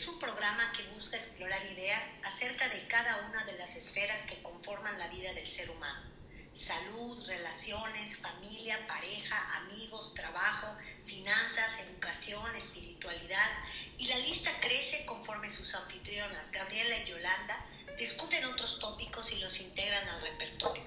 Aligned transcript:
es 0.00 0.08
un 0.08 0.18
programa 0.18 0.72
que 0.72 0.82
busca 0.94 1.18
explorar 1.18 1.62
ideas 1.66 2.20
acerca 2.24 2.66
de 2.70 2.86
cada 2.86 3.18
una 3.28 3.44
de 3.44 3.52
las 3.58 3.76
esferas 3.76 4.24
que 4.24 4.40
conforman 4.40 4.98
la 4.98 5.08
vida 5.08 5.30
del 5.34 5.46
ser 5.46 5.68
humano. 5.68 6.10
Salud, 6.54 7.22
relaciones, 7.26 8.16
familia, 8.16 8.78
pareja, 8.86 9.56
amigos, 9.56 10.14
trabajo, 10.14 10.68
finanzas, 11.04 11.80
educación, 11.80 12.56
espiritualidad 12.56 13.50
y 13.98 14.06
la 14.06 14.16
lista 14.20 14.50
crece 14.62 15.04
conforme 15.04 15.50
sus 15.50 15.74
anfitrionas, 15.74 16.50
Gabriela 16.50 16.96
y 16.96 17.04
Yolanda, 17.04 17.62
descubren 17.98 18.46
otros 18.46 18.78
tópicos 18.78 19.30
y 19.32 19.40
los 19.40 19.60
integran 19.60 20.08
al 20.08 20.22
repertorio. 20.22 20.84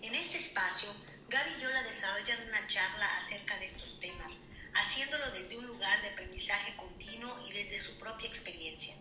En 0.00 0.14
este 0.14 0.38
espacio, 0.38 0.94
Gaby 1.28 1.50
y 1.58 1.60
Yola 1.60 1.82
desarrollan 1.82 2.46
una 2.46 2.68
charla 2.68 3.16
acerca 3.16 3.58
de 3.58 3.64
estos 3.64 3.98
temas, 3.98 4.42
haciéndolo 4.74 5.30
desde 5.32 5.56
un 5.56 5.66
lugar 5.66 6.02
de 6.02 6.10
aprendizaje 6.10 6.74
continuo 6.76 7.44
y 7.48 7.52
desde 7.52 7.78
su 7.78 7.98
propia 7.98 8.28
experiencia. 8.28 8.94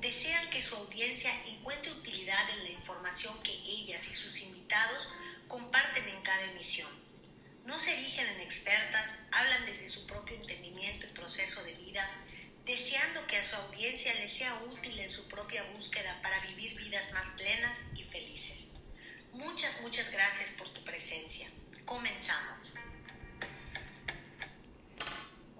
Desean 0.00 0.48
que 0.50 0.62
su 0.62 0.76
audiencia 0.76 1.32
encuentre 1.46 1.92
utilidad 1.92 2.48
en 2.50 2.64
la 2.64 2.70
información 2.70 3.36
que 3.42 3.52
ellas 3.52 4.08
y 4.08 4.14
sus 4.14 4.40
invitados 4.42 5.08
comparten 5.48 6.08
en 6.08 6.22
cada 6.22 6.44
emisión. 6.44 6.88
No 7.64 7.78
se 7.78 7.92
erigen 7.92 8.26
en 8.28 8.40
expertas, 8.40 9.26
hablan 9.32 9.66
desde 9.66 9.88
su 9.88 10.06
propio 10.06 10.36
entendimiento 10.36 11.06
y 11.06 11.10
proceso 11.10 11.62
de 11.64 11.74
vida, 11.74 12.08
deseando 12.64 13.26
que 13.26 13.38
a 13.38 13.44
su 13.44 13.56
audiencia 13.56 14.14
les 14.14 14.32
sea 14.32 14.54
útil 14.64 14.98
en 15.00 15.10
su 15.10 15.26
propia 15.28 15.64
búsqueda 15.74 16.20
para 16.22 16.38
vivir 16.40 16.76
vidas 16.76 17.12
más 17.12 17.30
plenas 17.36 17.90
y 17.94 18.04
felices. 18.04 18.74
Muchas, 19.32 19.80
muchas 19.82 20.10
gracias 20.10 20.52
por 20.52 20.68
tu 20.68 20.82
presencia. 20.84 21.48
Comenzamos. 21.84 22.74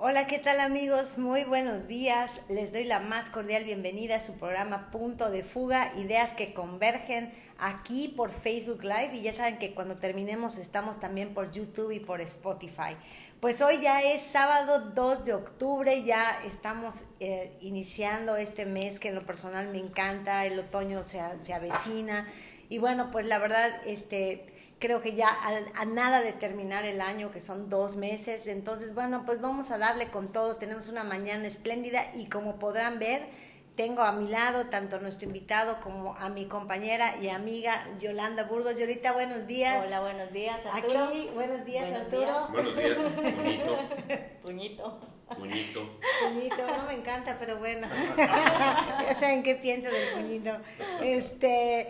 Hola, 0.00 0.28
¿qué 0.28 0.38
tal 0.38 0.60
amigos? 0.60 1.18
Muy 1.18 1.42
buenos 1.42 1.88
días. 1.88 2.42
Les 2.48 2.72
doy 2.72 2.84
la 2.84 3.00
más 3.00 3.30
cordial 3.30 3.64
bienvenida 3.64 4.14
a 4.14 4.20
su 4.20 4.34
programa 4.34 4.92
Punto 4.92 5.28
de 5.28 5.42
Fuga, 5.42 5.90
ideas 5.96 6.34
que 6.34 6.54
convergen 6.54 7.34
aquí 7.58 8.06
por 8.16 8.30
Facebook 8.30 8.84
Live 8.84 9.10
y 9.14 9.22
ya 9.22 9.32
saben 9.32 9.58
que 9.58 9.74
cuando 9.74 9.96
terminemos 9.96 10.56
estamos 10.56 11.00
también 11.00 11.34
por 11.34 11.50
YouTube 11.50 11.90
y 11.90 11.98
por 11.98 12.20
Spotify. 12.20 12.96
Pues 13.40 13.60
hoy 13.60 13.80
ya 13.80 14.00
es 14.00 14.22
sábado 14.22 14.92
2 14.94 15.24
de 15.24 15.34
octubre, 15.34 16.04
ya 16.04 16.42
estamos 16.46 17.06
eh, 17.18 17.50
iniciando 17.60 18.36
este 18.36 18.66
mes 18.66 19.00
que 19.00 19.08
en 19.08 19.16
lo 19.16 19.26
personal 19.26 19.66
me 19.70 19.78
encanta, 19.78 20.46
el 20.46 20.60
otoño 20.60 21.02
se, 21.02 21.20
se 21.40 21.54
avecina 21.54 22.24
y 22.68 22.78
bueno, 22.78 23.10
pues 23.10 23.26
la 23.26 23.38
verdad, 23.38 23.68
este, 23.84 24.46
creo 24.78 25.02
que 25.02 25.14
ya 25.14 25.28
a, 25.28 25.80
a, 25.80 25.84
nada 25.84 26.20
de 26.20 26.32
terminar 26.32 26.84
el 26.84 27.00
año, 27.00 27.30
que 27.30 27.40
son 27.40 27.68
dos 27.68 27.96
meses, 27.96 28.46
entonces 28.46 28.94
bueno, 28.94 29.24
pues 29.26 29.40
vamos 29.40 29.70
a 29.70 29.78
darle 29.78 30.08
con 30.08 30.28
todo, 30.28 30.56
tenemos 30.56 30.88
una 30.88 31.04
mañana 31.04 31.46
espléndida 31.46 32.04
y 32.14 32.26
como 32.26 32.58
podrán 32.58 32.98
ver, 32.98 33.26
tengo 33.78 34.02
a 34.02 34.10
mi 34.10 34.26
lado 34.26 34.66
tanto 34.66 34.96
a 34.96 34.98
nuestro 34.98 35.28
invitado 35.28 35.78
como 35.78 36.16
a 36.16 36.28
mi 36.30 36.46
compañera 36.46 37.14
y 37.22 37.28
amiga 37.28 37.86
Yolanda 38.00 38.42
Burgos. 38.42 38.76
Yolita, 38.76 39.12
buenos 39.12 39.46
días. 39.46 39.84
Hola, 39.86 40.00
buenos 40.00 40.32
días, 40.32 40.58
Arturo. 40.66 41.04
Aquí, 41.04 41.30
buenos 41.32 41.64
días, 41.64 41.88
buenos 41.88 42.08
Arturo. 42.08 42.26
Días. 42.26 42.50
Buenos 42.50 42.76
días, 42.76 42.98
puñito. 43.22 43.78
Puñito. 44.42 44.98
Puñito. 45.28 46.00
Puñito, 46.24 46.56
no 46.56 46.86
me 46.88 46.94
encanta, 46.94 47.36
pero 47.38 47.58
bueno. 47.58 47.86
ya 48.16 49.14
saben 49.14 49.44
qué 49.44 49.54
pienso 49.54 49.88
del 49.90 50.12
puñito. 50.12 50.56
Este, 51.00 51.86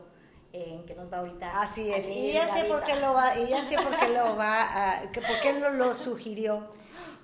eh, 0.53 0.85
que 0.87 0.95
nos 0.95 1.11
va 1.11 1.17
ahorita. 1.17 1.61
Así 1.61 1.91
es, 1.91 2.07
y 2.07 2.31
ya 2.31 2.47
sé 2.47 2.63
por 2.63 2.85
qué 2.85 2.95
lo 3.01 3.13
va, 3.13 3.37
y 3.37 3.49
ya 3.49 3.65
sé 3.65 3.75
por 3.75 3.97
qué 3.97 4.07
lo 4.13 4.33
va, 4.37 5.01
a, 5.01 5.11
que 5.11 5.19
por 5.19 5.37
qué 5.41 5.59
no 5.59 5.71
lo 5.71 5.93
sugirió 5.93 6.77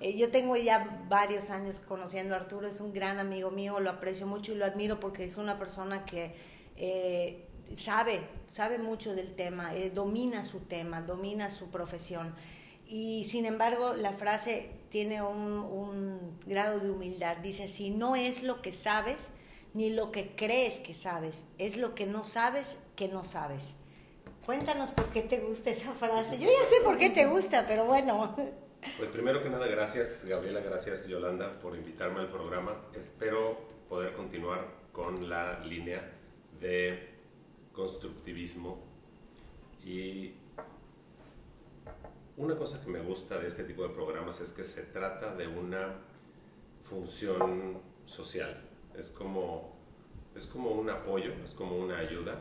eh, 0.04 0.14
yo 0.18 0.30
tengo 0.30 0.54
ya 0.54 1.02
varios 1.08 1.48
años 1.48 1.80
conociendo 1.80 2.34
a 2.34 2.36
Arturo, 2.36 2.68
es 2.68 2.78
un 2.80 2.92
gran 2.92 3.18
amigo 3.18 3.50
mío, 3.50 3.80
lo 3.80 3.88
aprecio 3.88 4.26
mucho 4.26 4.52
y 4.52 4.56
lo 4.56 4.66
admiro 4.66 5.00
porque 5.00 5.24
es 5.24 5.38
una 5.38 5.58
persona 5.58 6.04
que 6.04 6.34
eh, 6.76 7.48
sabe, 7.74 8.20
sabe 8.48 8.76
mucho 8.76 9.14
del 9.14 9.34
tema, 9.34 9.74
eh, 9.74 9.88
domina 9.88 10.44
su 10.44 10.60
tema, 10.60 11.00
domina 11.00 11.48
su 11.48 11.70
profesión. 11.70 12.34
Y 12.86 13.24
sin 13.24 13.46
embargo, 13.46 13.94
la 13.94 14.12
frase 14.12 14.72
tiene 14.90 15.22
un, 15.22 15.40
un 15.40 16.38
grado 16.44 16.80
de 16.80 16.90
humildad. 16.90 17.38
Dice, 17.38 17.66
si 17.66 17.88
no 17.88 18.14
es 18.14 18.42
lo 18.42 18.60
que 18.60 18.74
sabes, 18.74 19.30
ni 19.72 19.88
lo 19.88 20.12
que 20.12 20.36
crees 20.36 20.80
que 20.80 20.92
sabes, 20.92 21.46
es 21.56 21.78
lo 21.78 21.94
que 21.94 22.04
no 22.04 22.24
sabes 22.24 22.80
que 22.94 23.08
no 23.08 23.24
sabes. 23.24 23.76
Cuéntanos 24.44 24.90
por 24.90 25.06
qué 25.06 25.22
te 25.22 25.38
gusta 25.38 25.70
esa 25.70 25.92
frase. 25.92 26.38
Yo 26.38 26.46
ya 26.46 26.66
sé 26.66 26.84
por 26.84 26.98
qué 26.98 27.08
te 27.08 27.24
gusta, 27.24 27.64
pero 27.66 27.86
bueno. 27.86 28.34
Pues 28.96 29.08
primero 29.08 29.42
que 29.42 29.50
nada, 29.50 29.66
gracias 29.66 30.24
Gabriela, 30.24 30.60
gracias 30.60 31.08
Yolanda 31.08 31.52
por 31.60 31.76
invitarme 31.76 32.20
al 32.20 32.30
programa. 32.30 32.76
Espero 32.94 33.58
poder 33.88 34.14
continuar 34.14 34.68
con 34.92 35.28
la 35.28 35.58
línea 35.60 36.12
de 36.60 37.08
constructivismo 37.72 38.84
y 39.84 40.34
una 42.36 42.56
cosa 42.56 42.80
que 42.82 42.90
me 42.90 43.00
gusta 43.00 43.38
de 43.38 43.48
este 43.48 43.64
tipo 43.64 43.82
de 43.82 43.88
programas 43.88 44.40
es 44.40 44.52
que 44.52 44.64
se 44.64 44.82
trata 44.82 45.34
de 45.34 45.48
una 45.48 45.94
función 46.88 47.80
social. 48.04 48.62
Es 48.96 49.10
como, 49.10 49.76
es 50.36 50.46
como 50.46 50.70
un 50.70 50.90
apoyo, 50.90 51.32
es 51.44 51.52
como 51.52 51.76
una 51.76 51.98
ayuda. 51.98 52.38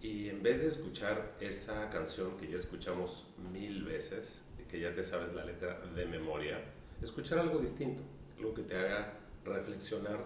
Y 0.00 0.28
en 0.28 0.42
vez 0.42 0.60
de 0.60 0.68
escuchar 0.68 1.36
esa 1.40 1.90
canción 1.90 2.36
que 2.36 2.48
ya 2.48 2.56
escuchamos 2.56 3.26
mil 3.52 3.84
veces, 3.84 4.47
que 4.68 4.80
ya 4.80 4.94
te 4.94 5.02
sabes 5.02 5.32
la 5.32 5.44
letra 5.44 5.80
de 5.94 6.06
memoria, 6.06 6.60
escuchar 7.02 7.38
algo 7.38 7.58
distinto, 7.58 8.02
algo 8.36 8.54
que 8.54 8.62
te 8.62 8.76
haga 8.76 9.14
reflexionar 9.44 10.24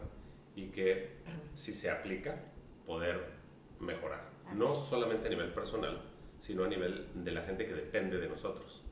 y 0.55 0.67
que 0.67 1.17
si 1.55 1.73
se 1.73 1.91
aplica, 1.91 2.37
poder 2.87 3.21
mejorar. 3.81 4.31
no 4.55 4.75
solamente 4.75 5.29
a 5.29 5.31
nivel 5.31 5.53
personal, 5.53 6.03
sino 6.39 6.65
a 6.65 6.69
nivel 6.69 7.09
de 7.15 7.31
la 7.31 7.43
gente 7.43 7.67
que 7.67 7.73
depende 7.73 8.19
de 8.19 8.29
nosotros. 8.29 8.83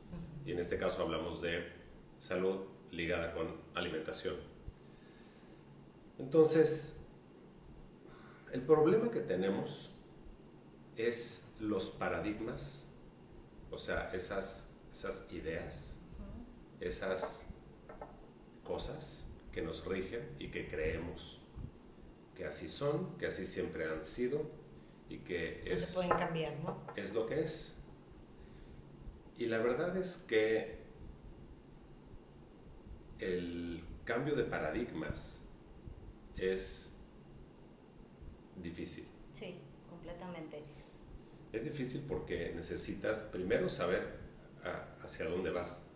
Y 0.47 0.53
en 0.53 0.59
este 0.59 0.79
caso 0.79 1.03
hablamos 1.03 1.43
de 1.43 1.69
salud 2.19 2.61
ligada 2.91 3.35
con 3.35 3.57
alimentación. 3.75 4.37
Entonces, 6.19 7.07
el 8.53 8.63
problema 8.63 9.11
que 9.11 9.21
tenemos 9.21 9.91
es 10.97 11.55
los 11.61 11.91
paradigmas, 11.91 12.95
o 13.71 13.79
sea, 13.79 14.11
esas 14.13 14.70
esas 15.01 15.33
ideas, 15.33 15.99
esas 16.79 17.55
cosas 18.63 19.29
que 19.51 19.63
nos 19.63 19.85
rigen 19.87 20.29
y 20.39 20.51
que 20.51 20.69
creemos 20.69 21.41
que 22.37 22.45
así 22.45 22.69
son, 22.69 23.17
que 23.19 23.27
así 23.27 23.47
siempre 23.47 23.91
han 23.91 24.03
sido 24.03 24.43
y 25.09 25.19
que 25.19 25.63
es, 25.71 25.87
se 25.87 25.95
pueden 25.95 26.11
cambiar, 26.11 26.55
¿no? 26.61 26.83
es 26.97 27.15
lo 27.15 27.27
que 27.27 27.41
es. 27.41 27.77
Y 29.39 29.47
la 29.47 29.59
verdad 29.59 29.97
es 29.97 30.19
que 30.29 30.79
el 33.19 33.83
cambio 34.05 34.35
de 34.37 34.45
paradigmas 34.45 35.47
es 36.37 36.97
difícil. 38.63 39.07
Sí, 39.33 39.57
completamente. 39.89 40.63
Es 41.53 41.65
difícil 41.65 42.05
porque 42.07 42.53
necesitas 42.55 43.23
primero 43.23 43.69
saber 43.69 44.19
a- 44.65 44.90
hacia 45.11 45.27
dónde 45.29 45.51
vas. 45.51 45.87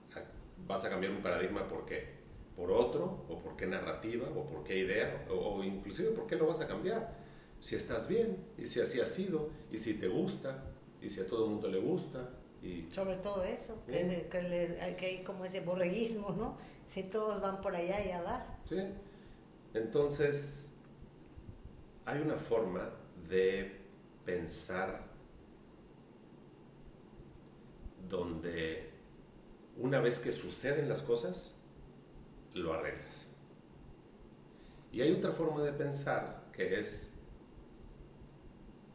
Vas 0.67 0.85
a 0.85 0.91
cambiar 0.91 1.13
un 1.13 1.23
paradigma 1.23 1.67
por 1.69 1.85
qué. 1.87 2.15
Por 2.57 2.71
otro, 2.71 3.25
o 3.29 3.39
por 3.43 3.57
qué 3.57 3.67
narrativa, 3.67 4.29
o 4.29 4.47
por 4.47 4.63
qué 4.65 4.79
idea, 4.79 5.27
o, 5.31 5.35
o 5.35 5.65
inclusive 5.65 6.11
por 6.11 6.27
qué 6.27 6.37
lo 6.37 6.47
vas 6.47 6.61
a 6.61 6.67
cambiar. 6.69 7.17
Si 7.61 7.75
estás 7.77 8.09
bien, 8.09 8.37
y 8.59 8.67
si 8.67 8.81
así 8.81 9.01
ha 9.01 9.07
sido, 9.07 9.51
y 9.71 9.79
si 9.79 9.99
te 9.99 10.09
gusta, 10.09 10.65
y 11.01 11.09
si 11.11 11.21
a 11.21 11.29
todo 11.29 11.45
el 11.47 11.51
mundo 11.53 11.69
le 11.69 11.81
gusta. 11.81 12.31
Y 12.63 12.87
Sobre 12.91 13.17
todo 13.17 13.43
eso, 13.45 13.83
que, 13.85 13.93
Bien. 13.93 14.09
le- 14.09 14.29
que, 14.29 14.43
le- 14.43 14.97
que 14.97 15.07
hay 15.07 15.25
como 15.25 15.45
ese 15.45 15.61
borreguismo, 15.61 16.31
¿no? 16.31 16.57
Si 16.87 17.03
todos 17.05 17.41
van 17.41 17.61
por 17.61 17.75
allá, 17.75 18.03
ya 18.05 18.23
vas. 18.23 18.47
¿sí? 18.69 18.77
Entonces, 19.75 20.77
hay 22.05 22.21
una 22.23 22.37
forma 22.37 22.91
de 23.29 23.81
pensar 24.25 25.05
donde 28.09 28.94
una 29.79 30.01
vez 30.01 30.21
que 30.21 30.33
suceden 30.33 30.89
las 30.89 31.03
cosas, 31.03 31.57
lo 32.53 32.73
arreglas. 32.73 33.33
Y 34.93 35.01
hay 35.01 35.13
otra 35.13 35.33
forma 35.33 35.63
de 35.63 35.73
pensar 35.73 36.45
que 36.53 36.79
es 36.79 37.21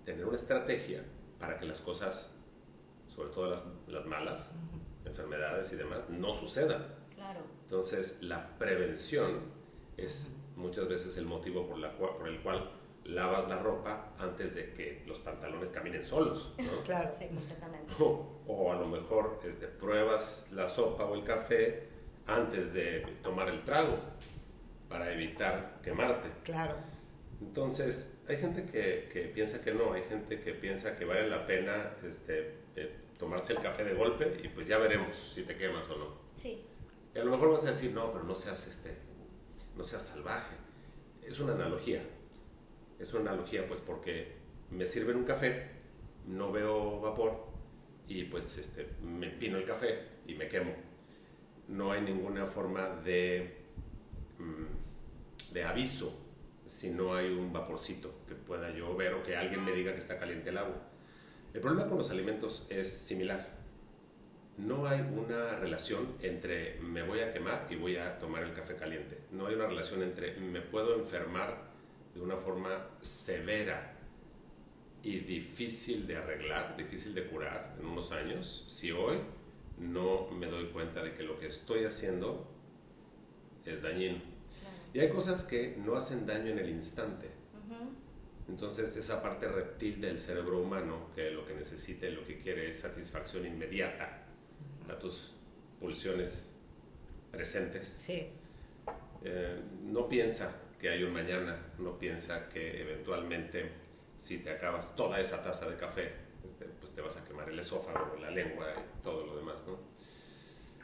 tener 0.06 0.26
una 0.26 0.36
estrategia 0.36 1.04
para 1.40 1.60
que 1.60 1.66
las 1.66 1.82
cosas, 1.82 2.36
sobre 3.08 3.30
todo 3.30 3.50
las, 3.50 3.68
las 3.88 4.06
malas, 4.06 4.54
enfermedades 5.06 5.72
y 5.74 5.76
demás, 5.76 6.10
no 6.10 6.32
sucedan. 6.32 6.96
Claro. 7.14 7.42
Entonces, 7.64 8.22
la 8.22 8.58
prevención 8.58 9.42
es 9.98 10.38
muchas 10.56 10.88
veces 10.88 11.18
el 11.18 11.26
motivo 11.26 11.68
por, 11.68 11.78
la 11.78 11.98
por 11.98 12.28
el 12.28 12.42
cual 12.42 12.79
lavas 13.10 13.48
la 13.48 13.58
ropa 13.58 14.14
antes 14.18 14.56
de 14.56 14.74
que 14.74 15.04
los 15.06 15.20
pantalones 15.20 15.70
caminen 15.70 16.06
solos. 16.06 16.54
¿no? 16.58 16.84
Claro. 16.84 17.10
Sí, 17.18 17.28
completamente. 17.28 17.94
O, 18.00 18.42
o 18.48 18.72
a 18.72 18.76
lo 18.76 18.88
mejor 18.88 19.40
este, 19.46 19.68
pruebas 19.68 20.52
la 20.54 20.68
sopa 20.68 21.06
o 21.06 21.16
el 21.16 21.24
café 21.24 21.88
antes 22.28 22.74
de 22.74 23.02
tomar 23.24 23.50
el 23.50 23.64
trago 23.64 23.98
para 24.88 25.12
evitar 25.12 25.80
quemarte. 25.84 26.30
Claro. 26.44 26.76
Entonces, 27.42 28.22
hay 28.28 28.38
gente 28.38 28.66
que, 28.66 29.10
que 29.12 29.22
piensa 29.34 29.64
que 29.64 29.74
no, 29.74 29.94
hay 29.94 30.04
gente 30.04 30.42
que 30.42 30.54
piensa 30.54 30.98
que 30.98 31.06
vale 31.06 31.30
la 31.30 31.46
pena 31.46 31.94
este, 32.08 32.56
eh, 32.76 32.96
tomarse 33.18 33.54
el 33.54 33.62
café 33.62 33.84
de 33.84 33.94
golpe 33.94 34.42
y 34.44 34.50
pues 34.50 34.68
ya 34.68 34.78
veremos 34.78 35.16
si 35.34 35.44
te 35.44 35.56
quemas 35.56 35.88
o 35.90 35.98
no. 35.98 36.08
Sí, 36.36 36.66
Y 37.16 37.20
a 37.20 37.24
lo 37.24 37.32
mejor 37.32 37.52
vas 37.52 37.66
a 37.66 37.70
decir, 37.70 37.92
no, 37.94 38.12
pero 38.12 38.26
no 38.26 38.36
seas, 38.36 38.68
este, 38.68 38.96
no 39.76 39.84
seas 39.84 40.04
salvaje. 40.04 40.56
Es 41.24 41.40
una 41.40 41.54
analogía. 41.54 42.02
Es 43.00 43.14
una 43.14 43.32
analogía, 43.32 43.66
pues, 43.66 43.82
porque 43.82 44.34
me 44.72 44.86
sirven 44.86 45.18
un 45.18 45.24
café, 45.24 45.68
no 46.28 46.52
veo 46.52 47.00
vapor 47.00 47.48
y 48.08 48.26
pues 48.26 48.58
este, 48.58 48.88
me 49.02 49.28
empino 49.28 49.58
el 49.58 49.66
café 49.66 50.00
y 50.26 50.36
me 50.36 50.48
quemo. 50.48 50.74
No 51.68 51.92
hay 51.92 52.02
ninguna 52.02 52.46
forma 52.46 52.88
de, 52.88 53.58
mm, 54.38 55.54
de 55.54 55.64
aviso 55.64 56.26
si 56.66 56.92
no 56.92 57.14
hay 57.16 57.30
un 57.30 57.52
vaporcito 57.54 58.14
que 58.28 58.36
pueda 58.36 58.72
yo 58.72 58.96
ver 58.96 59.14
o 59.14 59.24
que 59.24 59.36
alguien 59.36 59.64
me 59.64 59.72
diga 59.72 59.94
que 59.94 60.00
está 60.00 60.20
caliente 60.20 60.50
el 60.50 60.58
agua. 60.58 60.82
El 61.54 61.62
problema 61.62 61.88
con 61.88 61.98
los 61.98 62.12
alimentos 62.12 62.68
es 62.70 62.92
similar 62.92 63.60
no 64.60 64.88
hay 64.88 65.00
una 65.00 65.56
relación 65.56 66.16
entre 66.22 66.80
me 66.82 67.02
voy 67.02 67.22
a 67.22 67.32
quemar 67.32 67.68
y 67.70 67.76
voy 67.76 67.96
a 67.96 68.20
tomar 68.20 68.44
el 68.44 68.54
café 68.54 68.76
caliente. 68.76 69.18
No 69.32 69.48
hay 69.48 69.56
una 69.56 69.68
relación 69.68 70.04
entre 70.04 70.36
me 70.36 70.62
puedo 70.62 70.96
enfermar 70.96 71.69
de 72.20 72.26
una 72.26 72.36
forma 72.36 72.86
severa 73.02 73.96
y 75.02 75.20
difícil 75.22 76.06
de 76.06 76.18
arreglar, 76.18 76.76
difícil 76.76 77.16
de 77.16 77.26
curar 77.28 77.76
en 77.80 77.86
unos 77.86 78.12
años, 78.12 78.66
si 78.68 78.92
hoy 78.92 79.18
no 79.78 80.30
me 80.32 80.48
doy 80.48 80.68
cuenta 80.68 81.02
de 81.02 81.14
que 81.14 81.24
lo 81.24 81.40
que 81.40 81.48
estoy 81.48 81.86
haciendo 81.86 82.46
es 83.66 83.82
dañino. 83.82 84.18
claro. 84.60 84.76
Y 84.94 85.00
hay 85.00 85.10
cosas 85.10 85.46
que 85.46 85.78
no 85.78 85.96
hacen 85.96 86.26
daño 86.26 86.52
en 86.52 86.60
el 86.60 86.70
instante. 86.70 87.32
Entonces 88.50 88.98
esa 88.98 89.22
parte 89.22 89.48
reptil 89.48 90.02
del 90.02 90.18
cerebro 90.18 90.60
humano 90.60 91.12
que 91.16 91.30
lo 91.30 91.46
que 91.46 91.54
necesita 91.54 92.08
y 92.08 92.14
lo 92.16 92.26
que 92.26 92.40
quiere 92.40 92.68
es 92.68 92.80
satisfacción 92.80 93.46
inmediata 93.46 94.24
a 94.90 94.98
tus 94.98 95.36
pulsiones 95.80 96.56
presentes, 97.32 97.88
Sí. 97.88 98.28
eh, 99.24 99.62
no 99.84 100.10
piensa 100.10 100.60
que 100.80 100.90
hay 100.90 101.04
un 101.04 101.14
mañana, 101.14 101.60
no 101.78 102.00
piensa 102.00 102.48
que 102.50 102.82
eventualmente 102.82 103.70
si 104.18 104.40
te 104.40 104.50
acabas 104.50 104.96
toda 104.96 105.20
esa 105.20 105.44
taza 105.44 105.70
de 105.70 105.76
café, 105.76 106.14
este, 106.46 106.66
pues 106.66 106.94
te 106.94 107.02
vas 107.02 107.18
a 107.18 107.26
quemar 107.26 107.50
el 107.50 107.60
esófago, 107.60 108.18
la 108.18 108.32
lengua 108.32 108.66
y 108.78 109.04
todo 109.04 109.26
lo 109.26 109.38
demás, 109.38 109.64
¿no? 109.68 109.78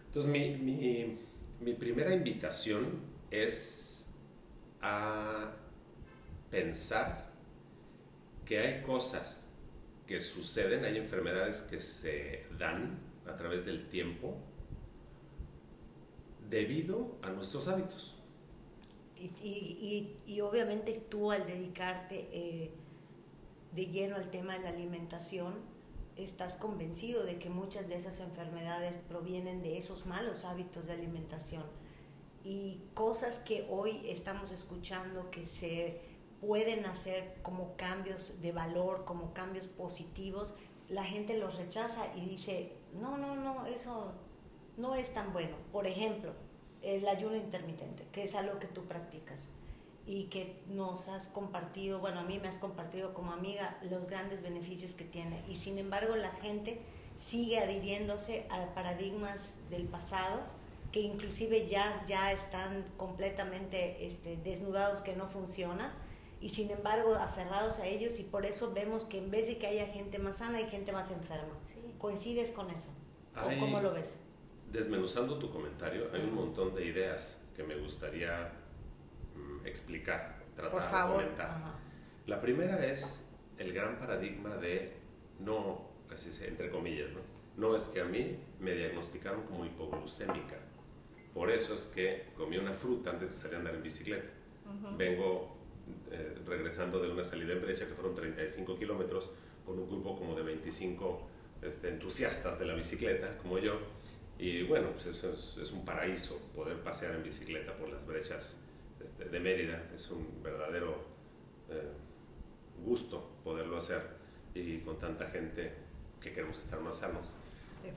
Entonces 0.06 0.32
mi, 0.32 1.74
primera 1.74 2.14
invitación 2.14 3.02
es 3.30 4.16
a 4.82 5.54
pensar 6.50 7.32
que 8.46 8.60
hay 8.60 8.82
cosas 8.84 9.54
que 10.08 10.22
suceden, 10.22 10.86
hay 10.86 10.98
enfermedades 10.98 11.64
que 11.64 11.82
se 11.82 12.46
dan 12.58 13.00
a 13.28 13.36
través 13.36 13.66
del 13.66 13.90
tiempo 13.90 14.38
debido 16.50 17.18
a 17.22 17.32
nuestros 17.32 17.68
hábitos. 17.68 18.15
Y, 19.18 19.32
y, 19.42 20.18
y, 20.26 20.42
obviamente 20.42 20.92
tú 21.10 21.32
al 21.32 21.46
dedicarte 21.46 22.28
eh, 22.34 22.72
de 23.74 23.86
lleno 23.86 24.18
al 24.18 24.30
tema 24.30 24.58
de 24.58 24.60
la 24.60 24.70
alimentación, 24.70 25.54
estás 26.18 26.56
convencido 26.56 27.24
de 27.24 27.40
que 27.40 27.50
muchas 27.50 27.88
de 27.88 27.96
esas 27.96 28.20
enfermedades 28.20 28.98
provienen 28.98 29.64
de 29.64 29.78
esos 29.78 30.06
malos 30.06 30.44
hábitos 30.44 30.88
de 30.88 30.94
alimentación 30.94 31.64
y 32.46 32.80
cosas 32.94 33.40
que 33.40 33.68
hoy 33.72 34.08
estamos 34.08 34.52
escuchando 34.52 35.32
que 35.32 35.46
se 35.46 36.00
pueden 36.40 36.86
hacer 36.86 37.38
como 37.42 37.76
cambios 37.76 38.40
de 38.40 38.52
valor, 38.52 39.04
como 39.04 39.34
cambios 39.34 39.68
positivos, 39.68 40.54
la 40.88 41.04
gente 41.04 41.40
los 41.40 41.56
rechaza 41.56 42.06
y 42.16 42.22
dice, 42.22 42.74
no, 42.94 43.18
no, 43.18 43.36
no, 43.36 43.66
eso 43.66 44.12
no 44.78 44.94
es 44.94 45.12
tan 45.14 45.34
bueno. 45.34 45.56
Por 45.72 45.88
ejemplo, 45.88 46.34
el 46.86 47.08
ayuno 47.08 47.36
intermitente, 47.36 48.06
que 48.12 48.24
es 48.24 48.36
algo 48.36 48.60
que 48.60 48.68
tú 48.68 48.86
practicas 48.86 49.48
y 50.08 50.26
que 50.26 50.62
nos 50.68 51.08
has 51.08 51.28
compartido, 51.28 52.00
bueno, 52.00 52.20
a 52.20 52.24
mí 52.24 52.40
me 52.40 52.48
has 52.48 52.60
compartido 52.60 53.14
como 53.14 53.32
amiga 53.32 53.78
los 53.90 54.08
grandes 54.08 54.44
beneficios 54.44 54.94
que 54.94 55.04
tiene. 55.04 55.42
Y 55.50 55.56
sin 55.56 55.78
embargo 55.80 56.16
la 56.16 56.30
gente 56.32 56.80
sigue 57.18 57.60
adhiriéndose 57.60 58.46
a 58.50 58.74
paradigmas 58.76 59.62
del 59.70 59.86
pasado 59.86 60.42
que 60.92 61.02
inclusive 61.02 61.68
ya, 61.68 62.04
ya 62.08 62.32
están 62.32 62.86
completamente 62.98 64.06
este, 64.06 64.38
desnudados, 64.38 65.02
que 65.02 65.14
no 65.16 65.28
funcionan, 65.28 65.92
y 66.40 66.50
sin 66.50 66.72
embargo 66.72 67.16
aferrados 67.16 67.80
a 67.80 67.86
ellos, 67.88 68.18
y 68.20 68.24
por 68.24 68.46
eso 68.46 68.72
vemos 68.74 69.04
que 69.04 69.18
en 69.18 69.30
vez 69.30 69.48
de 69.48 69.58
que 69.58 69.68
haya 69.68 69.88
gente 69.88 70.20
más 70.20 70.38
sana, 70.38 70.60
hay 70.60 70.70
gente 70.70 70.94
más 70.94 71.12
enferma. 71.12 71.54
Sí. 71.66 71.76
¿Coincides 71.98 72.52
con 72.52 72.70
eso? 72.70 72.90
Hay- 73.34 73.58
¿O 73.58 73.60
cómo 73.60 73.82
lo 73.82 73.92
ves? 73.94 74.22
Desmenuzando 74.76 75.38
tu 75.40 75.50
comentario, 75.50 76.10
hay 76.14 76.22
un 76.22 76.34
montón 76.36 76.76
de 76.76 76.86
ideas 76.86 77.50
que 77.56 77.64
me 77.64 77.76
gustaría 77.78 78.52
mm, 79.36 79.66
explicar, 79.66 80.44
tratar, 80.56 80.82
favor. 80.84 81.22
comentar. 81.24 81.50
Ajá. 81.50 81.80
La 82.28 82.42
primera 82.42 82.86
es 82.86 83.34
el 83.58 83.72
gran 83.74 83.98
paradigma 83.98 84.56
de 84.58 84.92
no, 85.40 85.90
así 86.12 86.30
se- 86.32 86.48
entre 86.50 86.70
comillas, 86.70 87.14
¿no? 87.14 87.20
No 87.56 87.76
es 87.78 87.88
que 87.88 88.02
a 88.02 88.06
mí 88.06 88.38
me 88.60 88.72
diagnosticaron 88.74 89.44
como 89.44 89.66
hipoglucémica. 89.66 90.58
Por 91.34 91.50
eso 91.52 91.76
es 91.76 91.86
que 91.86 92.28
comí 92.36 92.58
una 92.58 92.74
fruta 92.74 93.12
antes 93.12 93.30
de 93.30 93.34
salir 93.34 93.56
a 93.56 93.60
andar 93.60 93.76
en 93.76 93.84
bicicleta. 93.84 94.28
Vengo 94.98 95.56
eh, 96.12 96.38
regresando 96.46 97.00
de 97.00 97.10
una 97.12 97.24
salida 97.24 97.54
en 97.54 97.62
brecha 97.62 97.88
que 97.88 97.94
fueron 97.94 98.14
35 98.16 98.78
kilómetros 98.78 99.30
con 99.66 99.80
un 99.80 99.88
grupo 99.88 100.18
como 100.18 100.36
de 100.36 100.44
25 100.44 101.28
este, 101.62 101.90
entusiastas 101.90 102.60
de 102.60 102.66
la 102.66 102.74
bicicleta, 102.74 103.38
como 103.38 103.58
yo. 103.60 103.80
Y 104.38 104.64
bueno, 104.64 104.92
pues 104.92 105.06
eso 105.08 105.32
es, 105.34 105.58
es 105.62 105.72
un 105.72 105.86
paraíso 105.86 106.38
poder 106.54 106.78
pasear 106.82 107.16
en 107.16 107.24
bicicleta 107.24 107.74
por 107.78 107.90
las 107.90 108.06
brechas 108.06 108.58
este, 109.02 109.26
de 109.26 109.40
Mérida. 109.40 109.90
Es 109.94 110.10
un 110.12 110.44
verdadero 110.44 111.04
eh, 111.70 111.82
gusto 112.84 113.32
poderlo 113.44 113.78
hacer 113.78 114.02
y 114.54 114.80
con 114.80 114.98
tanta 115.00 115.26
gente 115.28 115.72
que 116.22 116.32
queremos 116.34 116.58
estar 116.60 116.80
más 116.82 116.98
sanos. 117.00 117.32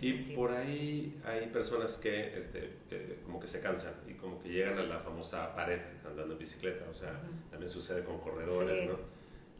Y 0.02 0.34
por 0.36 0.52
ahí 0.52 1.18
hay 1.24 1.46
personas 1.46 1.96
que 1.96 2.36
este, 2.36 2.72
eh, 2.90 3.20
como 3.24 3.40
que 3.40 3.46
se 3.46 3.62
cansan 3.62 3.94
y 4.06 4.12
como 4.14 4.40
que 4.42 4.50
llegan 4.50 4.76
a 4.78 4.82
la 4.82 5.00
famosa 5.00 5.54
pared 5.56 5.80
andando 6.06 6.34
en 6.34 6.38
bicicleta. 6.38 6.84
O 6.90 6.94
sea, 6.94 7.12
Ujú. 7.24 7.50
también 7.50 7.72
sucede 7.72 8.04
con 8.04 8.20
corredores, 8.20 8.82
Sí. 8.84 8.88
¿no? 8.88 8.96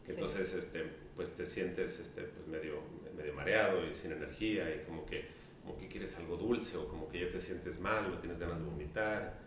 Que 0.05 0.07
Sí. 0.07 0.11
entonces 0.11 0.53
este, 0.53 0.83
pues 1.15 1.33
te 1.35 1.45
sientes 1.47 1.99
este, 1.99 2.21
pues 2.21 2.47
medio, 2.47 2.79
medio 3.17 3.33
mareado 3.33 3.85
y 3.89 3.93
sin 3.95 4.11
energía 4.11 4.69
y 4.73 4.83
como 4.85 5.03
que, 5.05 5.25
como 5.69 5.79
que 5.79 5.87
quieres 5.87 6.17
algo 6.17 6.35
dulce 6.35 6.77
o 6.77 6.87
como 6.87 7.07
que 7.09 7.19
ya 7.19 7.31
te 7.31 7.39
sientes 7.39 7.79
mal 7.79 8.11
o 8.11 8.17
tienes 8.17 8.39
ganas 8.39 8.57
de 8.57 8.65
vomitar. 8.65 9.37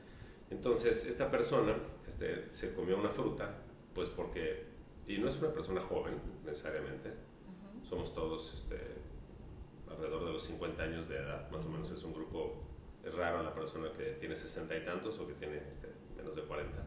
Entonces, 0.50 1.04
esta 1.06 1.28
persona 1.32 1.74
este, 2.06 2.48
se 2.48 2.74
comió 2.74 2.96
una 2.96 3.08
fruta, 3.08 3.58
pues 3.92 4.08
porque, 4.08 4.66
y 5.08 5.18
no 5.18 5.28
es 5.28 5.36
una 5.38 5.52
persona 5.52 5.80
joven 5.80 6.14
necesariamente, 6.44 7.10
somos 7.82 8.14
todos 8.14 8.54
este, 8.54 8.78
alrededor 9.90 10.26
de 10.26 10.32
los 10.32 10.44
50 10.44 10.80
años 10.80 11.08
de 11.08 11.16
edad, 11.16 11.50
más 11.50 11.66
o 11.66 11.70
menos 11.70 11.90
es 11.90 12.04
un 12.04 12.14
grupo, 12.14 12.62
es 13.04 13.12
raro 13.12 13.42
la 13.42 13.52
persona 13.52 13.90
que 13.92 14.12
tiene 14.20 14.36
60 14.36 14.76
y 14.76 14.84
tantos 14.84 15.18
o 15.18 15.26
que 15.26 15.34
tiene 15.34 15.60
este, 15.68 15.88
menos 16.16 16.36
de 16.36 16.42
40. 16.42 16.86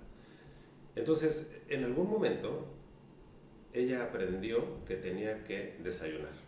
Entonces, 0.96 1.58
en 1.68 1.84
algún 1.84 2.10
momento, 2.10 2.68
ella 3.74 4.06
aprendió 4.06 4.86
que 4.86 4.96
tenía 4.96 5.44
que 5.44 5.78
desayunar. 5.84 6.46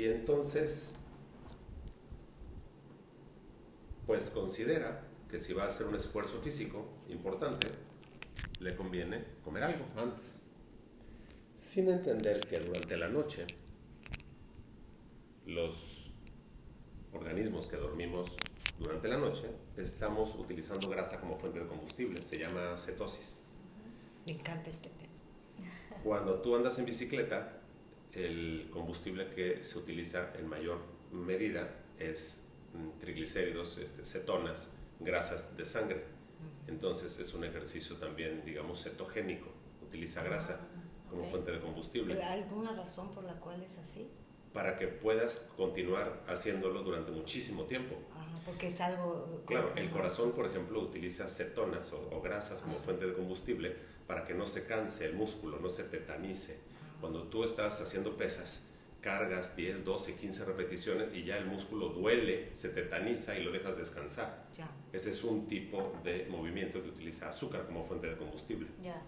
Y 0.00 0.06
entonces, 0.06 0.94
pues 4.06 4.30
considera 4.30 5.06
que 5.28 5.38
si 5.38 5.52
va 5.52 5.64
a 5.64 5.66
hacer 5.66 5.86
un 5.88 5.94
esfuerzo 5.94 6.40
físico 6.40 6.88
importante, 7.10 7.66
le 8.60 8.74
conviene 8.76 9.26
comer 9.44 9.64
algo 9.64 9.84
antes. 9.98 10.44
Sin 11.58 11.90
entender 11.90 12.40
que 12.48 12.60
durante 12.60 12.96
la 12.96 13.10
noche 13.10 13.46
los 15.44 16.10
organismos 17.12 17.68
que 17.68 17.76
dormimos 17.76 18.38
durante 18.78 19.06
la 19.06 19.18
noche 19.18 19.50
estamos 19.76 20.34
utilizando 20.36 20.88
grasa 20.88 21.20
como 21.20 21.36
fuente 21.36 21.60
de 21.60 21.66
combustible, 21.66 22.22
se 22.22 22.38
llama 22.38 22.74
cetosis. 22.78 23.42
Me 24.24 24.32
encanta 24.32 24.70
este 24.70 24.88
tema. 24.88 25.12
Cuando 26.02 26.40
tú 26.40 26.56
andas 26.56 26.78
en 26.78 26.86
bicicleta, 26.86 27.59
el 28.12 28.68
combustible 28.72 29.30
que 29.30 29.62
se 29.64 29.78
utiliza 29.78 30.32
en 30.38 30.48
mayor 30.48 30.78
medida 31.12 31.68
es 31.98 32.48
mm, 32.74 32.98
triglicéridos, 33.00 33.78
este, 33.78 34.04
cetonas, 34.04 34.72
grasas 34.98 35.56
de 35.56 35.64
sangre. 35.64 36.04
Entonces 36.66 37.18
es 37.18 37.34
un 37.34 37.44
ejercicio 37.44 37.96
también, 37.96 38.44
digamos, 38.44 38.82
cetogénico. 38.84 39.48
Utiliza 39.82 40.22
grasa 40.22 40.68
Ah, 40.72 41.10
como 41.10 41.24
fuente 41.24 41.50
de 41.50 41.60
combustible 41.60 42.22
¿Alguna 42.22 42.72
razón 42.72 43.12
por 43.12 43.24
la 43.24 43.34
cual 43.34 43.60
es 43.62 43.76
así? 43.78 44.08
para 44.52 44.76
que 44.76 44.88
puedas 44.88 45.52
continuar 45.56 46.24
haciéndolo 46.26 46.82
durante 46.82 47.12
muchísimo 47.12 47.64
tiempo. 47.64 47.94
Ah, 48.14 48.40
porque 48.44 48.66
es 48.66 48.80
algo... 48.80 49.42
Claro, 49.46 49.72
el 49.76 49.88
corazón, 49.90 50.32
por 50.32 50.46
ejemplo, 50.46 50.80
utiliza 50.80 51.28
cetonas 51.28 51.92
o, 51.92 52.08
o 52.10 52.20
grasas 52.20 52.60
como 52.60 52.78
fuente 52.80 53.06
de 53.06 53.14
combustible 53.14 53.76
para 54.08 54.24
que 54.24 54.34
no 54.34 54.46
se 54.46 54.66
canse 54.66 55.06
el 55.06 55.14
músculo, 55.14 55.60
no 55.60 55.70
se 55.70 55.84
tetanice. 55.84 56.58
Cuando 57.00 57.24
tú 57.24 57.44
estás 57.44 57.80
haciendo 57.80 58.16
pesas, 58.16 58.66
cargas 59.00 59.56
10, 59.56 59.84
12, 59.84 60.16
15 60.16 60.44
repeticiones 60.44 61.14
y 61.16 61.24
ya 61.24 61.38
el 61.38 61.46
músculo 61.46 61.88
duele, 61.88 62.50
se 62.54 62.68
tetaniza 62.68 63.38
y 63.38 63.42
lo 63.42 63.50
dejas 63.50 63.76
descansar. 63.76 64.48
Ya. 64.56 64.70
Ese 64.92 65.10
es 65.10 65.24
un 65.24 65.48
tipo 65.48 65.94
de 66.04 66.26
movimiento 66.28 66.82
que 66.82 66.90
utiliza 66.90 67.28
azúcar 67.28 67.66
como 67.66 67.84
fuente 67.84 68.08
de 68.08 68.16
combustible. 68.16 68.68
Ya. 68.82 69.02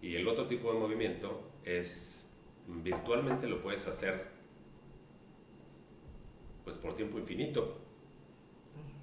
Y 0.00 0.16
el 0.16 0.26
otro 0.26 0.46
tipo 0.46 0.72
de 0.72 0.78
movimiento 0.78 1.50
es 1.64 2.32
virtualmente 2.66 3.48
lo 3.48 3.62
puedes 3.62 3.86
hacer 3.86 4.28
pues 6.64 6.78
por 6.78 6.94
tiempo 6.96 7.18
infinito. 7.18 7.78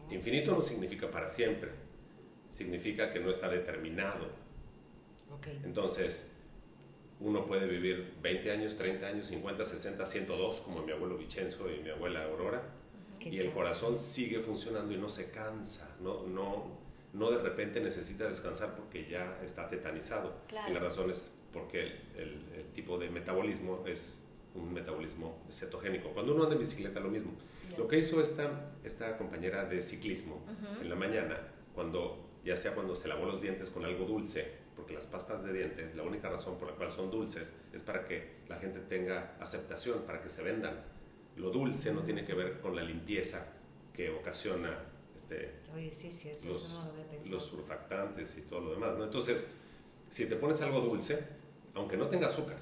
Infinito 0.09 0.53
no 0.53 0.62
significa 0.62 1.12
para 1.12 1.27
siempre, 1.27 1.71
significa 2.50 3.12
que 3.12 3.19
no 3.19 3.29
está 3.29 3.50
determinado. 3.50 4.29
Ok. 5.31 5.47
Entonces, 5.65 6.37
uno 7.19 7.45
puede 7.45 7.65
vivir 7.67 8.13
20 8.21 8.51
años, 8.51 8.75
30 8.77 9.07
años, 9.07 9.27
50, 9.27 9.65
60, 9.65 10.05
102, 10.05 10.57
como 10.62 10.83
mi 10.83 10.91
abuelo 10.91 11.17
Vicenzo 11.17 11.69
y 11.71 11.79
mi 11.83 11.89
abuela 11.89 12.24
Aurora, 12.25 12.63
¿Qué 13.19 13.29
y 13.29 13.39
el 13.39 13.51
corazón 13.51 13.97
sigue 13.97 14.39
funcionando 14.39 14.93
y 14.93 14.97
no 14.97 15.09
se 15.09 15.31
cansa, 15.31 15.95
no, 16.01 16.27
no, 16.27 16.77
no 17.13 17.31
de 17.31 17.39
repente 17.39 17.79
necesita 17.81 18.27
descansar 18.27 18.75
porque 18.75 19.07
ya 19.09 19.39
está 19.43 19.67
tetanizado. 19.69 20.36
Claro. 20.47 20.69
Y 20.69 20.74
la 20.75 20.79
razón 20.79 21.09
es 21.09 21.33
porque 21.51 21.81
el, 21.81 21.91
el- 22.17 22.45
el 22.57 22.65
tipo 22.74 23.00
de 23.00 23.09
metabolismo 23.09 23.83
es 23.88 24.19
un 24.53 24.71
metabolismo 24.74 25.41
cetogénico. 25.50 26.09
Cuando 26.09 26.33
uno 26.36 26.43
anda 26.43 26.53
en 26.55 26.59
bicicleta, 26.59 27.00
lo 27.00 27.09
mismo. 27.09 27.31
Lo 27.77 27.88
que 27.88 27.97
hizo 27.97 28.21
esta, 28.21 28.71
esta 28.83 29.17
compañera 29.17 29.65
de 29.65 29.81
ciclismo 29.81 30.43
en 30.81 30.89
la 30.89 30.95
mañana, 30.95 31.39
cuando, 31.74 32.24
ya 32.45 32.55
sea 32.55 32.74
cuando 32.75 32.95
se 32.95 33.07
lavó 33.07 33.25
los 33.25 33.41
dientes 33.41 33.69
con 33.71 33.83
algo 33.86 34.05
dulce, 34.05 34.51
porque 34.77 34.93
las 34.93 35.07
pastas 35.07 35.43
de 35.43 35.51
dientes, 35.51 35.96
la 35.96 36.03
única 36.03 36.29
razón 36.29 36.57
por 36.57 36.69
la 36.69 36.75
cual 36.75 36.91
son 36.91 37.10
dulces 37.10 37.51
es 37.74 37.81
para 37.81 38.05
que 38.05 38.38
la 38.48 38.57
gente 38.57 38.79
tenga 38.79 39.36
aceptación, 39.39 40.03
para 40.03 40.22
que 40.22 40.29
se 40.29 40.43
vendan. 40.43 40.79
Lo 41.36 41.50
dulce 41.50 41.93
no 41.93 42.01
tiene 42.01 42.24
que 42.24 42.34
ver 42.34 42.62
con 42.62 42.75
la 42.75 42.84
limpieza 42.84 43.53
que 43.91 44.12
ocasiona 44.12 44.77
este, 45.15 45.51
Oye, 45.74 45.91
sí, 45.91 46.12
cierto, 46.12 46.48
los, 46.48 46.69
no 46.69 46.86
lo 46.86 47.31
los 47.31 47.43
surfactantes 47.43 48.38
y 48.38 48.41
todo 48.41 48.62
lo 48.62 48.72
demás. 48.72 48.96
¿no? 48.98 49.05
Entonces, 49.05 49.48
si 50.12 50.27
te 50.27 50.36
pones 50.36 50.62
algo 50.62 50.79
dulce, 50.79 51.27
aunque 51.74 51.98
no 51.98 52.07
tenga 52.07 52.27
azúcar, 52.27 52.57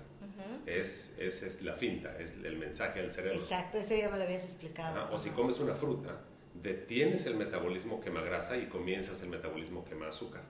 es, 0.65 1.17
es, 1.19 1.43
es 1.43 1.61
la 1.61 1.73
finta, 1.73 2.17
es 2.17 2.37
el 2.43 2.57
mensaje 2.57 3.01
del 3.01 3.11
cerebro. 3.11 3.37
Exacto, 3.37 3.77
eso 3.77 3.93
ya 3.93 4.09
me 4.09 4.17
lo 4.17 4.23
habías 4.23 4.45
explicado. 4.45 5.01
Ajá, 5.01 5.11
O 5.13 5.19
si 5.19 5.29
comes 5.31 5.59
una 5.59 5.73
fruta, 5.73 6.21
detienes 6.53 7.25
el 7.25 7.35
metabolismo 7.35 7.99
quema 8.01 8.21
grasa 8.21 8.57
y 8.57 8.65
comienzas 8.65 9.21
el 9.21 9.29
metabolismo 9.29 9.83
quema 9.85 10.07
azúcar. 10.07 10.41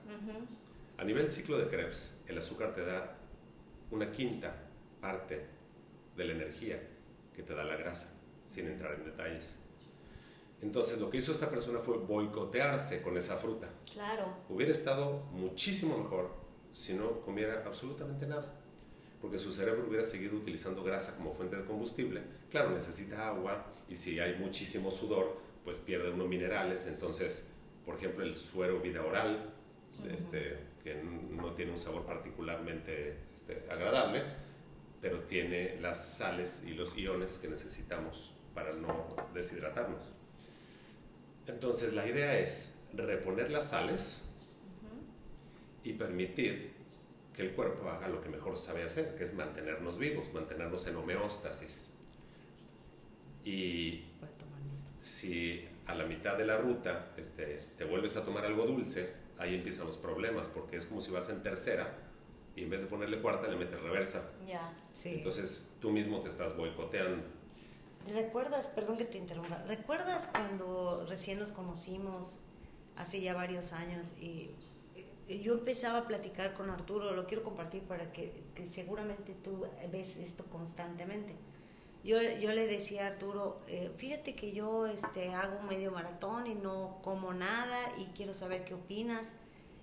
A 0.98 1.04
nivel 1.04 1.30
ciclo 1.30 1.58
de 1.58 1.68
Krebs, 1.68 2.22
el 2.26 2.38
azúcar 2.38 2.74
te 2.74 2.84
da 2.84 3.18
una 3.90 4.10
quinta 4.10 4.54
parte 5.00 5.46
de 6.16 6.24
la 6.24 6.32
energía 6.32 6.82
que 7.34 7.42
te 7.42 7.54
da 7.54 7.64
la 7.64 7.76
grasa, 7.76 8.14
sin 8.46 8.66
entrar 8.66 8.94
en 8.94 9.04
detalles. 9.04 9.56
Entonces, 10.62 10.98
lo 10.98 11.10
que 11.10 11.18
hizo 11.18 11.32
esta 11.32 11.50
persona 11.50 11.80
fue 11.80 11.98
boicotearse 11.98 13.02
con 13.02 13.16
esa 13.18 13.36
fruta. 13.36 13.68
Claro. 13.92 14.38
Hubiera 14.48 14.72
estado 14.72 15.24
muchísimo 15.32 15.98
mejor 15.98 16.30
si 16.72 16.94
no 16.94 17.20
comiera 17.20 17.62
absolutamente 17.66 18.26
nada, 18.26 18.54
porque 19.20 19.38
su 19.38 19.52
cerebro 19.52 19.86
hubiera 19.88 20.04
seguido 20.04 20.36
utilizando 20.36 20.82
grasa 20.82 21.16
como 21.16 21.32
fuente 21.32 21.56
de 21.56 21.64
combustible. 21.64 22.22
Claro, 22.50 22.70
necesita 22.70 23.28
agua 23.28 23.66
y 23.88 23.96
si 23.96 24.18
hay 24.18 24.36
muchísimo 24.36 24.90
sudor, 24.90 25.36
pues 25.64 25.78
pierde 25.78 26.10
unos 26.10 26.28
minerales. 26.28 26.86
Entonces, 26.86 27.48
por 27.84 27.96
ejemplo, 27.96 28.24
el 28.24 28.34
suero 28.34 28.80
vida 28.80 29.02
oral, 29.02 29.52
este, 30.08 30.58
que 30.86 30.94
no 31.02 31.52
tiene 31.54 31.72
un 31.72 31.80
sabor 31.80 32.06
particularmente 32.06 33.16
este, 33.34 33.64
agradable, 33.68 34.22
pero 35.00 35.22
tiene 35.22 35.80
las 35.80 36.16
sales 36.16 36.62
y 36.64 36.74
los 36.74 36.96
iones 36.96 37.38
que 37.38 37.48
necesitamos 37.48 38.36
para 38.54 38.72
no 38.72 39.16
deshidratarnos. 39.34 40.00
Entonces, 41.48 41.92
la 41.92 42.06
idea 42.06 42.38
es 42.38 42.84
reponer 42.94 43.50
las 43.50 43.70
sales 43.70 44.30
y 45.82 45.94
permitir 45.94 46.70
que 47.34 47.42
el 47.42 47.50
cuerpo 47.50 47.88
haga 47.88 48.06
lo 48.06 48.22
que 48.22 48.28
mejor 48.28 48.56
sabe 48.56 48.84
hacer, 48.84 49.16
que 49.16 49.24
es 49.24 49.34
mantenernos 49.34 49.98
vivos, 49.98 50.32
mantenernos 50.32 50.86
en 50.86 50.94
homeostasis. 50.94 51.96
Y 53.44 54.04
si 55.00 55.68
a 55.86 55.96
la 55.96 56.04
mitad 56.04 56.38
de 56.38 56.46
la 56.46 56.58
ruta 56.58 57.12
este, 57.16 57.60
te 57.76 57.84
vuelves 57.84 58.16
a 58.16 58.24
tomar 58.24 58.44
algo 58.44 58.66
dulce, 58.66 59.25
ahí 59.38 59.54
empiezan 59.54 59.86
los 59.86 59.98
problemas, 59.98 60.48
porque 60.48 60.76
es 60.76 60.86
como 60.86 61.00
si 61.00 61.10
vas 61.10 61.28
en 61.28 61.42
tercera 61.42 61.92
y 62.54 62.62
en 62.62 62.70
vez 62.70 62.80
de 62.80 62.86
ponerle 62.86 63.20
cuarta 63.20 63.48
le 63.48 63.56
metes 63.56 63.80
reversa. 63.80 64.30
Ya. 64.46 64.74
Sí. 64.92 65.16
Entonces 65.16 65.76
tú 65.80 65.90
mismo 65.90 66.20
te 66.20 66.28
estás 66.28 66.56
boicoteando. 66.56 67.22
¿Recuerdas, 68.14 68.70
perdón 68.70 68.96
que 68.98 69.04
te 69.04 69.18
interrumpa, 69.18 69.64
¿recuerdas 69.66 70.28
cuando 70.28 71.04
recién 71.08 71.40
nos 71.40 71.50
conocimos 71.50 72.38
hace 72.96 73.20
ya 73.20 73.34
varios 73.34 73.72
años 73.72 74.14
y 74.20 74.50
yo 75.28 75.54
empezaba 75.54 75.98
a 75.98 76.06
platicar 76.06 76.54
con 76.54 76.70
Arturo, 76.70 77.12
lo 77.12 77.26
quiero 77.26 77.42
compartir 77.42 77.82
para 77.82 78.12
que, 78.12 78.44
que 78.54 78.66
seguramente 78.66 79.34
tú 79.34 79.66
ves 79.90 80.18
esto 80.18 80.44
constantemente. 80.44 81.34
Yo, 82.06 82.22
yo 82.22 82.52
le 82.52 82.68
decía 82.68 83.04
a 83.04 83.08
Arturo, 83.08 83.60
eh, 83.66 83.90
fíjate 83.96 84.36
que 84.36 84.52
yo 84.52 84.86
este, 84.86 85.34
hago 85.34 85.60
medio 85.62 85.90
maratón 85.90 86.46
y 86.46 86.54
no 86.54 87.00
como 87.02 87.34
nada 87.34 87.76
y 87.98 88.04
quiero 88.16 88.32
saber 88.32 88.64
qué 88.64 88.74
opinas. 88.74 89.32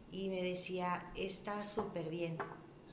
Y 0.09 0.29
me 0.29 0.41
decía, 0.41 1.11
está 1.17 1.65
súper 1.65 2.09
bien, 2.09 2.37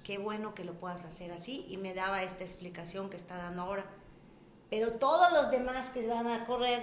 qué 0.02 0.18
bueno 0.18 0.52
que 0.52 0.64
lo 0.64 0.74
puedas 0.74 1.04
hacer 1.04 1.30
así. 1.30 1.64
Y 1.68 1.76
me 1.76 1.94
daba 1.94 2.24
esta 2.24 2.42
explicación 2.42 3.08
que 3.08 3.16
está 3.16 3.36
dando 3.36 3.62
ahora. 3.62 3.84
Pero 4.68 4.94
todos 4.94 5.32
los 5.32 5.52
demás 5.52 5.90
que 5.90 6.08
van 6.08 6.26
a 6.26 6.44
correr 6.44 6.82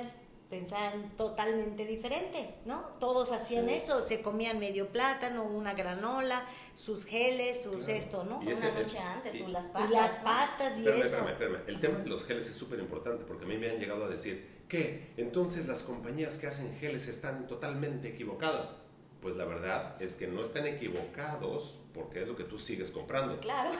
pensaban 0.49 1.15
totalmente 1.17 1.85
diferente, 1.85 2.55
¿no? 2.65 2.81
Todos 2.99 3.31
hacían 3.33 3.67
Sí. 3.67 3.73
eso, 3.75 4.01
se 4.01 4.21
comían 4.21 4.59
medio 4.59 4.87
plátano, 4.89 5.43
una 5.43 5.73
granola, 5.73 6.45
sus 6.73 7.03
geles, 7.05 7.61
sus 7.63 7.85
Claro. 7.85 7.99
esto, 7.99 8.23
¿no? 8.23 8.41
Y 8.43 8.51
ese- 8.51 8.69
Una 8.69 8.79
noche 8.81 8.97
antes, 8.99 9.35
y- 9.35 9.41
o 9.43 9.47
las 9.49 9.65
Y 9.65 9.69
pastas. 9.69 9.91
las 9.91 10.17
¿no? 10.19 10.23
pastas 10.23 10.77
y 10.77 10.79
Espérame, 10.79 10.99
eso. 11.05 11.17
espérame, 11.17 11.31
espérame. 11.33 11.61
El 11.67 11.79
tema 11.81 11.99
de 11.99 12.05
los 12.07 12.23
geles 12.25 12.47
es 12.47 12.55
súper 12.55 12.79
importante 12.79 13.25
porque 13.25 13.43
a 13.45 13.47
mí 13.47 13.57
me 13.57 13.69
han 13.69 13.77
llegado 13.79 14.05
a 14.05 14.07
decir 14.09 14.57
que 14.69 15.13
entonces 15.17 15.67
las 15.67 15.83
compañías 15.83 16.37
que 16.37 16.47
hacen 16.47 16.77
geles 16.79 17.07
están 17.07 17.47
totalmente 17.47 18.07
equivocadas. 18.09 18.75
Pues 19.21 19.35
la 19.35 19.45
verdad 19.45 20.01
es 20.01 20.15
que 20.15 20.27
no 20.27 20.43
están 20.43 20.65
equivocados 20.67 21.79
porque 21.93 22.21
es 22.21 22.27
lo 22.27 22.35
que 22.37 22.43
tú 22.43 22.57
sigues 22.59 22.91
comprando. 22.91 23.39
Claro. 23.39 23.71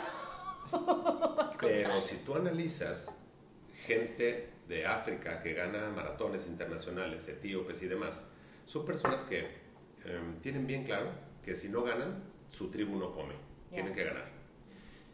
Pero 1.60 2.02
si 2.02 2.18
tú 2.18 2.36
analizas 2.36 3.20
gente 3.86 4.50
de 4.68 4.86
África 4.86 5.42
que 5.42 5.54
gana 5.54 5.90
maratones 5.90 6.48
internacionales, 6.48 7.28
etíopes 7.28 7.82
y 7.84 7.88
demás, 7.88 8.32
son 8.66 8.86
personas 8.86 9.24
que 9.24 9.48
em, 10.06 10.40
tienen 10.42 10.68
bien 10.68 10.84
claro 10.84 11.12
que 11.44 11.56
si 11.56 11.70
no 11.70 11.84
ganan, 11.84 12.24
su 12.50 12.70
tribu 12.70 12.98
no 12.98 13.14
come. 13.14 13.36
Tienen 13.72 13.94
que 13.94 14.04
ganar. 14.04 14.30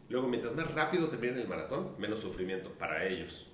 Luego, 0.08 0.28
mientras 0.28 0.54
más 0.54 0.72
rápido 0.74 1.08
terminen 1.08 1.38
el 1.38 1.48
maratón, 1.48 1.94
menos 1.98 2.20
sufrimiento 2.20 2.70
para 2.72 3.06
ellos. 3.06 3.46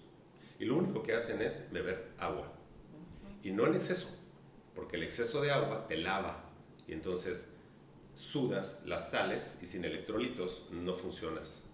Y 0.59 0.64
lo 0.64 0.76
único 0.76 1.02
que 1.02 1.14
hacen 1.14 1.40
es 1.42 1.71
beber 1.73 2.12
agua. 2.19 2.52
Y 3.42 3.50
no 3.50 3.66
en 3.66 3.75
exceso, 3.75 4.19
porque 4.75 4.97
el 4.97 5.02
exceso 5.02 5.40
de 5.40 5.52
agua 5.52 5.87
te 5.87 5.97
lava. 5.97 6.50
Y 6.87 6.92
entonces 6.92 7.57
sudas 8.14 8.85
las 8.87 9.11
sales 9.11 9.61
y 9.62 9.66
sin 9.66 9.85
electrolitos 9.85 10.66
no 10.71 10.95
funcionas. 10.95 11.71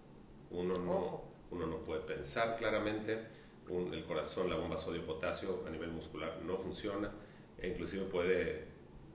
Uno 0.51 0.77
no, 0.77 1.23
uno 1.51 1.67
no 1.67 1.83
puede 1.83 2.01
pensar 2.01 2.57
claramente, 2.57 3.27
el 3.69 4.05
corazón, 4.05 4.49
la 4.49 4.55
bomba 4.55 4.77
sodio-potasio 4.77 5.63
a 5.67 5.69
nivel 5.69 5.91
muscular 5.91 6.39
no 6.43 6.57
funciona 6.57 7.11
e 7.59 7.67
inclusive 7.67 8.05
puede 8.05 8.65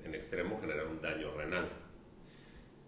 en 0.05 0.15
extremo 0.15 0.61
generar 0.61 0.87
un 0.87 1.01
daño 1.01 1.33
renal. 1.33 1.71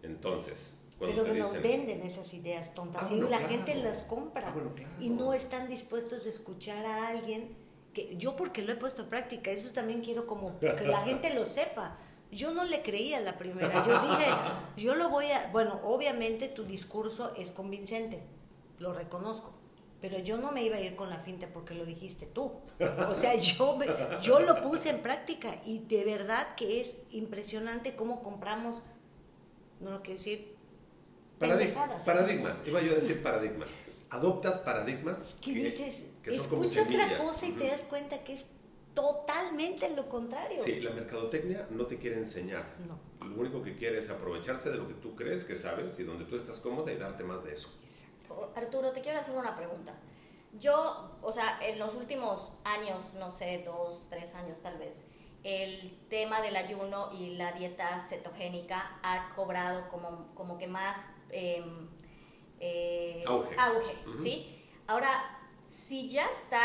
Entonces, 0.02 0.80
cuando 0.98 1.22
Pero 1.22 1.34
nos 1.34 1.60
venden 1.62 2.02
esas 2.02 2.32
ideas 2.34 2.74
tontas 2.74 3.08
ah, 3.10 3.14
y 3.14 3.20
la 3.22 3.38
gente 3.38 3.74
las 3.76 4.02
compra 4.02 4.54
ah, 4.54 4.96
y 5.00 5.10
no 5.10 5.32
están 5.32 5.68
dispuestos 5.68 6.26
a 6.26 6.28
escuchar 6.28 6.84
a 6.86 7.08
alguien 7.08 7.56
que 7.92 8.16
yo 8.16 8.36
porque 8.36 8.62
lo 8.62 8.72
he 8.72 8.76
puesto 8.76 9.02
en 9.02 9.08
práctica, 9.08 9.50
eso 9.50 9.70
también 9.70 10.02
quiero 10.02 10.26
como 10.26 10.58
que 10.58 10.86
la 10.86 11.02
gente 11.02 11.32
lo 11.32 11.46
sepa. 11.46 11.98
Yo 12.30 12.52
no 12.52 12.64
le 12.64 12.82
creía 12.82 13.20
la 13.20 13.38
primera. 13.38 13.86
Yo 13.86 14.00
dije, 14.00 14.26
yo 14.76 14.96
lo 14.96 15.08
voy 15.08 15.26
a, 15.26 15.48
bueno, 15.52 15.80
obviamente 15.84 16.48
tu 16.48 16.64
discurso 16.64 17.32
es 17.36 17.52
convincente, 17.52 18.22
lo 18.78 18.92
reconozco, 18.92 19.54
pero 20.04 20.18
yo 20.18 20.36
no 20.36 20.52
me 20.52 20.62
iba 20.62 20.76
a 20.76 20.80
ir 20.80 20.96
con 20.96 21.08
la 21.08 21.18
finta 21.18 21.48
porque 21.48 21.72
lo 21.72 21.86
dijiste 21.86 22.26
tú. 22.26 22.52
O 23.08 23.14
sea, 23.14 23.34
yo, 23.36 23.78
yo 24.20 24.40
lo 24.40 24.60
puse 24.60 24.90
en 24.90 24.98
práctica 24.98 25.58
y 25.64 25.78
de 25.78 26.04
verdad 26.04 26.54
que 26.56 26.78
es 26.82 27.04
impresionante 27.12 27.96
cómo 27.96 28.22
compramos, 28.22 28.82
no 29.80 29.92
lo 29.92 30.02
quiero 30.02 30.18
decir, 30.18 30.56
paradigmas, 31.38 32.66
iba 32.66 32.82
yo 32.82 32.92
a 32.92 32.96
decir 32.96 33.22
paradigmas. 33.22 33.70
Adoptas 34.10 34.58
paradigmas 34.58 35.36
que, 35.40 35.52
dices, 35.52 36.10
escucha 36.26 36.82
otra 36.82 37.16
cosa 37.16 37.46
y 37.46 37.52
te 37.52 37.68
das 37.68 37.84
cuenta 37.84 38.22
que 38.24 38.34
es 38.34 38.48
totalmente 38.92 39.88
lo 39.88 40.06
contrario. 40.10 40.62
Sí, 40.62 40.80
la 40.80 40.90
mercadotecnia 40.90 41.66
no 41.70 41.86
te 41.86 41.96
quiere 41.96 42.18
enseñar. 42.18 42.76
No. 42.86 42.98
Lo 43.26 43.40
único 43.40 43.62
que 43.62 43.74
quiere 43.74 44.00
es 44.00 44.10
aprovecharse 44.10 44.70
de 44.70 44.76
lo 44.76 44.86
que 44.86 44.92
tú 44.92 45.16
crees 45.16 45.44
que 45.44 45.56
sabes 45.56 45.98
y 45.98 46.02
donde 46.02 46.26
tú 46.26 46.36
estás 46.36 46.58
cómoda 46.58 46.92
y 46.92 46.98
darte 46.98 47.24
más 47.24 47.42
de 47.42 47.54
eso. 47.54 47.72
Exacto. 47.82 48.13
Arturo, 48.54 48.92
te 48.92 49.00
quiero 49.00 49.18
hacer 49.20 49.36
una 49.36 49.56
pregunta. 49.56 49.94
Yo, 50.58 51.18
o 51.22 51.32
sea, 51.32 51.58
en 51.62 51.78
los 51.78 51.94
últimos 51.94 52.52
años, 52.64 53.14
no 53.14 53.30
sé, 53.30 53.62
dos, 53.64 54.06
tres 54.08 54.34
años 54.34 54.60
tal 54.60 54.78
vez, 54.78 55.08
el 55.42 55.98
tema 56.08 56.40
del 56.40 56.56
ayuno 56.56 57.10
y 57.12 57.34
la 57.34 57.52
dieta 57.52 58.00
cetogénica 58.00 58.98
ha 59.02 59.34
cobrado 59.34 59.88
como, 59.90 60.32
como 60.34 60.56
que 60.56 60.66
más 60.66 61.08
em, 61.30 61.88
eh, 62.60 63.22
auge, 63.26 63.54
auge 63.58 63.96
¿sí? 64.16 64.64
Ahora, 64.86 65.10
si 65.66 66.08
ya 66.08 66.26
está 66.26 66.60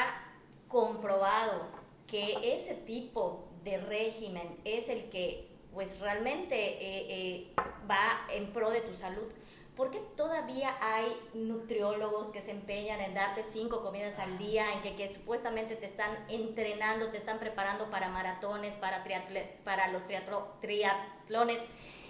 comprobado 0.68 1.68
que 2.08 2.56
ese 2.56 2.76
tipo 2.76 3.50
de 3.64 3.78
régimen 3.80 4.60
es 4.64 4.88
el 4.90 5.10
que 5.10 5.50
pues 5.74 6.00
realmente 6.00 6.56
eh, 6.56 7.06
eh, 7.10 7.54
va 7.90 8.26
en 8.32 8.52
pro 8.52 8.72
de 8.72 8.82
tu 8.82 8.96
salud, 8.96 9.28
¿por 9.80 9.92
qué 9.92 10.00
todavía 10.18 10.76
hay 10.82 11.06
nutriólogos 11.34 12.32
que 12.32 12.42
se 12.42 12.52
empeñan 12.52 13.00
en 13.00 13.14
darte 13.14 13.46
cinco 13.46 13.82
comidas 13.82 14.20
al 14.20 14.38
día, 14.38 14.66
en 14.74 14.98
que, 14.98 15.08
supuestamente 15.08 15.78
te 15.78 15.86
están 15.86 16.26
entrenando, 16.28 17.12
te 17.12 17.18
están 17.18 17.40
preparando 17.40 17.90
para 17.90 18.10
maratones, 18.10 18.76
para, 18.76 19.06
para 19.64 19.88
los 19.94 20.04
triatlones? 20.60 21.62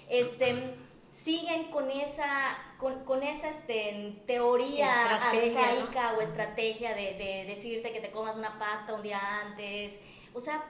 Este, 0.09 0.73
siguen 1.11 1.65
con 1.65 1.91
esa, 1.91 2.57
con, 2.79 3.21
esa 3.21 3.49
este, 3.51 4.19
teoría 4.25 4.89
arcaica 5.17 6.15
o 6.17 6.21
estrategia 6.21 6.95
de, 6.95 7.45
decirte 7.47 7.93
que 7.93 7.99
te 7.99 8.09
comas 8.09 8.35
una 8.35 8.57
pasta 8.57 8.95
un 8.95 9.03
día 9.03 9.21
antes. 9.41 9.99
O 10.33 10.41
sea, 10.41 10.65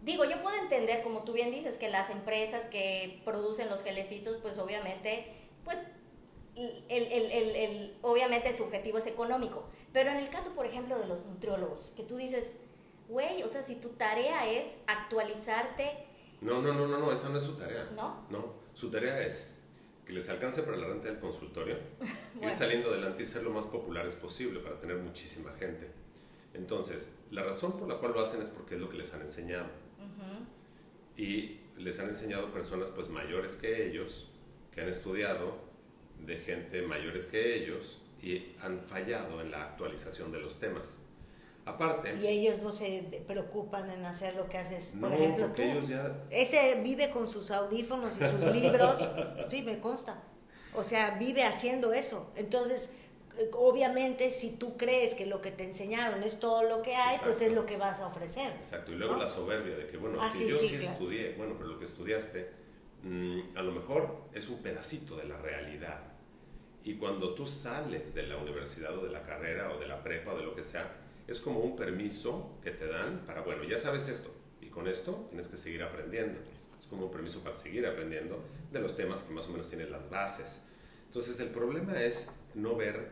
digo, 0.00 0.24
yo 0.24 0.40
puedo 0.40 0.56
entender, 0.56 1.02
como 1.02 1.24
tú 1.24 1.34
bien 1.34 1.50
dices, 1.50 1.76
que 1.76 1.90
las 1.90 2.08
empresas 2.08 2.70
que 2.70 3.20
producen 3.26 3.68
los 3.68 3.82
gelecitos, 3.82 4.38
pues 4.38 4.56
obviamente, 4.56 5.26
pues 5.62 5.88
el, 6.56 7.10
el, 7.10 7.96
obviamente 8.02 8.56
su 8.56 8.64
objetivo 8.64 8.98
es 8.98 9.06
económico. 9.06 9.64
Pero 9.92 10.10
en 10.10 10.16
el 10.16 10.28
caso, 10.30 10.50
por 10.54 10.66
ejemplo, 10.66 10.98
de 10.98 11.06
los 11.06 11.24
nutriólogos, 11.26 11.92
que 11.96 12.02
tú 12.02 12.16
dices, 12.16 12.64
güey, 13.08 13.42
o 13.42 13.48
sea, 13.48 13.62
si 13.62 13.76
tu 13.76 13.90
tarea 13.90 14.50
es 14.50 14.78
actualizarte... 14.86 16.06
No, 16.40 16.60
no, 16.60 16.72
no, 16.72 16.86
no, 16.86 16.98
no, 16.98 17.12
esa 17.12 17.28
no 17.28 17.38
es 17.38 17.44
su 17.44 17.54
tarea. 17.54 17.90
¿No? 17.94 18.26
No, 18.30 18.54
su 18.74 18.90
tarea 18.90 19.24
es 19.24 19.58
que 20.04 20.12
les 20.12 20.28
alcance 20.28 20.62
para 20.62 20.76
la 20.76 20.88
renta 20.88 21.08
del 21.08 21.20
consultorio, 21.20 21.76
ir 22.42 22.50
saliendo 22.50 22.90
adelante 22.90 23.22
y 23.22 23.26
ser 23.26 23.44
lo 23.44 23.50
más 23.50 23.66
populares 23.66 24.16
posible 24.16 24.60
para 24.60 24.78
tener 24.80 24.96
muchísima 24.96 25.52
gente. 25.52 25.90
Entonces, 26.54 27.18
la 27.30 27.42
razón 27.42 27.78
por 27.78 27.88
la 27.88 27.96
cual 27.96 28.12
lo 28.12 28.20
hacen 28.20 28.42
es 28.42 28.50
porque 28.50 28.74
es 28.74 28.80
lo 28.80 28.88
que 28.88 28.96
les 28.96 29.14
han 29.14 29.22
enseñado. 29.22 29.66
Y 31.16 31.60
les 31.76 32.00
han 32.00 32.08
enseñado 32.08 32.50
personas 32.52 32.90
pues 32.90 33.10
mayores 33.10 33.56
que 33.56 33.86
ellos, 33.86 34.30
que 34.72 34.80
han 34.80 34.88
estudiado 34.88 35.71
de 36.26 36.36
gente 36.38 36.82
mayores 36.82 37.26
que 37.26 37.56
ellos 37.56 37.98
y 38.22 38.54
han 38.60 38.80
fallado 38.80 39.40
en 39.40 39.50
la 39.50 39.62
actualización 39.62 40.32
de 40.32 40.40
los 40.40 40.60
temas. 40.60 41.02
Aparte. 41.64 42.16
Y 42.20 42.26
ellos 42.26 42.60
no 42.60 42.72
se 42.72 43.24
preocupan 43.26 43.88
en 43.90 44.04
hacer 44.04 44.34
lo 44.34 44.48
que 44.48 44.58
haces. 44.58 44.94
Por 45.00 45.12
ejemplo, 45.12 45.46
tú. 45.52 45.62
Ellos 45.62 45.88
ya... 45.88 46.24
Ese 46.30 46.80
vive 46.82 47.10
con 47.10 47.28
sus 47.28 47.50
audífonos 47.50 48.12
y 48.20 48.24
sus 48.24 48.52
libros. 48.52 49.08
sí, 49.48 49.62
me 49.62 49.78
consta. 49.78 50.22
O 50.74 50.82
sea, 50.82 51.18
vive 51.18 51.44
haciendo 51.44 51.92
eso. 51.92 52.32
Entonces, 52.36 52.94
eh, 53.38 53.50
obviamente, 53.52 54.30
si 54.32 54.56
tú 54.56 54.76
crees 54.76 55.14
que 55.14 55.26
lo 55.26 55.40
que 55.40 55.52
te 55.52 55.64
enseñaron 55.64 56.22
es 56.22 56.40
todo 56.40 56.64
lo 56.64 56.82
que 56.82 56.96
hay, 56.96 57.18
pues 57.22 57.40
es 57.40 57.52
lo 57.52 57.64
que 57.64 57.76
vas 57.76 58.00
a 58.00 58.06
ofrecer. 58.06 58.52
Exacto. 58.52 58.90
Y 58.92 58.96
luego 58.96 59.16
la 59.16 59.26
soberbia 59.26 59.76
de 59.76 59.86
que, 59.86 59.96
bueno, 59.96 60.18
ah, 60.20 60.30
yo 60.32 60.56
sí, 60.56 60.76
estudié, 60.76 61.34
bueno, 61.36 61.54
pero 61.56 61.70
lo 61.70 61.78
que 61.78 61.84
estudiaste, 61.84 62.50
mm, 63.02 63.56
a 63.56 63.62
lo 63.62 63.72
mejor 63.72 64.24
es 64.32 64.48
un 64.48 64.62
pedacito 64.62 65.16
de 65.16 65.24
la 65.24 65.36
realidad. 65.36 66.11
Y 66.84 66.94
cuando 66.94 67.34
tú 67.34 67.46
sales 67.46 68.14
de 68.14 68.24
la 68.24 68.36
universidad 68.36 68.96
o 68.98 69.04
de 69.04 69.10
la 69.10 69.22
carrera 69.22 69.72
o 69.72 69.78
de 69.78 69.86
la 69.86 70.02
prepa 70.02 70.32
o 70.32 70.38
de 70.38 70.44
lo 70.44 70.54
que 70.54 70.64
sea, 70.64 70.96
es 71.26 71.40
como 71.40 71.60
un 71.60 71.76
permiso 71.76 72.58
que 72.62 72.72
te 72.72 72.86
dan 72.86 73.24
para, 73.26 73.42
bueno, 73.42 73.62
ya 73.64 73.78
sabes 73.78 74.08
esto, 74.08 74.34
y 74.60 74.66
con 74.66 74.88
esto 74.88 75.26
tienes 75.28 75.48
que 75.48 75.56
seguir 75.56 75.82
aprendiendo. 75.82 76.38
Es 76.56 76.68
como 76.90 77.06
un 77.06 77.12
permiso 77.12 77.40
para 77.40 77.54
seguir 77.54 77.86
aprendiendo 77.86 78.42
de 78.72 78.80
los 78.80 78.96
temas 78.96 79.22
que 79.22 79.32
más 79.32 79.46
o 79.48 79.52
menos 79.52 79.68
tienen 79.68 79.90
las 79.90 80.10
bases. 80.10 80.68
Entonces 81.06 81.38
el 81.40 81.48
problema 81.48 82.02
es 82.02 82.32
no 82.54 82.76
ver 82.76 83.10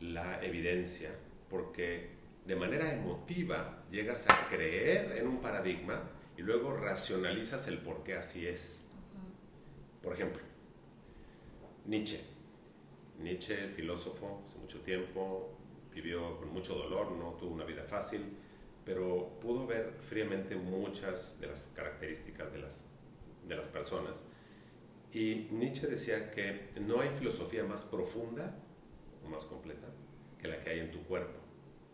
la 0.00 0.42
evidencia, 0.42 1.10
porque 1.48 2.10
de 2.46 2.56
manera 2.56 2.92
emotiva 2.92 3.84
llegas 3.90 4.28
a 4.30 4.48
creer 4.48 5.18
en 5.18 5.26
un 5.28 5.40
paradigma 5.40 6.02
y 6.36 6.42
luego 6.42 6.74
racionalizas 6.74 7.68
el 7.68 7.78
por 7.78 8.02
qué 8.02 8.14
así 8.14 8.46
es. 8.46 8.92
Por 10.02 10.14
ejemplo, 10.14 10.42
Nietzsche. 11.84 12.29
Nietzsche, 13.22 13.68
filósofo, 13.68 14.42
hace 14.44 14.58
mucho 14.58 14.80
tiempo, 14.80 15.50
vivió 15.92 16.38
con 16.38 16.52
mucho 16.52 16.74
dolor, 16.74 17.12
no 17.12 17.34
tuvo 17.34 17.54
una 17.54 17.64
vida 17.64 17.84
fácil, 17.84 18.22
pero 18.84 19.38
pudo 19.40 19.66
ver 19.66 19.96
fríamente 20.00 20.56
muchas 20.56 21.38
de 21.40 21.48
las 21.48 21.72
características 21.76 22.52
de 22.52 22.58
las, 22.58 22.88
de 23.46 23.56
las 23.56 23.68
personas. 23.68 24.24
Y 25.12 25.48
Nietzsche 25.50 25.86
decía 25.86 26.30
que 26.30 26.70
no 26.80 27.00
hay 27.00 27.10
filosofía 27.10 27.64
más 27.64 27.84
profunda 27.84 28.56
o 29.24 29.28
más 29.28 29.44
completa 29.44 29.88
que 30.38 30.48
la 30.48 30.62
que 30.62 30.70
hay 30.70 30.80
en 30.80 30.90
tu 30.90 31.02
cuerpo. 31.04 31.38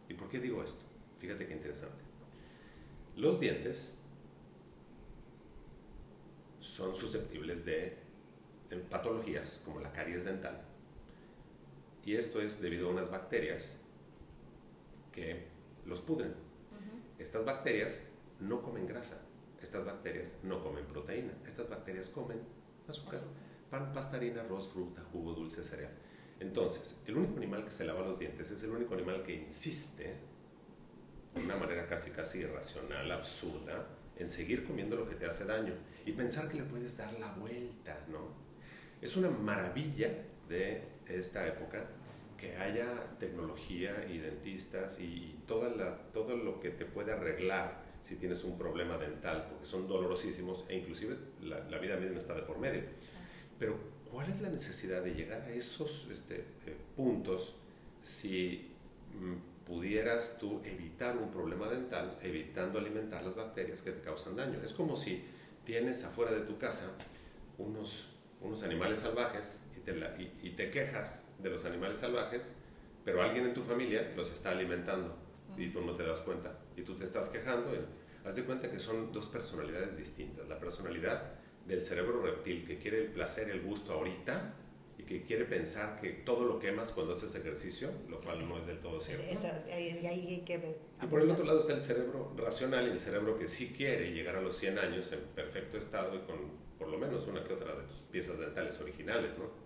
¿Y 0.09 0.15
por 0.15 0.29
qué 0.29 0.39
digo 0.39 0.63
esto? 0.63 0.85
Fíjate 1.19 1.47
qué 1.47 1.55
interesante. 1.55 2.05
Los 3.17 3.41
dientes 3.41 3.97
son 6.61 6.95
susceptibles 6.95 7.65
de 7.65 7.97
patologías 8.91 9.63
como 9.65 9.81
la 9.81 9.93
caries 9.93 10.25
dental. 10.25 10.66
Y 12.07 12.15
esto 12.15 12.41
es 12.41 12.63
debido 12.63 12.89
a 12.89 12.93
unas 12.93 13.11
bacterias 13.11 13.81
que 15.13 15.49
los 15.85 16.01
pudren. 16.01 16.35
Estas 17.19 17.45
bacterias 17.45 18.07
no 18.39 18.63
comen 18.63 18.87
grasa, 18.87 19.27
estas 19.61 19.85
bacterias 19.85 20.33
no 20.45 20.63
comen 20.63 20.87
proteína, 20.87 21.33
estas 21.45 21.69
bacterias 21.69 22.09
comen 22.09 22.39
azúcar, 22.87 23.23
pan, 23.71 23.93
pasta, 23.93 24.19
harina, 24.19 24.43
arroz, 24.43 24.69
fruta, 24.69 25.03
jugo, 25.11 25.33
dulce, 25.33 25.65
cereal. 25.65 25.91
Entonces, 26.39 27.03
el 27.07 27.17
único 27.17 27.39
animal 27.39 27.65
que 27.65 27.73
se 27.73 27.85
lava 27.85 28.03
los 28.03 28.21
dientes 28.21 28.53
es 28.53 28.63
el 28.63 28.71
único 28.71 28.95
animal 28.95 29.25
que 29.25 29.35
insiste, 29.35 30.15
de 31.35 31.43
una 31.43 31.57
manera 31.57 31.89
casi 31.89 32.13
casi 32.13 32.39
irracional, 32.39 33.11
absurda, 33.11 33.85
en 34.17 34.29
seguir 34.29 34.65
comiendo 34.65 34.95
lo 34.95 35.09
que 35.09 35.17
te 35.17 35.27
hace 35.27 35.45
daño 35.45 35.75
y 36.05 36.13
pensar 36.13 36.49
que 36.49 36.59
le 36.59 36.63
puedes 36.63 36.97
dar 36.97 37.19
la 37.19 37.33
vuelta, 37.33 37.99
¿no? 38.09 38.29
Es 39.03 39.17
una 39.17 39.29
maravilla 39.29 40.25
de 40.49 40.85
esta 41.07 41.47
época 41.47 41.87
que 42.37 42.57
haya 42.57 43.19
tecnología 43.19 44.07
y 44.11 44.19
dentistas 44.19 45.01
y 45.01 45.39
toda 45.47 45.71
la, 45.71 45.97
todo 46.13 46.37
lo 46.37 46.61
que 46.61 46.71
te 46.71 46.85
puede 46.85 47.13
arreglar 47.13 47.85
si 48.03 48.17
tienes 48.17 48.45
un 48.45 48.57
problema 48.57 48.99
dental, 48.99 49.47
porque 49.51 49.67
son 49.67 49.89
dolorosísimos 49.89 50.65
e 50.69 50.77
inclusive 50.77 51.17
la, 51.43 51.61
la 51.69 51.79
vida 51.79 51.97
misma 51.97 52.19
está 52.19 52.35
de 52.35 52.43
por 52.43 52.59
medio. 52.59 52.83
Pero, 53.59 53.79
¿cuál 54.11 54.29
es 54.29 54.41
la 54.41 54.49
necesidad 54.49 55.03
de 55.03 55.15
llegar 55.15 55.43
a 55.43 55.51
esos 55.51 56.09
este, 56.13 56.37
eh, 56.67 56.77
puntos 56.95 57.57
si 58.03 58.71
mm, 59.15 59.67
pudieras 59.67 60.39
tú 60.39 60.61
evitar 60.65 61.17
un 61.17 61.31
problema 61.31 61.69
dental 61.69 62.17
evitando 62.23 62.79
alimentar 62.79 63.25
las 63.25 63.35
bacterias 63.35 63.83
que 63.83 63.91
te 63.91 64.01
causan 64.03 64.37
daño? 64.37 64.61
Es 64.63 64.73
como 64.73 64.97
si 64.97 65.25
tienes 65.65 66.05
afuera 66.05 66.31
de 66.31 66.41
tu 66.43 66.59
casa 66.59 66.97
unos, 67.59 68.07
unos 68.41 68.63
animales 68.63 69.01
salvajes 69.01 69.66
y 69.87 69.91
te, 69.91 70.23
y, 70.43 70.49
y 70.49 70.51
te 70.51 70.71
quejas 70.71 71.37
de 71.39 71.51
los 71.51 71.65
animales 71.65 71.99
salvajes, 71.99 72.57
pero 73.05 73.23
alguien 73.23 73.47
en 73.47 73.55
tu 73.55 73.63
familia 73.63 74.13
los 74.17 74.33
está 74.33 74.51
alimentando 74.51 75.17
y 75.57 75.69
tú 75.69 75.81
no 75.81 75.95
te 75.95 76.03
das 76.03 76.21
cuenta 76.21 76.59
y 76.77 76.83
tú 76.83 76.95
te 76.95 77.05
estás 77.05 77.29
quejando. 77.29 77.75
Y 77.75 77.79
haz 78.27 78.37
de 78.37 78.45
cuenta 78.45 78.71
que 78.71 78.81
son 78.81 79.13
dos 79.13 79.29
personalidades 79.29 79.97
distintas. 79.97 80.49
La 80.49 80.59
personalidad 80.59 81.35
del 81.67 81.83
cerebro 81.83 82.23
reptil 82.23 82.67
que 82.67 82.79
quiere 82.79 83.03
el 83.03 83.13
placer 83.13 83.51
el 83.51 83.63
gusto 83.63 83.93
ahorita 83.93 84.55
y 84.99 85.03
que 85.03 85.23
quiere 85.23 85.45
pensar 85.45 86.01
que 86.01 86.11
todo 86.11 86.47
lo 86.47 86.59
quemas 86.59 86.91
cuando 86.93 87.13
haces 87.13 87.35
ejercicio, 87.35 87.91
lo 88.09 88.21
cual 88.21 88.49
no 88.49 88.59
es 88.59 88.67
del 88.67 88.81
todo 88.81 89.01
cierto. 89.01 89.25
hay 89.27 90.43
que 90.45 90.59
ver. 90.59 90.79
Y 91.03 91.07
por 91.07 91.21
el 91.21 91.31
otro 91.31 91.45
lado 91.45 91.61
está 91.61 91.75
el 91.75 91.81
cerebro 91.81 92.33
racional 92.37 92.87
y 92.87 92.91
el 92.91 92.99
cerebro 92.99 93.39
que 93.39 93.47
sí 93.47 93.75
quiere 93.77 94.13
llegar 94.13 94.37
a 94.37 94.41
los 94.41 94.57
100 94.57 94.79
años 94.79 95.13
en 95.13 95.21
perfecto 95.35 95.77
estado 95.79 96.15
y 96.15 96.21
con 96.21 96.67
por 96.79 96.89
lo 96.89 96.99
menos 96.99 97.27
una 97.27 97.43
que 97.43 97.55
otra 97.55 97.75
de 97.75 97.85
tus 97.85 97.99
piezas 98.11 98.39
dentales 98.39 98.79
originales, 98.81 99.31
¿no? 99.39 99.66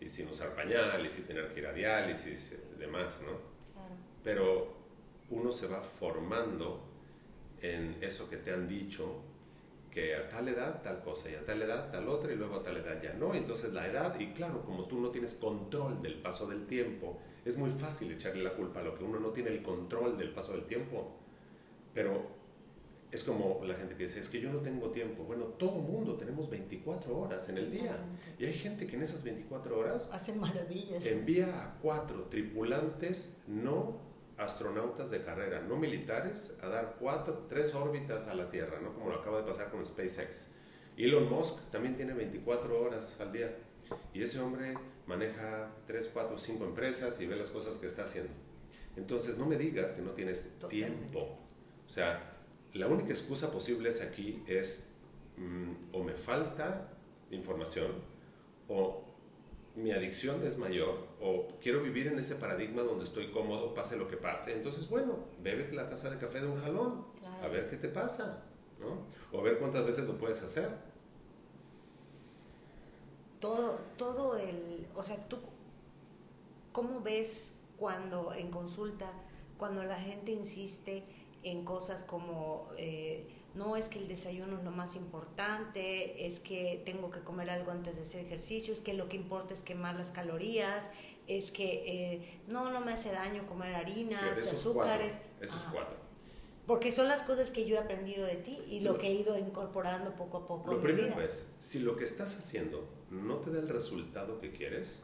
Y 0.00 0.08
sin 0.08 0.28
usar 0.28 0.54
pañal 0.54 1.04
y 1.04 1.10
sin 1.10 1.24
tener 1.26 1.52
que 1.52 1.60
ir 1.60 1.66
a 1.66 1.72
diálisis 1.72 2.56
y 2.74 2.78
demás, 2.78 3.22
¿no? 3.22 3.32
Claro. 3.72 3.94
Pero 4.22 4.76
uno 5.30 5.50
se 5.52 5.66
va 5.66 5.80
formando 5.80 6.82
en 7.60 7.96
eso 8.02 8.28
que 8.28 8.36
te 8.36 8.52
han 8.52 8.68
dicho, 8.68 9.22
que 9.90 10.14
a 10.14 10.28
tal 10.28 10.46
edad 10.48 10.82
tal 10.82 11.02
cosa 11.02 11.30
y 11.30 11.34
a 11.34 11.44
tal 11.44 11.62
edad 11.62 11.90
tal 11.90 12.06
otra 12.08 12.30
y 12.30 12.36
luego 12.36 12.56
a 12.56 12.62
tal 12.62 12.76
edad 12.76 13.00
ya 13.02 13.14
no. 13.14 13.34
Entonces 13.34 13.72
la 13.72 13.86
edad, 13.86 14.20
y 14.20 14.32
claro, 14.32 14.62
como 14.62 14.84
tú 14.84 15.00
no 15.00 15.10
tienes 15.10 15.34
control 15.34 16.02
del 16.02 16.20
paso 16.20 16.46
del 16.46 16.66
tiempo, 16.66 17.18
es 17.44 17.56
muy 17.56 17.70
fácil 17.70 18.12
echarle 18.12 18.42
la 18.42 18.52
culpa 18.52 18.80
a 18.80 18.82
lo 18.82 18.94
que 18.94 19.04
uno 19.04 19.18
no 19.18 19.30
tiene 19.30 19.50
el 19.50 19.62
control 19.62 20.18
del 20.18 20.32
paso 20.32 20.52
del 20.52 20.66
tiempo. 20.66 21.16
Pero 21.94 22.26
es 23.16 23.24
como 23.24 23.62
la 23.64 23.74
gente 23.74 23.96
que 23.96 24.04
dice, 24.04 24.20
es 24.20 24.28
que 24.28 24.40
yo 24.40 24.52
no 24.52 24.58
tengo 24.58 24.90
tiempo. 24.90 25.24
Bueno, 25.24 25.44
todo 25.44 25.80
mundo 25.80 26.16
tenemos 26.16 26.50
24 26.50 27.18
horas 27.18 27.48
en 27.48 27.56
el 27.56 27.70
día. 27.70 27.96
Y 28.38 28.44
hay 28.44 28.52
gente 28.52 28.86
que 28.86 28.96
en 28.96 29.02
esas 29.02 29.24
24 29.24 29.78
horas... 29.78 30.08
Hacen 30.12 30.38
maravillas. 30.38 31.04
Envía 31.06 31.46
a 31.46 31.78
cuatro 31.80 32.24
tripulantes 32.24 33.38
no 33.46 34.04
astronautas 34.36 35.10
de 35.10 35.22
carrera, 35.22 35.62
no 35.62 35.76
militares, 35.76 36.54
a 36.60 36.68
dar 36.68 36.96
cuatro, 37.00 37.46
tres 37.48 37.74
órbitas 37.74 38.28
a 38.28 38.34
la 38.34 38.50
Tierra, 38.50 38.80
¿no? 38.82 38.92
como 38.92 39.08
lo 39.08 39.16
acaba 39.16 39.38
de 39.38 39.44
pasar 39.44 39.70
con 39.70 39.84
SpaceX. 39.84 40.48
Elon 40.98 41.30
Musk 41.30 41.70
también 41.70 41.96
tiene 41.96 42.12
24 42.12 42.82
horas 42.82 43.16
al 43.18 43.32
día 43.32 43.56
y 44.12 44.22
ese 44.22 44.40
hombre 44.40 44.74
maneja 45.06 45.70
3, 45.86 46.10
4, 46.12 46.38
5 46.38 46.64
empresas 46.64 47.18
y 47.20 47.26
ve 47.26 47.36
las 47.36 47.48
cosas 47.48 47.78
que 47.78 47.86
está 47.86 48.04
haciendo. 48.04 48.32
Entonces 48.96 49.38
no 49.38 49.46
me 49.46 49.56
digas 49.56 49.92
que 49.92 50.02
no 50.02 50.10
tienes 50.10 50.58
tiempo. 50.68 51.38
O 51.86 51.90
sea, 51.90 52.35
la 52.76 52.88
única 52.88 53.10
excusa 53.10 53.50
posible 53.50 53.88
es 53.88 54.02
aquí 54.02 54.42
es 54.46 54.90
mm, 55.36 55.94
o 55.94 56.02
me 56.02 56.12
falta 56.12 56.92
información 57.30 57.90
o 58.68 59.04
mi 59.74 59.92
adicción 59.92 60.44
es 60.46 60.56
mayor 60.56 61.06
o 61.20 61.48
quiero 61.60 61.82
vivir 61.82 62.06
en 62.06 62.18
ese 62.18 62.36
paradigma 62.36 62.82
donde 62.82 63.04
estoy 63.04 63.30
cómodo, 63.30 63.74
pase 63.74 63.96
lo 63.96 64.08
que 64.08 64.16
pase, 64.16 64.54
entonces 64.54 64.88
bueno, 64.88 65.18
bébete 65.42 65.74
la 65.74 65.88
taza 65.88 66.10
de 66.10 66.18
café 66.18 66.40
de 66.40 66.46
un 66.46 66.60
jalón, 66.60 67.06
a 67.42 67.48
ver 67.48 67.68
qué 67.68 67.76
te 67.76 67.88
pasa, 67.88 68.44
¿no? 68.80 69.06
O 69.32 69.40
a 69.40 69.42
ver 69.42 69.58
cuántas 69.58 69.84
veces 69.84 70.06
lo 70.06 70.16
puedes 70.16 70.42
hacer. 70.42 70.70
Todo, 73.40 73.78
todo 73.98 74.36
el, 74.36 74.88
o 74.94 75.02
sea, 75.02 75.16
tú, 75.28 75.38
¿cómo 76.72 77.02
ves 77.02 77.56
cuando 77.76 78.32
en 78.32 78.50
consulta, 78.50 79.12
cuando 79.58 79.84
la 79.84 79.96
gente 79.96 80.32
insiste 80.32 81.04
en 81.50 81.64
cosas 81.64 82.02
como... 82.02 82.68
Eh, 82.76 83.32
no 83.54 83.74
es 83.74 83.88
que 83.88 83.98
el 83.98 84.06
desayuno 84.06 84.58
es 84.58 84.64
lo 84.64 84.70
más 84.70 84.96
importante, 84.96 86.26
es 86.26 86.40
que 86.40 86.82
tengo 86.84 87.10
que 87.10 87.20
comer 87.20 87.48
algo 87.48 87.70
antes 87.70 87.96
de 87.96 88.02
hacer 88.02 88.26
ejercicio, 88.26 88.74
es 88.74 88.82
que 88.82 88.92
lo 88.92 89.08
que 89.08 89.16
importa 89.16 89.54
es 89.54 89.62
quemar 89.62 89.96
las 89.96 90.12
calorías, 90.12 90.90
es 91.26 91.52
que 91.52 91.82
eh, 91.86 92.40
no, 92.48 92.70
no 92.70 92.82
me 92.82 92.92
hace 92.92 93.12
daño 93.12 93.46
comer 93.46 93.74
harinas, 93.74 94.38
azúcares. 94.38 95.20
esos 95.40 95.62
cuatro. 95.72 95.96
Porque 96.66 96.92
son 96.92 97.08
las 97.08 97.22
cosas 97.22 97.50
que 97.50 97.64
yo 97.64 97.76
he 97.76 97.78
aprendido 97.78 98.26
de 98.26 98.36
ti 98.36 98.60
y 98.68 98.80
lo, 98.80 98.98
que 98.98 99.06
he 99.06 99.14
ido 99.14 99.38
incorporando 99.38 100.14
poco 100.16 100.38
a 100.38 100.46
poco. 100.46 100.72
Lo 100.72 100.80
primero 100.80 101.20
es, 101.22 101.54
si 101.60 101.78
lo 101.78 101.96
que 101.96 102.04
estás 102.04 102.36
haciendo 102.38 102.86
no 103.10 103.36
te 103.36 103.52
da 103.52 103.60
el 103.60 103.68
resultado 103.68 104.40
que 104.40 104.50
quieres, 104.50 105.02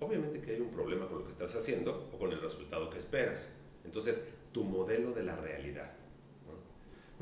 obviamente 0.00 0.40
que 0.40 0.52
hay 0.52 0.60
un 0.60 0.70
problema 0.70 1.08
con 1.08 1.18
lo 1.18 1.24
que 1.24 1.30
estás 1.30 1.54
haciendo 1.56 2.10
o 2.12 2.18
con 2.18 2.30
el 2.30 2.40
resultado 2.40 2.90
que 2.90 2.98
esperas. 2.98 3.52
Entonces, 3.84 4.28
tu 4.52 4.64
modelo 4.64 5.12
de 5.12 5.24
la 5.24 5.36
realidad 5.36 5.92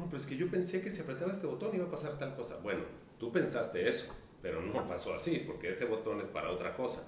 no, 0.01 0.07
pero 0.07 0.17
es 0.17 0.27
que 0.27 0.37
yo 0.37 0.51
pensé 0.51 0.83
que 0.83 0.91
si 0.91 1.03
apretaba 1.03 1.31
este 1.31 1.47
botón 1.47 1.75
iba 1.75 1.85
a 1.85 1.91
pasar 1.91 2.17
tal 2.19 2.35
cosa. 2.35 2.57
Bueno, 2.63 2.85
tú 3.19 3.31
pensaste 3.31 3.87
eso, 3.87 4.15
pero 4.41 4.63
no 4.63 4.89
pasó 4.89 5.15
así, 5.15 5.45
porque 5.47 5.69
ese 5.69 5.85
botón 5.85 6.23
es 6.23 6.29
para 6.29 6.51
otra 6.51 6.75
cosa. 6.75 7.03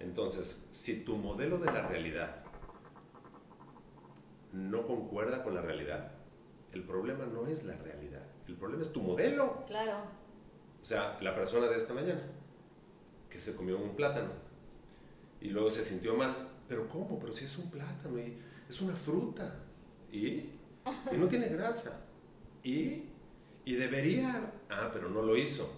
Entonces, 0.00 0.68
si 0.70 1.02
tu 1.02 1.16
modelo 1.16 1.56
de 1.56 1.72
la 1.72 1.88
realidad 1.88 2.44
no 4.52 4.86
concuerda 4.86 5.42
con 5.42 5.54
la 5.54 5.62
realidad, 5.62 6.12
el 6.72 6.82
problema 6.82 7.24
no 7.24 7.46
es 7.46 7.64
la 7.64 7.76
realidad, 7.76 8.26
el 8.46 8.56
problema 8.56 8.82
es 8.82 8.92
tu 8.92 9.00
modelo. 9.00 9.64
Claro. 9.66 9.96
O 10.82 10.84
sea, 10.84 11.18
la 11.22 11.34
persona 11.34 11.68
de 11.68 11.78
esta 11.78 11.94
mañana, 11.94 12.20
que 13.30 13.38
se 13.38 13.56
comió 13.56 13.78
un 13.78 13.96
plátano 13.96 14.32
y 15.40 15.48
luego 15.48 15.70
se 15.70 15.82
sintió 15.82 16.14
mal. 16.14 16.50
¿Pero 16.68 16.86
cómo? 16.88 17.18
Pero 17.18 17.32
si 17.32 17.46
es 17.46 17.56
un 17.56 17.70
plátano 17.70 18.18
y 18.18 18.38
es 18.68 18.80
una 18.80 18.94
fruta 18.94 19.64
y, 20.10 20.18
y 21.12 21.16
no 21.16 21.28
tiene 21.28 21.48
grasa. 21.48 22.06
Y, 22.62 23.04
y 23.64 23.74
debería, 23.74 24.52
ah, 24.70 24.90
pero 24.92 25.08
no 25.08 25.22
lo 25.22 25.36
hizo. 25.36 25.70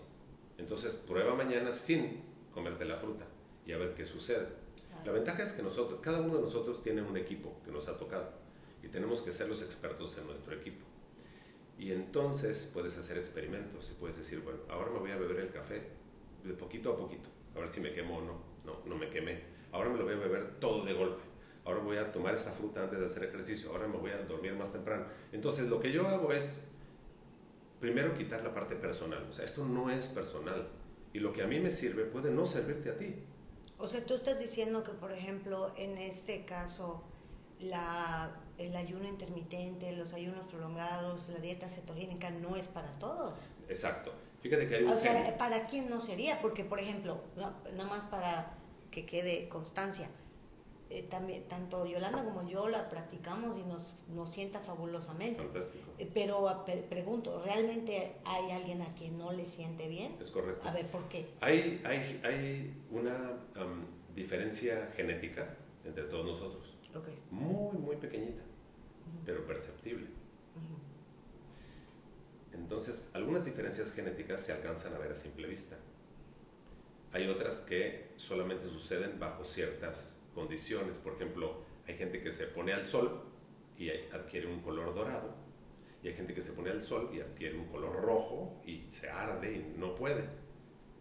Entonces 0.57 0.95
prueba 0.95 1.35
mañana 1.35 1.73
sin 1.73 2.23
comerte 2.53 2.85
la 2.85 2.97
fruta 2.97 3.27
y 3.67 3.73
a 3.73 3.79
ver 3.79 3.95
qué 3.95 4.05
sucede. 4.05 4.47
La 5.05 5.13
ventaja 5.13 5.43
es 5.43 5.53
que 5.53 5.63
nosotros, 5.63 6.01
cada 6.03 6.21
uno 6.21 6.37
de 6.37 6.43
nosotros 6.43 6.83
tiene 6.83 7.03
un 7.03 7.17
equipo 7.17 7.61
que 7.65 7.71
nos 7.71 7.89
ha 7.89 7.97
tocado 7.97 8.31
y 8.83 8.89
tenemos 8.89 9.23
que 9.23 9.33
ser 9.33 9.49
los 9.49 9.63
expertos 9.63 10.19
en 10.19 10.27
nuestro 10.27 10.55
equipo. 10.55 10.85
Y 11.79 11.93
entonces 11.93 12.69
puedes 12.73 12.99
hacer 12.99 13.17
experimentos 13.17 13.91
y 13.91 13.95
puedes 13.95 14.17
decir, 14.17 14.41
bueno, 14.41 14.59
ahora 14.69 14.91
me 14.91 14.99
voy 14.99 15.13
a 15.13 15.17
beber 15.17 15.39
el 15.39 15.51
café 15.51 15.83
de 16.43 16.53
poquito 16.55 16.93
a 16.93 16.97
poquito, 16.97 17.29
a 17.55 17.61
ver 17.61 17.69
si 17.69 17.81
me 17.81 17.93
quemo 17.93 18.19
o 18.19 18.21
no. 18.23 18.49
No, 18.65 18.81
no 18.85 18.97
me 18.97 19.09
quemé. 19.09 19.41
Ahora 19.73 19.91
me 19.91 19.99
lo 19.99 20.05
voy 20.05 20.15
a 20.15 20.19
beber 20.19 20.59
todo 20.59 20.85
de 20.85 20.93
golpe. 20.93 21.23
Ahora 21.69 21.83
voy 21.83 21.99
a 21.99 22.11
tomar 22.11 22.35
esta 22.35 22.51
fruta 22.51 22.83
antes 22.83 22.99
de 22.99 23.05
hacer 23.05 23.25
ejercicio. 23.25 23.71
Ahora 23.71 23.87
me 23.87 23.99
voy 23.99 24.11
a 24.11 24.17
dormir 24.23 24.55
más 24.55 24.73
temprano. 24.73 25.05
Entonces 25.33 25.69
lo 25.69 25.79
que 25.81 25.93
yo 25.93 26.09
hago 26.09 26.33
es 26.33 26.63
primero 27.79 28.17
quitar 28.17 28.43
la 28.43 28.55
parte 28.55 28.75
personal. 28.75 29.27
O 29.29 29.33
sea, 29.33 29.45
esto 29.45 29.67
no 29.67 29.91
es 29.91 30.09
personal. 30.09 30.67
Y 31.13 31.19
lo 31.19 31.31
que 31.35 31.43
a 31.43 31.47
mí 31.47 31.61
me 31.61 31.71
sirve 31.71 32.05
puede 32.05 32.31
no 32.31 32.47
servirte 32.47 32.89
a 32.89 32.97
ti. 32.97 33.17
O 33.77 33.87
sea, 33.87 34.03
tú 34.07 34.15
estás 34.15 34.41
diciendo 34.41 34.83
que, 34.83 34.93
por 34.93 35.13
ejemplo, 35.13 35.75
en 35.77 35.99
este 35.99 36.47
caso, 36.47 37.03
la, 37.61 38.35
el 38.57 38.75
ayuno 38.75 39.07
intermitente, 39.07 39.93
los 39.93 40.15
ayunos 40.15 40.47
prolongados, 40.47 41.29
la 41.29 41.39
dieta 41.39 41.69
cetogénica 41.69 42.31
no 42.31 42.57
es 42.57 42.69
para 42.69 42.95
todos. 42.95 43.41
Exacto. 43.69 44.15
Fíjate 44.41 44.69
que 44.69 44.77
hay 44.77 44.85
un... 44.85 44.91
O 44.91 44.97
sea, 44.97 45.37
¿para 45.37 45.67
quién 45.67 45.91
no 45.91 46.01
sería? 46.01 46.41
Porque, 46.41 46.65
por 46.65 46.81
ejemplo, 46.81 47.21
nada 47.37 47.85
más 47.85 48.07
para 48.07 48.55
que 48.91 49.05
quede 49.05 49.51
constancia, 49.51 50.09
eh, 50.91 51.03
también, 51.03 51.47
tanto 51.49 51.85
Yolanda 51.85 52.25
como 52.25 52.49
yo 52.49 52.69
la 52.69 52.89
practicamos 52.89 53.59
y 53.59 53.63
nos, 53.63 53.95
nos 54.09 54.31
sienta 54.31 54.61
fabulosamente. 54.61 55.43
Fantástico. 55.43 55.85
Eh, 55.99 56.11
pero 56.15 56.65
pregunto, 56.89 57.43
¿realmente 57.45 58.17
hay 58.25 58.51
alguien 58.53 58.81
a 58.81 58.95
quien 58.95 59.19
no 59.19 59.33
le 59.33 59.45
siente 59.45 59.87
bien? 59.89 60.17
Es 60.19 60.31
correcto. 60.31 60.67
A 60.67 60.73
ver, 60.73 60.87
¿por 60.87 61.07
qué? 61.09 61.29
Hay, 61.41 61.83
hay, 61.85 62.21
hay 62.25 62.75
una 62.91 63.35
diferencia 64.15 64.91
genética 64.97 65.57
entre 65.85 66.05
todos 66.05 66.25
nosotros. 66.25 66.75
Okay. 66.95 67.19
Muy, 67.31 67.77
muy 67.77 67.97
pequeñita, 67.97 68.43
pero 69.27 69.47
perceptible. 69.47 70.07
Entonces, 72.55 73.11
algunas 73.15 73.45
diferencias 73.45 73.93
genéticas 73.93 74.41
se 74.41 74.53
alcanzan 74.53 74.95
a 74.95 74.99
ver 74.99 75.13
a 75.13 75.15
simple 75.15 75.47
vista. 75.47 75.77
Hay 77.13 77.27
otras 77.29 77.61
que 77.61 78.11
solamente 78.17 78.69
suceden 78.69 79.19
bajo 79.19 79.45
ciertas 79.45 80.18
condiciones. 80.39 80.99
Por 80.99 81.15
ejemplo, 81.15 81.65
hay 81.87 81.97
gente 81.97 82.23
que 82.23 82.31
se 82.31 82.47
pone 82.47 82.73
al 82.73 82.85
sol 82.85 83.23
y 83.77 83.91
adquiere 83.91 84.47
un 84.47 84.61
color 84.61 84.95
dorado, 84.95 85.35
y 86.03 86.09
hay 86.09 86.15
gente 86.15 86.33
que 86.33 86.43
se 86.43 86.53
pone 86.53 86.71
al 86.71 86.81
sol 86.81 87.11
y 87.13 87.21
adquiere 87.21 87.59
un 87.59 87.67
color 87.67 88.01
rojo 88.01 88.61
y 88.65 88.85
se 88.89 89.11
arde 89.11 89.53
y 89.53 89.79
no 89.79 89.97
puede. 89.97 90.25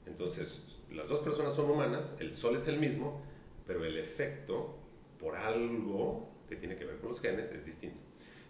Entonces, 0.08 0.80
las 0.91 1.08
dos 1.08 1.19
personas 1.19 1.54
son 1.54 1.69
humanas, 1.69 2.17
el 2.19 2.34
sol 2.34 2.56
es 2.56 2.67
el 2.67 2.80
mismo, 2.80 3.21
pero 3.67 3.86
el 3.86 3.97
efecto 3.97 4.76
por 5.19 5.36
algo 5.36 6.30
que 6.50 6.56
tiene 6.56 6.76
que 6.76 6.86
ver 6.86 6.97
con 6.97 7.10
los 7.10 7.21
genes 7.21 7.52
es 7.52 7.63
distinto. 7.65 8.00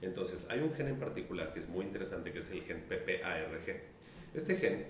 Entonces, 0.01 0.47
hay 0.49 0.59
un 0.59 0.73
gen 0.73 0.87
en 0.87 0.99
particular 0.99 1.53
que 1.53 1.59
es 1.59 1.67
muy 1.67 1.85
interesante, 1.85 2.31
que 2.31 2.39
es 2.39 2.51
el 2.51 2.61
gen 2.61 2.83
PPARG. 2.87 3.81
Este 4.33 4.55
gen, 4.55 4.85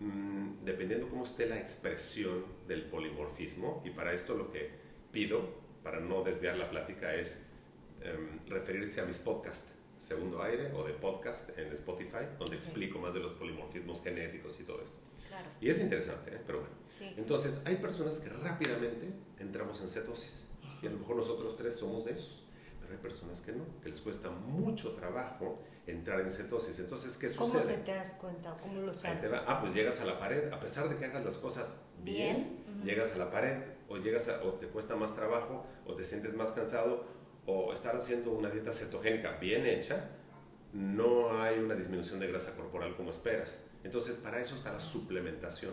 mm, 0.00 0.64
dependiendo 0.64 1.08
cómo 1.08 1.22
esté 1.22 1.46
la 1.46 1.58
expresión 1.58 2.44
del 2.66 2.86
polimorfismo, 2.86 3.82
y 3.84 3.90
para 3.90 4.12
esto 4.14 4.34
lo 4.34 4.50
que 4.50 4.70
pido, 5.12 5.68
para 5.82 6.00
no 6.00 6.22
desviar 6.22 6.56
la 6.56 6.70
plática, 6.70 7.14
es 7.14 7.44
em, 8.00 8.40
referirse 8.46 9.00
a 9.00 9.04
mis 9.04 9.18
podcasts, 9.18 9.74
Segundo 9.96 10.40
Aire 10.42 10.72
o 10.74 10.84
de 10.84 10.92
podcast 10.92 11.58
en 11.58 11.72
Spotify, 11.72 12.24
donde 12.38 12.54
explico 12.54 13.00
más 13.00 13.12
de 13.12 13.18
los 13.18 13.32
polimorfismos 13.32 14.00
genéticos 14.00 14.60
y 14.60 14.62
todo 14.62 14.80
esto. 14.80 14.98
Y 15.60 15.68
es 15.68 15.80
interesante, 15.80 16.36
¿eh? 16.36 16.40
pero 16.46 16.60
bueno. 16.60 16.74
Entonces, 17.16 17.62
hay 17.64 17.76
personas 17.76 18.20
que 18.20 18.30
rápidamente 18.30 19.08
entramos 19.40 19.80
en 19.80 19.88
cetosis, 19.88 20.46
y 20.82 20.86
a 20.86 20.90
lo 20.90 20.98
mejor 20.98 21.16
nosotros 21.16 21.56
tres 21.56 21.74
somos 21.74 22.04
de 22.04 22.12
esos 22.12 22.48
hay 22.90 22.96
personas 22.98 23.40
que 23.40 23.52
no, 23.52 23.64
que 23.82 23.88
les 23.88 24.00
cuesta 24.00 24.30
mucho 24.30 24.92
trabajo 24.92 25.58
entrar 25.86 26.20
en 26.20 26.30
cetosis. 26.30 26.78
Entonces, 26.78 27.16
¿qué 27.16 27.28
sucede? 27.28 27.62
¿Cómo 27.62 27.64
se 27.64 27.76
te 27.78 27.94
das 27.94 28.14
cuenta? 28.14 28.56
¿Cómo 28.60 28.80
lo 28.80 28.94
sabes? 28.94 29.30
Ah, 29.46 29.60
pues 29.60 29.74
llegas 29.74 30.00
a 30.00 30.04
la 30.04 30.18
pared, 30.18 30.52
a 30.52 30.60
pesar 30.60 30.88
de 30.88 30.96
que 30.96 31.04
hagas 31.04 31.24
las 31.24 31.36
cosas 31.38 31.80
bien, 32.02 32.64
llegas 32.84 33.14
a 33.14 33.18
la 33.18 33.30
pared 33.30 33.58
o, 33.88 33.96
llegas 33.96 34.28
o 34.44 34.54
te 34.54 34.66
cuesta 34.68 34.96
más 34.96 35.14
trabajo 35.14 35.66
o 35.86 35.94
te 35.94 36.04
sientes 36.04 36.34
más 36.34 36.52
cansado 36.52 37.06
o 37.46 37.72
estar 37.72 37.96
haciendo 37.96 38.32
una 38.32 38.50
dieta 38.50 38.72
cetogénica 38.72 39.38
bien 39.38 39.66
hecha, 39.66 40.10
no 40.72 41.40
hay 41.40 41.58
una 41.58 41.74
disminución 41.74 42.20
de 42.20 42.26
grasa 42.26 42.54
corporal 42.54 42.94
como 42.96 43.10
esperas. 43.10 43.64
Entonces, 43.84 44.16
para 44.18 44.38
eso 44.38 44.54
está 44.54 44.72
la 44.72 44.80
suplementación. 44.80 45.72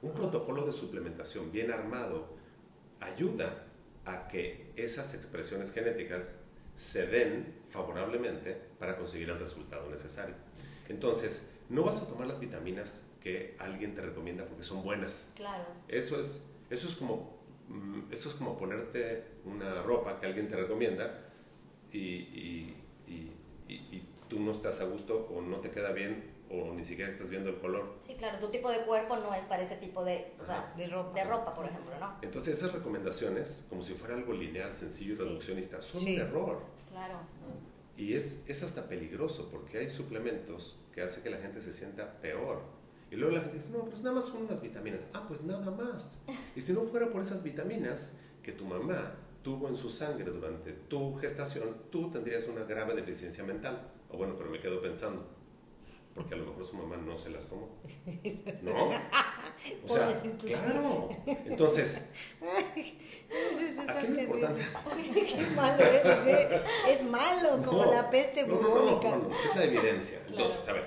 Un 0.00 0.12
protocolo 0.14 0.66
de 0.66 0.72
suplementación 0.72 1.52
bien 1.52 1.70
armado 1.70 2.34
ayuda 2.98 3.66
a 4.04 4.26
que 4.26 4.72
esas 4.74 5.14
expresiones 5.14 5.72
genéticas 5.72 6.38
se 6.74 7.06
den 7.06 7.60
favorablemente 7.68 8.54
para 8.78 8.96
conseguir 8.96 9.30
el 9.30 9.38
resultado 9.38 9.88
necesario. 9.88 10.34
Entonces, 10.88 11.52
no 11.68 11.84
vas 11.84 12.02
a 12.02 12.08
tomar 12.08 12.26
las 12.26 12.40
vitaminas 12.40 13.06
que 13.20 13.54
alguien 13.58 13.94
te 13.94 14.00
recomienda 14.00 14.44
porque 14.46 14.64
son 14.64 14.82
buenas. 14.82 15.32
Claro. 15.36 15.64
Eso 15.88 16.18
es, 16.18 16.50
eso 16.70 16.88
es, 16.88 16.96
como, 16.96 17.41
eso 18.10 18.28
es 18.28 18.34
como 18.36 18.56
ponerte 18.56 19.24
una 19.44 19.82
ropa 19.82 20.20
que 20.20 20.26
alguien 20.26 20.48
te 20.48 20.56
recomienda 20.56 21.30
y, 21.90 21.98
y, 21.98 22.76
y, 23.06 23.32
y, 23.68 24.08
tú 24.28 24.40
no 24.40 24.52
estás 24.52 24.80
a 24.80 24.84
gusto 24.84 25.28
o 25.30 25.42
no 25.42 25.58
te 25.58 25.70
queda 25.70 25.92
bien 25.92 26.32
o 26.50 26.72
ni 26.74 26.84
siquiera 26.84 27.10
estás 27.10 27.30
viendo 27.30 27.50
el 27.50 27.58
color. 27.58 27.96
Sí, 28.00 28.14
claro, 28.14 28.38
tu 28.38 28.50
tipo 28.50 28.70
de 28.70 28.84
cuerpo 28.84 29.16
no 29.16 29.34
es 29.34 29.44
para 29.44 29.62
ese 29.62 29.76
tipo 29.76 30.04
de, 30.04 30.32
o 30.40 30.44
sea, 30.44 30.72
de, 30.76 30.86
ropa. 30.86 31.14
de 31.14 31.24
ropa, 31.24 31.54
por 31.54 31.66
ejemplo, 31.66 31.98
¿no? 31.98 32.18
Entonces 32.22 32.58
esas 32.58 32.72
recomendaciones, 32.72 33.66
como 33.68 33.82
si 33.82 33.94
fuera 33.94 34.14
algo 34.14 34.32
lineal, 34.32 34.74
sencillo 34.74 35.14
y 35.14 35.16
reduccionista, 35.18 35.80
son 35.80 36.04
de 36.04 36.16
error. 36.16 36.62
Claro. 36.90 37.20
Y 37.96 38.14
es, 38.14 38.44
es 38.48 38.62
hasta 38.62 38.88
peligroso 38.88 39.48
porque 39.50 39.78
hay 39.78 39.88
suplementos 39.88 40.78
que 40.94 41.02
hacen 41.02 41.22
que 41.22 41.30
la 41.30 41.38
gente 41.38 41.60
se 41.60 41.72
sienta 41.72 42.20
peor. 42.20 42.62
Y 43.12 43.16
luego 43.16 43.36
la 43.36 43.42
gente 43.42 43.58
dice, 43.58 43.70
no, 43.72 43.84
pues 43.84 44.02
nada 44.02 44.16
más 44.16 44.24
son 44.24 44.44
unas 44.44 44.62
vitaminas. 44.62 45.02
Ah, 45.12 45.22
pues 45.28 45.42
nada 45.42 45.70
más. 45.70 46.22
Y 46.56 46.62
si 46.62 46.72
no 46.72 46.80
fuera 46.80 47.10
por 47.10 47.20
esas 47.20 47.42
vitaminas 47.42 48.16
que 48.42 48.52
tu 48.52 48.64
mamá 48.64 49.14
tuvo 49.42 49.68
en 49.68 49.76
su 49.76 49.90
sangre 49.90 50.30
durante 50.30 50.72
tu 50.72 51.16
gestación, 51.16 51.76
tú 51.90 52.10
tendrías 52.10 52.46
una 52.48 52.64
grave 52.64 52.94
deficiencia 52.94 53.44
mental. 53.44 53.92
O 54.08 54.16
bueno, 54.16 54.34
pero 54.38 54.48
me 54.48 54.60
quedo 54.60 54.80
pensando, 54.80 55.26
porque 56.14 56.32
a 56.32 56.38
lo 56.38 56.46
mejor 56.46 56.64
su 56.64 56.74
mamá 56.76 56.96
no 56.96 57.18
se 57.18 57.28
las 57.28 57.46
tomó. 57.46 57.68
¿No? 58.62 58.90
O 59.84 59.88
sea, 59.88 60.20
claro. 60.40 61.08
Entonces, 61.26 62.08
aquí 63.86 64.08
lo 64.08 64.22
importante. 64.22 64.62
Qué 65.14 65.46
malo 65.54 65.84
eres, 65.84 66.26
¿eh? 66.26 66.62
Es 66.88 67.04
malo, 67.04 67.62
como 67.64 67.84
la 67.84 68.10
peste 68.10 68.44
bubónica. 68.44 69.10
No, 69.10 69.16
no, 69.18 69.28
no, 69.28 69.30
es 69.30 69.54
la 69.54 69.64
evidencia. 69.64 70.18
Entonces, 70.26 70.66
a 70.68 70.72
ver, 70.72 70.86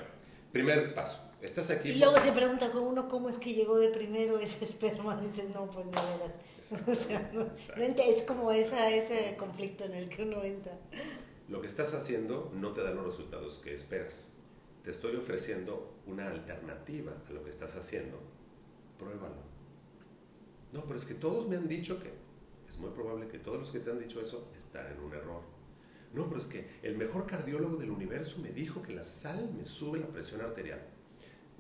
primer 0.52 0.94
paso. 0.94 1.26
Estás 1.42 1.70
aquí. 1.70 1.90
Y 1.90 1.96
luego 1.96 2.20
se 2.20 2.32
pregunta 2.32 2.72
con 2.72 2.84
uno 2.84 3.08
cómo 3.08 3.30
es 3.30 3.38
que 3.38 3.54
llegó 3.54 3.78
de 3.78 3.90
primero 3.90 4.40
ese 4.40 4.66
esperma. 4.70 5.20
Dices, 5.20 5.50
no, 5.54 5.70
pues 5.70 5.86
de 5.86 5.92
veras. 5.92 6.36
O 6.88 6.96
sea, 6.96 7.30
no, 7.32 7.46
es 7.46 8.24
como 8.24 8.52
esa, 8.52 8.90
ese 8.90 9.36
conflicto 9.38 9.84
en 9.84 9.94
el 9.94 10.10
que 10.10 10.24
uno 10.24 10.44
entra. 10.44 10.76
Lo 11.48 11.62
que 11.62 11.68
estás 11.68 11.94
haciendo 11.94 12.52
no 12.56 12.74
te 12.74 12.82
da 12.82 12.90
los 12.90 13.06
resultados 13.06 13.62
que 13.64 13.76
esperas 13.76 14.30
te 14.86 14.92
estoy 14.92 15.16
ofreciendo 15.16 15.96
una 16.06 16.30
alternativa 16.30 17.12
a 17.28 17.32
lo 17.32 17.44
que 17.44 17.50
estás 17.50 17.76
haciendo, 17.76 18.20
pruébalo. 19.00 19.42
No, 20.72 20.84
pero 20.86 21.00
es 21.00 21.06
que 21.06 21.16
todos 21.16 21.48
me 21.48 21.56
han 21.56 21.68
dicho 21.68 22.00
que, 22.00 22.14
es 22.70 22.78
muy 22.78 22.92
probable 22.92 23.28
que 23.28 23.40
todos 23.40 23.60
los 23.60 23.72
que 23.72 23.80
te 23.80 23.90
han 23.90 23.98
dicho 23.98 24.22
eso 24.22 24.52
están 24.56 24.86
en 24.92 25.00
un 25.00 25.12
error. 25.12 25.42
No, 26.14 26.30
pero 26.30 26.40
es 26.40 26.46
que 26.46 26.70
el 26.84 26.98
mejor 26.98 27.26
cardiólogo 27.26 27.78
del 27.78 27.90
universo 27.90 28.38
me 28.38 28.50
dijo 28.50 28.84
que 28.84 28.94
la 28.94 29.04
sal 29.04 29.52
me 29.58 29.66
sube 29.66 29.98
la 29.98 30.08
presión 30.08 30.42
arterial. 30.42 30.88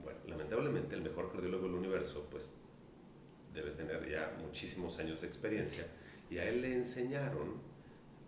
Bueno, 0.06 0.20
lamentablemente 0.28 0.96
el 0.96 1.02
mejor 1.02 1.32
cardiólogo 1.32 1.66
del 1.66 1.76
universo, 1.76 2.28
pues 2.32 2.52
debe 3.54 3.72
tener 3.72 4.10
ya 4.10 4.38
muchísimos 4.42 5.00
años 5.00 5.20
de 5.20 5.28
experiencia 5.28 5.86
y 6.30 6.38
a 6.38 6.48
él 6.48 6.62
le 6.62 6.74
enseñaron, 6.74 7.62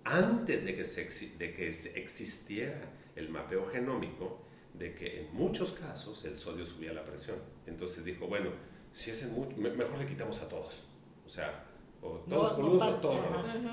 antes 0.04 0.66
de 0.66 0.76
que, 0.76 0.84
de 0.84 1.54
que 1.54 1.68
existiera 1.68 2.82
el 3.16 3.30
mapeo 3.30 3.66
genómico, 3.66 4.44
de 4.74 4.94
que 4.94 5.22
en 5.22 5.34
muchos 5.34 5.72
casos 5.72 6.24
el 6.26 6.36
sodio 6.36 6.66
subía 6.66 6.94
la 6.94 7.04
presión. 7.04 7.38
Entonces 7.66 8.06
dijo, 8.06 8.28
bueno, 8.28 8.52
si 8.94 9.12
es 9.12 9.32
mucho, 9.32 9.58
mejor 9.58 9.98
le 9.98 10.06
quitamos 10.06 10.42
a 10.42 10.50
todos. 10.50 10.84
O 11.26 11.30
sea, 11.30 11.66
o 12.02 12.20
todos 12.30 12.54
con 12.54 12.66
luz 12.66 12.82
o 12.82 12.96
todos. 12.96 13.18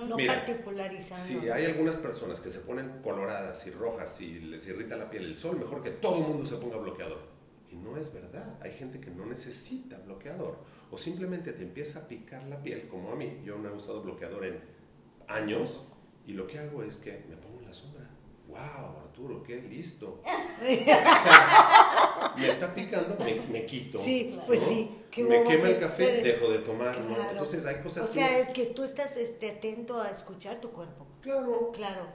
No 0.09 0.17
particularizando. 0.17 1.23
Si 1.23 1.49
hay 1.49 1.67
algunas 1.67 1.99
personas 1.99 2.40
que 2.40 2.51
se 2.51 2.61
ponen 2.61 3.01
coloradas 3.03 3.67
y 3.67 3.71
rojas 3.71 4.21
y 4.21 4.40
les 4.40 4.67
irrita 4.67 4.97
la 4.97 5.11
piel 5.11 5.25
el 5.25 5.37
sol, 5.37 5.59
mejor 5.59 5.83
que 5.83 5.90
todo 5.90 6.17
el 6.17 6.23
mundo 6.23 6.47
se 6.47 6.57
ponga 6.57 6.79
bloqueador. 6.79 7.34
Y 7.75 7.77
no 7.77 7.97
es 7.97 8.15
verdad. 8.15 8.59
Hay 8.63 8.73
gente 8.73 9.01
que 9.01 9.11
no 9.11 9.27
necesita 9.27 9.99
bloqueador. 9.99 10.59
O 10.91 10.97
simplemente 10.97 11.53
te 11.53 11.65
empieza 11.65 12.01
a 12.01 12.09
picar 12.09 12.45
la 12.45 12.63
piel, 12.63 12.87
como 12.87 13.11
a 13.11 13.17
mí. 13.17 13.43
Yo 13.45 13.59
no 13.59 13.69
he 13.69 13.73
usado 13.73 14.03
bloqueador 14.03 14.47
en 14.47 14.61
años. 15.27 15.81
Y 16.27 16.33
lo 16.35 16.47
que 16.47 16.59
hago 16.59 16.85
es 16.85 16.99
que 16.99 17.25
me 17.29 17.37
pongo 17.37 17.59
en 17.59 17.67
la 17.67 17.75
sombra 17.75 18.05
wow, 18.55 18.99
Arturo, 19.05 19.43
qué 19.43 19.57
listo. 19.63 20.21
me 22.37 22.49
está 22.49 22.75
picando, 22.75 23.17
me, 23.51 23.67
quito. 23.67 23.99
Sí, 23.99 24.39
pues 24.47 24.61
sí. 24.61 24.91
me 25.23 25.43
quema 25.45 25.69
el 25.69 25.81
café, 25.81 26.23
dejo 26.23 26.51
de 26.51 26.59
tomar, 26.59 26.97
Entonces 27.31 27.67
hay 27.67 27.83
cosas 27.83 28.05
O 28.05 28.09
sea, 28.09 28.39
es 28.39 28.51
que 28.51 28.67
tú 28.67 28.85
estás 28.85 29.17
este, 29.17 29.51
atento 29.51 30.01
a 30.01 30.11
escuchar 30.11 30.61
tu 30.61 30.71
cuerpo. 30.71 31.07
Claro. 31.21 31.73
Claro. 31.73 32.07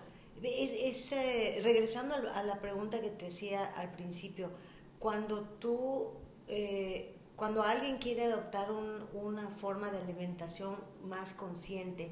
Es, 0.42 1.12
eh, 1.12 1.60
regresando 1.64 2.16
a 2.16 2.44
la 2.44 2.62
pregunta 2.62 3.02
que 3.02 3.10
te 3.10 3.26
decía 3.26 3.66
al 3.76 3.92
principio, 3.92 4.52
cuando 5.00 5.42
tú, 5.60 6.12
eh, 6.48 7.16
cuando 7.36 7.64
alguien 7.64 7.98
quiere 7.98 8.26
adoptar 8.26 8.70
una 9.14 9.50
forma 9.50 9.92
de 9.92 10.00
alimentación 10.00 10.76
más 11.04 11.34
consciente, 11.34 12.12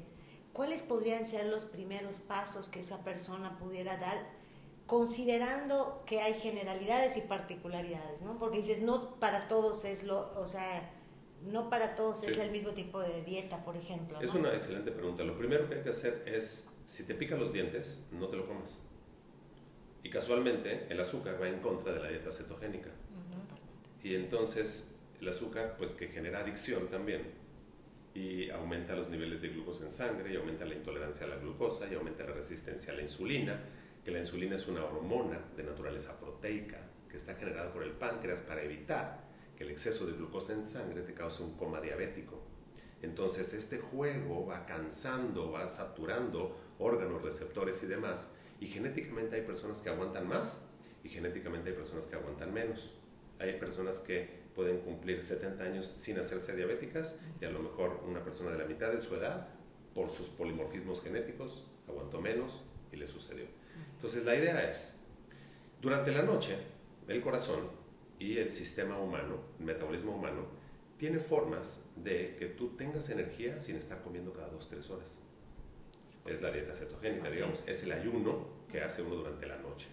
¿cuáles 0.52 0.82
podrían 0.82 1.24
ser 1.24 1.46
los 1.46 1.64
primeros 1.64 2.16
pasos 2.20 2.68
que 2.68 2.80
esa 2.80 3.04
persona 3.04 3.58
pudiera 3.58 3.96
dar? 3.96 4.38
considerando 4.88 6.02
que 6.06 6.22
hay 6.22 6.32
generalidades 6.32 7.18
y 7.18 7.20
particularidades, 7.20 8.22
¿no? 8.22 8.38
Porque 8.38 8.56
dices, 8.56 8.80
no 8.80 9.16
para 9.20 9.46
todos 9.46 9.84
es 9.84 10.04
lo, 10.04 10.32
o 10.40 10.46
sea, 10.46 10.90
no 11.42 11.68
para 11.68 11.94
todos 11.94 12.22
es 12.24 12.38
el 12.38 12.50
mismo 12.50 12.70
tipo 12.70 12.98
de 13.00 13.22
dieta, 13.22 13.62
por 13.64 13.76
ejemplo. 13.76 14.18
Es 14.18 14.32
una 14.32 14.54
excelente 14.54 14.90
pregunta. 14.90 15.24
Lo 15.24 15.36
primero 15.36 15.68
que 15.68 15.76
hay 15.76 15.82
que 15.82 15.90
hacer 15.90 16.24
es, 16.26 16.70
si 16.86 17.06
te 17.06 17.14
pican 17.14 17.38
los 17.38 17.52
dientes, 17.52 18.06
no 18.12 18.28
te 18.28 18.38
lo 18.38 18.48
comas. 18.48 18.80
Y 20.02 20.10
casualmente 20.10 20.86
el 20.88 21.00
azúcar 21.00 21.40
va 21.40 21.48
en 21.48 21.60
contra 21.60 21.92
de 21.92 22.00
la 22.00 22.08
dieta 22.08 22.32
cetogénica. 22.32 22.90
Y 24.02 24.14
entonces 24.14 24.94
el 25.20 25.28
azúcar, 25.28 25.76
pues 25.76 25.92
que 25.92 26.08
genera 26.08 26.40
adicción 26.40 26.88
también, 26.88 27.22
y 28.14 28.50
aumenta 28.50 28.94
los 28.94 29.08
niveles 29.08 29.42
de 29.42 29.48
glucosa 29.48 29.84
en 29.84 29.92
sangre 29.92 30.32
y 30.32 30.36
aumenta 30.36 30.64
la 30.64 30.74
intolerancia 30.74 31.26
a 31.26 31.30
la 31.30 31.36
glucosa 31.36 31.86
y 31.90 31.94
aumenta 31.94 32.24
la 32.24 32.32
resistencia 32.32 32.92
a 32.92 32.96
la 32.96 33.02
insulina, 33.02 33.60
que 34.04 34.10
la 34.10 34.18
insulina 34.18 34.54
es 34.54 34.66
una 34.66 34.84
hormona 34.84 35.38
de 35.56 35.62
naturaleza 35.62 36.18
proteica 36.18 36.80
que 37.08 37.16
está 37.16 37.34
generada 37.34 37.72
por 37.72 37.82
el 37.82 37.92
páncreas 37.92 38.42
para 38.42 38.62
evitar 38.62 39.28
que 39.56 39.64
el 39.64 39.70
exceso 39.70 40.06
de 40.06 40.12
glucosa 40.12 40.52
en 40.52 40.62
sangre 40.62 41.02
te 41.02 41.14
cause 41.14 41.42
un 41.42 41.56
coma 41.56 41.80
diabético. 41.80 42.42
Entonces 43.02 43.54
este 43.54 43.78
juego 43.78 44.46
va 44.46 44.66
cansando, 44.66 45.52
va 45.52 45.68
saturando 45.68 46.56
órganos, 46.78 47.22
receptores 47.22 47.82
y 47.82 47.86
demás. 47.86 48.32
Y 48.60 48.66
genéticamente 48.66 49.36
hay 49.36 49.42
personas 49.42 49.80
que 49.80 49.90
aguantan 49.90 50.28
más 50.28 50.70
y 51.04 51.08
genéticamente 51.08 51.70
hay 51.70 51.76
personas 51.76 52.06
que 52.06 52.16
aguantan 52.16 52.52
menos. 52.52 52.92
Hay 53.38 53.58
personas 53.58 54.00
que 54.00 54.48
pueden 54.54 54.80
cumplir 54.80 55.22
70 55.22 55.62
años 55.62 55.86
sin 55.86 56.18
hacerse 56.18 56.56
diabéticas 56.56 57.20
y 57.40 57.44
a 57.44 57.50
lo 57.50 57.60
mejor 57.60 58.02
una 58.06 58.24
persona 58.24 58.50
de 58.50 58.58
la 58.58 58.64
mitad 58.64 58.90
de 58.90 58.98
su 58.98 59.14
edad, 59.14 59.48
por 59.94 60.10
sus 60.10 60.28
polimorfismos 60.28 61.02
genéticos, 61.02 61.64
aguantó 61.86 62.20
menos 62.20 62.62
y 62.92 62.96
le 62.96 63.06
sucedió. 63.06 63.46
Entonces 63.94 64.24
la 64.24 64.36
idea 64.36 64.68
es, 64.68 65.00
durante 65.80 66.12
la 66.12 66.22
noche, 66.22 66.56
el 67.06 67.20
corazón 67.20 67.70
y 68.18 68.38
el 68.38 68.50
sistema 68.50 68.98
humano, 68.98 69.36
el 69.58 69.64
metabolismo 69.64 70.16
humano, 70.16 70.46
tiene 70.98 71.20
formas 71.20 71.88
de 71.96 72.34
que 72.36 72.46
tú 72.46 72.76
tengas 72.76 73.08
energía 73.10 73.60
sin 73.60 73.76
estar 73.76 74.02
comiendo 74.02 74.32
cada 74.32 74.50
2-3 74.50 74.90
horas. 74.90 75.18
Es 76.26 76.40
la 76.40 76.50
dieta 76.50 76.74
cetogénica, 76.74 77.30
digamos, 77.30 77.66
es. 77.66 77.84
el 77.84 77.92
ayuno 77.92 78.46
que 78.70 78.82
hace 78.82 79.02
uno 79.02 79.16
durante 79.16 79.46
la 79.46 79.58
noche. 79.58 79.86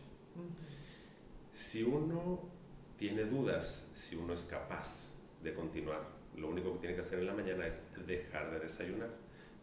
Si 1.51 1.83
uno 1.83 2.49
tiene 2.97 3.23
dudas, 3.23 3.91
si 3.93 4.15
uno 4.15 4.33
es 4.33 4.45
capaz 4.45 5.15
de 5.43 5.53
continuar, 5.53 6.01
lo 6.35 6.49
único 6.49 6.73
que 6.73 6.79
tiene 6.79 6.95
que 6.95 7.01
hacer 7.01 7.19
en 7.19 7.27
la 7.27 7.33
mañana 7.33 7.65
es 7.67 7.87
dejar 8.05 8.51
de 8.51 8.59
desayunar, 8.59 9.09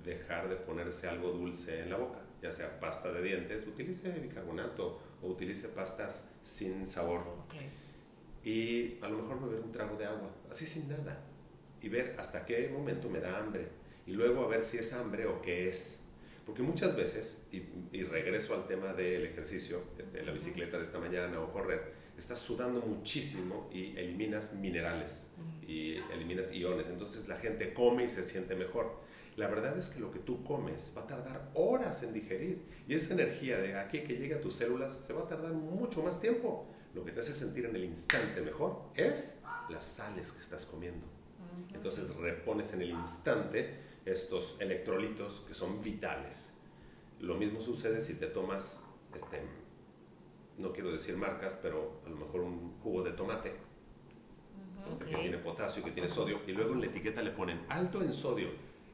dejar 0.05 0.49
de 0.49 0.57
ponerse 0.57 1.09
algo 1.09 1.31
dulce 1.31 1.81
en 1.81 1.91
la 1.91 1.97
boca, 1.97 2.21
ya 2.43 2.53
sea 2.53 2.81
pasta 2.81 3.13
de 3.13 3.23
dientes, 3.23 3.67
utilice 3.67 4.11
bicarbonato 4.11 5.01
o 5.23 5.29
utilice 5.29 5.69
pastas 5.69 6.25
sin 6.43 6.87
sabor. 6.87 7.25
Y 8.45 8.99
a 9.01 9.09
lo 9.09 9.19
mejor 9.19 9.41
beber 9.41 9.61
un 9.61 9.73
trago 9.73 9.97
de 9.97 10.07
agua, 10.07 10.31
así 10.51 10.67
sin 10.67 10.89
nada, 10.89 11.21
y 11.81 11.89
ver 11.89 12.17
hasta 12.19 12.45
qué 12.45 12.69
momento 12.69 13.09
me 13.09 13.21
da 13.21 13.39
hambre, 13.39 13.69
y 14.07 14.13
luego 14.13 14.45
a 14.45 14.49
ver 14.49 14.63
si 14.63 14.79
es 14.79 14.93
hambre 14.93 15.27
o 15.27 15.41
qué 15.41 15.69
es. 15.69 16.09
Porque 16.45 16.63
muchas 16.63 16.97
veces, 16.97 17.45
y, 17.53 18.03
regreso 18.03 18.55
al 18.55 18.67
tema 18.67 18.93
del 18.93 19.27
ejercicio, 19.27 19.83
este, 19.99 20.25
la 20.25 20.33
bicicleta 20.33 20.77
de 20.77 20.83
esta 20.83 20.99
mañana 20.99 21.41
o 21.41 21.53
correr, 21.53 21.93
estás 22.19 22.39
sudando 22.39 22.81
muchísimo 22.81 23.71
y 23.73 23.97
eliminas 23.97 24.55
minerales 24.55 25.33
y 25.67 25.95
eliminas 26.13 26.53
iones. 26.53 26.89
Entonces 26.89 27.29
la 27.29 27.37
gente 27.37 27.73
come 27.73 28.05
y 28.05 28.11
se 28.11 28.25
siente 28.25 28.55
mejor. 28.55 29.01
La 29.37 29.49
verdad 29.49 29.79
es 29.79 29.89
que 29.89 30.01
lo 30.01 30.13
que 30.13 30.19
tú 30.19 30.45
comes 30.45 30.93
va 30.97 31.03
a 31.03 31.07
tardar 31.07 31.51
horas 31.55 32.03
en 32.03 32.13
digerir 32.13 32.63
y 32.87 32.95
esa 32.95 33.15
energía 33.15 33.59
de 33.59 33.79
aquí 33.79 34.01
que 34.01 34.17
llega 34.17 34.37
a 34.37 34.41
tus 34.41 34.57
células 34.57 34.95
se 35.07 35.13
va 35.13 35.23
a 35.23 35.29
tardar 35.29 35.53
mucho 35.53 36.03
más 36.03 36.21
tiempo. 36.21 36.69
Lo 36.95 37.05
que 37.05 37.13
te 37.13 37.21
hace 37.21 37.33
sentir 37.33 37.65
en 37.65 37.75
el 37.75 37.85
instante 37.85 38.43
mejor 38.43 38.91
es 38.95 39.45
las 39.71 39.87
sales 39.87 40.33
que 40.33 40.41
estás 40.41 40.67
comiendo. 40.67 41.07
Entonces 41.73 42.15
repones 42.17 42.75
en 42.75 42.83
el 42.83 42.91
instante 42.91 43.92
estos 44.05 44.57
electrolitos 44.59 45.45
que 45.47 45.55
son 45.55 45.83
vitales. 45.83 46.55
Lo 47.21 47.35
mismo 47.35 47.61
sucede 47.61 48.01
si 48.01 48.15
te 48.15 48.27
tomas, 48.27 48.85
este, 49.15 49.43
no 50.59 50.73
quiero 50.73 50.91
decir 50.91 51.17
marcas, 51.17 51.59
pero 51.63 52.01
a 52.05 52.09
lo 52.09 52.17
mejor 52.17 52.41
un 52.41 52.79
jugo 52.81 53.03
de 53.03 53.13
tomate, 53.13 53.55
este, 54.91 55.05
que 55.05 55.17
tiene 55.17 55.39
potasio, 55.39 55.85
que 55.85 55.93
tiene 55.93 56.09
sodio, 56.09 56.39
y 56.47 56.53
luego 56.53 56.73
en 56.73 56.81
la 56.81 56.87
etiqueta 56.87 57.23
le 57.23 57.31
ponen 57.31 57.65
alto 57.69 58.03
en 58.03 58.13
sodio. 58.13 58.49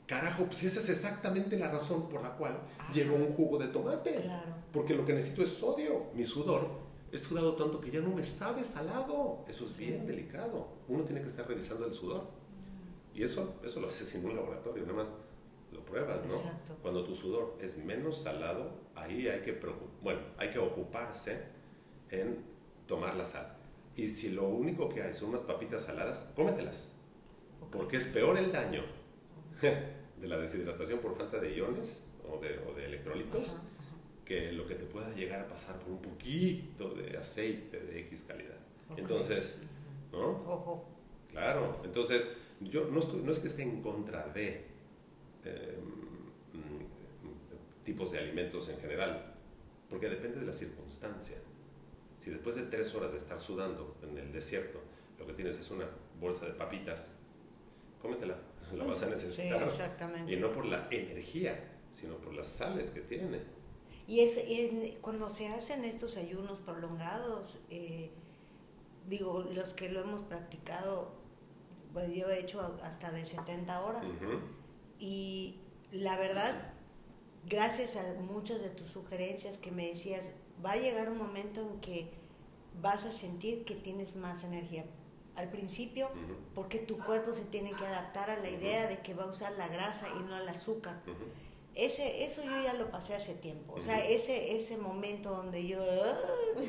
Carajo, 0.07 0.47
pues 0.47 0.64
esa 0.64 0.81
es 0.81 0.88
exactamente 0.88 1.59
la 1.59 1.71
razón 1.71 2.09
por 2.09 2.23
la 2.23 2.35
cual 2.37 2.59
llevo 2.94 3.16
un 3.16 3.33
jugo 3.33 3.59
de 3.59 3.68
tomate. 3.68 4.25
Porque 4.73 4.94
lo 4.94 5.05
que 5.05 5.12
necesito 5.12 5.42
es 5.42 5.51
sodio. 5.51 6.07
Mi 6.14 6.25
sudor 6.25 6.66
es 7.12 7.23
sudado 7.23 7.57
tanto 7.57 7.79
que 7.79 7.90
ya 7.90 8.01
no 8.01 8.11
me 8.11 8.23
sabe 8.23 8.64
salado. 8.64 9.44
Eso 9.49 9.66
es 9.66 9.77
bien 9.77 10.07
delicado. 10.07 10.68
Uno 10.88 11.05
tiene 11.05 11.21
que 11.21 11.29
estar 11.29 11.47
revisando 11.47 11.85
el 11.85 11.92
sudor. 11.92 12.27
Y 13.19 13.25
eso, 13.25 13.57
eso 13.65 13.81
lo 13.81 13.89
haces 13.89 14.15
en 14.15 14.27
un 14.27 14.37
laboratorio, 14.37 14.85
nada 14.85 14.99
más 14.99 15.13
lo 15.73 15.85
pruebas, 15.85 16.25
¿no? 16.25 16.77
Cuando 16.83 17.03
tu 17.03 17.17
sudor 17.17 17.59
es 17.61 17.77
menos 17.79 18.23
salado, 18.23 18.71
ahí 18.95 19.27
hay 19.27 19.41
que, 19.41 19.59
bueno, 20.01 20.21
hay 20.37 20.51
que 20.53 20.61
ocuparse 20.61 21.43
en 22.11 22.45
tomar 22.87 23.17
la 23.17 23.25
sal. 23.25 23.57
Y 23.97 24.07
si 24.07 24.31
lo 24.31 24.45
único 24.45 24.89
que 24.89 25.03
hay 25.03 25.13
son 25.13 25.31
unas 25.31 25.43
papitas 25.43 25.83
saladas, 25.83 26.31
cómetelas. 26.37 26.93
Porque 27.73 27.97
es 27.97 28.07
peor 28.07 28.39
el 28.39 28.53
daño 28.53 28.85
de 29.61 30.29
la 30.29 30.39
deshidratación 30.39 31.01
por 31.01 31.17
falta 31.17 31.41
de 31.41 31.57
iones 31.57 32.07
o 32.25 32.39
de, 32.39 32.61
o 32.69 32.73
de 32.73 32.85
electrolitos 32.85 33.57
que 34.25 34.53
lo 34.53 34.65
que 34.65 34.77
te 34.77 34.85
pueda 34.85 35.13
llegar 35.17 35.41
a 35.41 35.49
pasar 35.49 35.77
por 35.81 35.91
un 35.91 36.03
poquito 36.03 36.91
de 36.91 37.17
aceite 37.19 37.81
de 37.81 37.99
X 38.03 38.27
calidad. 38.29 38.59
Entonces, 38.97 39.63
¿no? 40.13 40.41
Ojo. 40.47 40.89
Claro, 41.33 41.81
entonces 41.85 42.29
yo 42.61 42.87
no, 42.87 43.01
no 43.01 43.33
es 43.33 43.38
que 43.38 43.49
esté 43.49 43.62
en 43.62 43.83
contra 43.83 44.27
de 44.29 44.66
em, 45.44 46.09
tipos 47.85 48.12
de 48.12 48.18
alimentos 48.18 48.68
en 48.68 48.79
general, 48.79 49.35
porque 49.88 50.09
depende 50.09 50.40
de 50.40 50.47
la 50.47 50.53
circunstancia. 50.53 51.38
Si 52.18 52.31
después 52.31 52.57
de 52.57 52.62
tres 52.62 52.94
horas 52.94 53.12
de 53.12 53.18
estar 53.18 53.40
sudando 53.40 53.97
en 54.03 54.18
el 54.18 54.33
desierto, 54.33 54.81
lo 55.18 55.27
que 55.27 55.33
tienes 55.33 55.59
es 55.59 55.71
una 55.71 55.88
bolsa 56.21 56.47
de 56.47 56.53
papitas, 56.53 57.12
cómetela, 58.03 58.37
la 58.77 58.85
vas 58.85 59.03
a 59.03 59.09
necesitar. 59.09 59.62
exactamente. 59.62 60.33
Y 60.33 60.37
no 60.37 60.53
por 60.53 60.66
la 60.66 60.88
energía, 60.90 61.79
sino 61.92 62.16
por 62.16 62.35
las 62.35 62.49
sales 62.49 62.90
que 62.90 63.01
tiene. 63.01 63.40
Y 64.07 64.21
es 64.21 64.40
cuando 65.01 65.29
se 65.31 65.49
hacen 65.49 65.85
estos 65.85 66.16
ayunos 66.16 66.61
prolongados, 66.61 67.61
eh, 67.71 68.11
digo, 69.07 69.42
los 69.53 69.75
que 69.75 69.90
lo 69.90 70.01
hemos 70.01 70.23
practicado, 70.23 71.12
pues 71.92 72.12
yo 72.14 72.31
he 72.31 72.40
hecho 72.40 72.79
hasta 72.83 73.11
de 73.11 73.24
70 73.24 73.81
horas. 73.83 74.09
Y 74.98 75.61
la 75.92 76.16
verdad, 76.16 76.55
gracias 77.46 77.96
a 77.96 78.14
muchas 78.20 78.61
de 78.61 78.70
tus 78.70 78.88
sugerencias 78.88 79.59
que 79.59 79.70
me 79.70 79.88
decías, 79.88 80.33
va 80.64 80.72
a 80.72 80.77
llegar 80.77 81.09
un 81.09 81.18
momento 81.18 81.61
en 81.61 81.81
que 81.81 82.11
vas 82.81 83.07
a 83.07 83.12
sentir 83.12 83.64
que 83.64 83.74
tienes 83.74 84.16
más 84.16 84.44
energía. 84.44 84.85
Al 85.37 85.51
principio, 85.51 86.11
porque 86.55 86.81
tu 86.81 86.98
cuerpo 86.98 87.33
se 87.33 87.44
tiene 87.44 87.72
que 87.72 87.87
adaptar 87.87 88.29
a 88.29 88.37
la 88.38 88.51
idea 88.51 88.88
de 88.88 88.98
que 88.98 89.14
va 89.14 89.22
a 89.22 89.27
usar 89.29 89.53
la 89.53 89.68
grasa 89.68 90.09
y 90.18 90.22
no 90.24 90.37
el 90.37 90.48
azúcar. 90.48 91.01
Ese, 91.77 92.24
eso 92.24 92.42
yo 92.42 92.61
ya 92.61 92.74
lo 92.74 92.90
pasé 92.90 93.14
hace 93.14 93.35
tiempo. 93.35 93.74
O 93.74 93.81
sea, 93.81 94.05
ese, 94.05 94.57
ese 94.57 94.77
momento 94.79 95.31
donde 95.31 95.64
yo, 95.64 95.79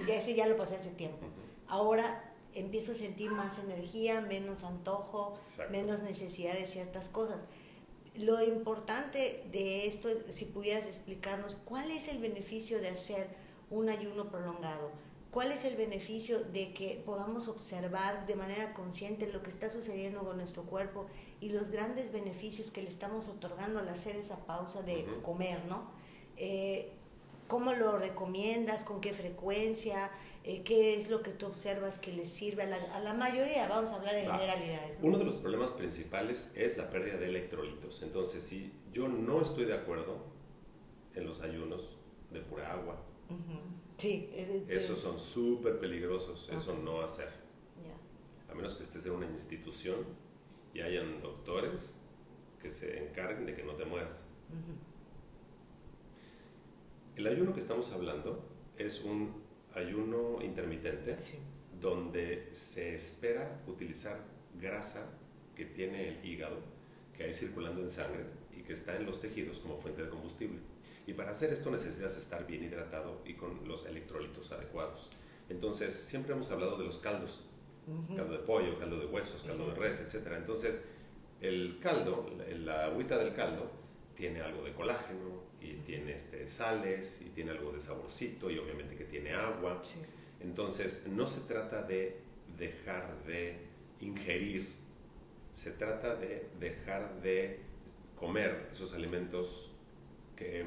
ese 0.07 0.35
ya 0.35 0.45
lo 0.45 0.55
pasé 0.55 0.75
hace 0.75 0.91
tiempo. 0.91 1.25
Ahora 1.67 2.28
empiezo 2.53 2.91
a 2.93 2.95
sentir 2.95 3.31
más 3.31 3.59
energía, 3.59 4.21
menos 4.21 4.63
antojo, 4.63 5.39
menos 5.71 6.03
necesidad 6.03 6.53
de 6.53 6.65
ciertas 6.65 7.09
cosas. 7.09 7.45
Lo 8.15 8.43
importante 8.43 9.45
de 9.51 9.87
esto 9.87 10.09
es 10.09 10.23
si 10.29 10.45
pudieras 10.45 10.87
explicarnos 10.87 11.55
cuál 11.55 11.91
es 11.91 12.07
el 12.07 12.17
beneficio 12.19 12.81
de 12.81 12.89
hacer 12.89 13.27
un 13.69 13.89
ayuno 13.89 14.29
prolongado. 14.29 14.91
¿Cuál 15.31 15.51
es 15.51 15.63
el 15.63 15.75
beneficio 15.75 16.39
de 16.39 16.73
que 16.73 17.03
podamos 17.05 17.47
observar 17.47 18.25
de 18.25 18.35
manera 18.35 18.73
consciente 18.73 19.31
lo 19.31 19.43
que 19.43 19.51
está 19.51 19.69
sucediendo 19.69 20.23
con 20.23 20.37
nuestro 20.37 20.63
cuerpo 20.63 21.05
y 21.39 21.49
los 21.49 21.69
grandes 21.69 22.11
beneficios 22.11 22.71
que 22.71 22.81
le 22.81 22.89
estamos 22.89 23.27
otorgando 23.27 23.79
al 23.79 23.89
hacer 23.89 24.15
esa 24.15 24.47
pausa 24.47 24.81
de 24.81 25.05
comer, 25.21 25.65
¿no? 25.65 25.91
Eh, 26.35 26.98
¿Cómo 27.49 27.73
lo 27.73 27.97
recomiendas? 27.97 28.83
¿Con 28.83 29.01
qué 29.01 29.11
frecuencia? 29.11 30.11
Eh, 30.43 30.61
¿Qué 30.61 30.95
es 30.95 31.09
lo 31.09 31.23
que 31.23 31.31
tú 31.31 31.47
observas 31.47 31.97
que 31.97 32.13
les 32.13 32.29
sirve 32.29 32.61
a 32.61 32.99
la, 32.99 33.13
mayoría? 33.15 33.67
Vamos 33.67 33.89
a 33.89 33.95
hablar 33.95 34.13
de 34.13 34.21
generalidades. 34.21 34.99
Uno 35.01 35.17
de 35.17 35.25
los 35.25 35.37
problemas 35.37 35.71
principales 35.71 36.53
es 36.55 36.77
la 36.77 36.91
pérdida 36.91 37.17
de 37.17 37.25
electrolitos. 37.25 38.03
Entonces, 38.03 38.43
si 38.43 38.71
yo 38.93 39.07
no 39.07 39.41
estoy 39.41 39.65
de 39.65 39.73
acuerdo 39.73 40.17
en 41.15 41.25
los 41.25 41.41
ayunos 41.41 41.97
de 42.29 42.39
pura 42.41 42.71
agua, 42.71 43.01
sí, 43.97 44.29
esos 44.67 44.99
son 44.99 45.19
súper 45.19 45.79
peligrosos, 45.79 46.47
eso 46.55 46.75
no 46.75 47.01
hacer. 47.01 47.29
A 48.47 48.53
menos 48.53 48.75
que 48.75 48.83
estés 48.83 49.07
en 49.07 49.13
una 49.13 49.25
institución 49.25 50.05
y 50.75 50.81
hayan 50.81 51.19
doctores 51.23 51.99
que 52.61 52.69
se 52.69 53.07
encarguen 53.07 53.47
de 53.47 53.55
que 53.55 53.63
no 53.63 53.73
te 53.73 53.85
mueras. 53.85 54.27
El 57.19 57.27
ayuno 57.27 57.53
que 57.53 57.59
estamos 57.59 57.91
hablando 57.91 58.45
es 58.77 59.03
un 59.03 59.43
ayuno 59.75 60.41
intermitente 60.41 61.17
donde 61.81 62.47
se 62.53 62.95
espera 62.95 63.61
utilizar 63.67 64.21
grasa 64.57 65.05
que 65.53 65.65
tiene 65.65 66.07
el 66.07 66.25
hígado, 66.25 66.55
que 67.13 67.25
hay 67.25 67.33
circulando 67.33 67.81
en 67.81 67.89
sangre 67.89 68.23
y 68.57 68.61
que 68.61 68.71
está 68.71 68.95
en 68.95 69.05
los 69.05 69.19
tejidos 69.19 69.59
como 69.59 69.75
fuente 69.75 70.01
de 70.01 70.09
combustible. 70.09 70.61
Y 71.07 71.11
para 71.11 71.31
hacer 71.31 71.51
esto 71.51 71.69
necesitas 71.69 72.15
estar 72.15 72.47
bien 72.47 72.63
hidratado 72.63 73.21
y 73.25 73.33
con 73.33 73.67
los 73.67 73.85
electrolitos 73.85 74.53
adecuados. 74.53 75.09
Entonces, 75.49 75.93
siempre 75.93 76.31
hemos 76.31 76.49
hablado 76.51 76.77
de 76.77 76.85
los 76.85 76.99
caldos. 76.99 77.43
Caldo 78.15 78.31
de 78.31 78.39
pollo, 78.45 78.79
caldo 78.79 78.97
de 78.97 79.07
huesos, 79.07 79.43
caldo 79.45 79.67
de 79.67 79.75
res, 79.75 79.99
etc. 79.99 80.35
Entonces, 80.37 80.85
el 81.41 81.79
caldo, 81.81 82.33
la 82.59 82.85
agüita 82.85 83.17
del 83.17 83.33
caldo, 83.33 83.69
tiene 84.15 84.39
algo 84.39 84.63
de 84.63 84.73
colágeno, 84.73 85.48
y 85.61 85.73
tiene 85.85 86.13
este, 86.13 86.47
sales 86.47 87.21
y 87.21 87.29
tiene 87.29 87.51
algo 87.51 87.71
de 87.71 87.81
saborcito 87.81 88.49
y 88.49 88.57
obviamente 88.57 88.95
que 88.95 89.05
tiene 89.05 89.33
agua. 89.33 89.81
Entonces, 90.39 91.07
no 91.07 91.27
se 91.27 91.41
trata 91.41 91.83
de 91.83 92.21
dejar 92.57 93.23
de 93.25 93.57
ingerir, 93.99 94.67
se 95.53 95.71
trata 95.71 96.15
de 96.15 96.49
dejar 96.59 97.21
de 97.21 97.59
comer 98.15 98.67
esos 98.71 98.93
alimentos 98.93 99.71
que 100.35 100.65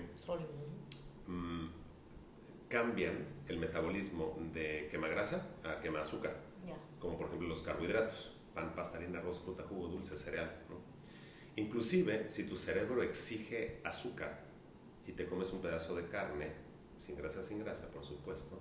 mm, 1.27 1.67
cambian 2.69 3.27
el 3.49 3.59
metabolismo 3.59 4.39
de 4.53 4.89
quema 4.91 5.09
grasa 5.09 5.57
a 5.65 5.81
quema 5.81 6.01
azúcar, 6.01 6.37
como 6.99 7.17
por 7.17 7.27
ejemplo 7.27 7.49
los 7.49 7.63
carbohidratos, 7.63 8.33
pan, 8.55 8.75
pasta, 8.75 8.99
harina, 8.99 9.19
arroz, 9.19 9.41
fruta, 9.41 9.65
jugo, 9.65 9.89
dulce, 9.89 10.17
cereal. 10.17 10.51
Inclusive, 11.57 12.31
si 12.31 12.49
tu 12.49 12.57
cerebro 12.57 13.03
exige 13.03 13.81
azúcar, 13.85 14.52
y 15.07 15.13
te 15.13 15.27
comes 15.27 15.53
un 15.53 15.61
pedazo 15.61 15.95
de 15.97 16.07
carne, 16.09 16.53
sin 16.99 17.17
grasa, 17.17 17.43
sin 17.43 17.59
grasa, 17.59 17.89
por 17.91 18.05
supuesto, 18.05 18.59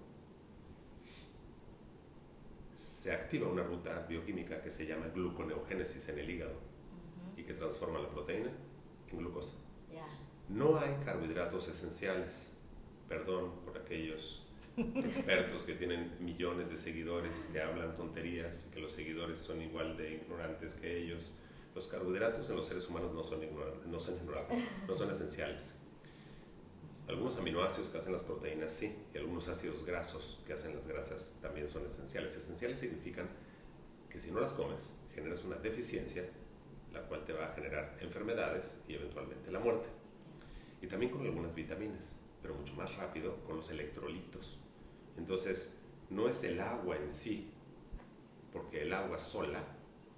se 2.76 3.12
activa 3.12 3.48
una 3.48 3.64
ruta 3.64 4.06
bioquímica 4.10 4.62
que 4.62 4.72
se 4.72 4.88
llama 4.88 5.08
gluconeogénesis 5.14 6.10
en 6.10 6.20
el 6.20 6.30
hígado 6.30 6.56
y 7.38 7.44
que 7.44 7.54
transforma 7.54 8.00
la 8.00 8.10
proteína 8.10 8.52
en 9.12 9.18
glucosa. 9.18 9.54
No 10.50 10.78
hay 10.78 10.96
carbohidratos 11.06 11.68
esenciales, 11.68 12.58
perdón 13.08 13.52
por 13.64 13.78
aquellos 13.78 14.46
expertos 14.78 15.64
que 15.64 15.76
tienen 15.76 16.12
millones 16.20 16.70
de 16.70 16.78
seguidores, 16.78 17.48
que 17.54 17.62
hablan 17.62 17.96
tonterías 17.96 18.68
y 18.68 18.74
que 18.74 18.80
los 18.80 18.92
seguidores 18.92 19.40
son 19.40 19.62
igual 19.62 19.96
de 19.96 20.16
ignorantes 20.16 20.74
que 20.74 21.04
ellos. 21.04 21.32
Los 21.74 21.88
carbohidratos 21.88 22.50
en 22.50 22.56
los 22.58 22.68
seres 22.68 22.90
humanos 22.90 23.14
no 23.14 23.24
son 23.24 23.44
ignorantes, 23.44 23.86
no 23.88 24.00
son, 24.00 24.16
ignorantes, 24.16 24.58
no 24.88 24.94
son 24.94 25.10
esenciales. 25.12 25.76
Algunos 27.08 27.38
aminoácidos 27.38 27.90
que 27.90 27.98
hacen 27.98 28.14
las 28.14 28.24
proteínas 28.24 28.72
sí, 28.72 28.96
y 29.14 29.18
algunos 29.18 29.48
ácidos 29.48 29.86
grasos 29.86 30.40
que 30.46 30.54
hacen 30.54 30.76
las 30.76 30.88
grasas 30.88 31.40
también 31.42 31.68
son 31.68 31.86
esenciales. 31.86 32.36
Esenciales 32.36 32.80
significan 32.80 33.28
que 34.10 34.20
si 34.20 34.32
no 34.32 34.40
las 34.40 34.54
comes, 34.54 34.94
generas 35.14 35.44
una 35.44 35.58
deficiencia, 35.58 36.24
la 36.94 37.02
cual 37.04 37.26
te 37.26 37.34
va 37.34 37.48
a 37.48 37.54
generar 37.54 37.98
enfermedades 38.02 38.82
y 38.88 38.96
eventualmente 38.96 39.52
la 39.52 39.60
muerte. 39.60 39.88
Y 40.82 40.88
también 40.88 41.12
con 41.12 41.22
algunas 41.22 41.56
vitaminas, 41.56 42.18
pero 42.42 42.56
mucho 42.56 42.74
más 42.76 42.96
rápido 42.96 43.44
con 43.46 43.58
los 43.58 43.70
electrolitos. 43.72 44.58
Entonces, 45.18 45.76
no 46.10 46.28
es 46.28 46.44
el 46.44 46.60
agua 46.60 46.98
en 46.98 47.12
sí, 47.12 47.52
porque 48.52 48.82
el 48.82 48.94
agua 48.94 49.18
sola 49.18 49.64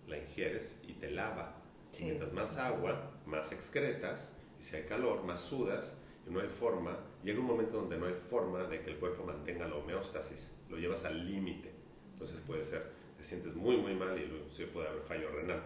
la 0.07 0.17
ingieres 0.17 0.79
y 0.87 0.93
te 0.93 1.11
lava. 1.11 1.59
mientras 1.99 2.33
más 2.33 2.57
agua, 2.57 3.11
más 3.25 3.51
excretas, 3.51 4.37
y 4.59 4.63
si 4.63 4.75
hay 4.75 4.83
calor, 4.83 5.23
más 5.23 5.41
sudas, 5.41 5.97
no 6.27 6.39
hay 6.39 6.47
forma, 6.47 6.97
llega 7.23 7.39
un 7.39 7.45
momento 7.45 7.77
donde 7.77 7.97
no 7.97 8.05
hay 8.05 8.13
forma 8.13 8.63
de 8.63 8.81
que 8.81 8.91
el 8.91 8.97
cuerpo 8.97 9.23
mantenga 9.23 9.67
la 9.67 9.75
homeostasis, 9.75 10.55
lo 10.69 10.77
llevas 10.77 11.05
al 11.05 11.25
límite. 11.25 11.71
Entonces 12.13 12.41
puede 12.41 12.63
ser, 12.63 12.91
te 13.17 13.23
sientes 13.23 13.55
muy, 13.55 13.77
muy 13.77 13.95
mal 13.95 14.17
y 14.19 14.65
puede 14.65 14.87
haber 14.87 15.01
fallo 15.03 15.29
renal. 15.31 15.61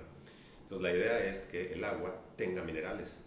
Entonces 0.63 0.81
la 0.81 0.97
idea 0.97 1.25
es 1.25 1.45
que 1.45 1.73
el 1.73 1.83
agua 1.83 2.19
tenga 2.35 2.63
minerales. 2.63 3.25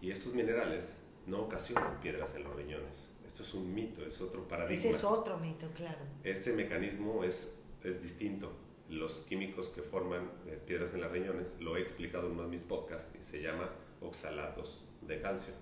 Y 0.00 0.10
estos 0.10 0.34
minerales 0.34 0.96
no 1.26 1.42
ocasionan 1.42 2.00
piedras 2.00 2.34
en 2.34 2.44
los 2.44 2.56
riñones. 2.56 3.10
Esto 3.24 3.44
es 3.44 3.54
un 3.54 3.72
mito, 3.72 4.04
es 4.04 4.20
otro 4.20 4.48
paradigma. 4.48 4.74
Ese 4.74 4.90
es 4.90 5.04
otro 5.04 5.38
mito, 5.38 5.68
claro. 5.74 6.00
Ese 6.24 6.54
mecanismo 6.54 7.22
es, 7.22 7.62
es 7.84 8.02
distinto. 8.02 8.52
Los 8.88 9.20
químicos 9.20 9.68
que 9.68 9.82
forman 9.82 10.30
eh, 10.46 10.60
piedras 10.66 10.94
en 10.94 11.02
los 11.02 11.12
riñones, 11.12 11.56
lo 11.60 11.76
he 11.76 11.80
explicado 11.80 12.26
en 12.26 12.32
uno 12.32 12.42
de 12.42 12.48
mis 12.48 12.64
podcasts 12.64 13.14
y 13.18 13.22
se 13.22 13.40
llama 13.40 13.70
oxalatos 14.00 14.84
de 15.02 15.20
calcio. 15.20 15.54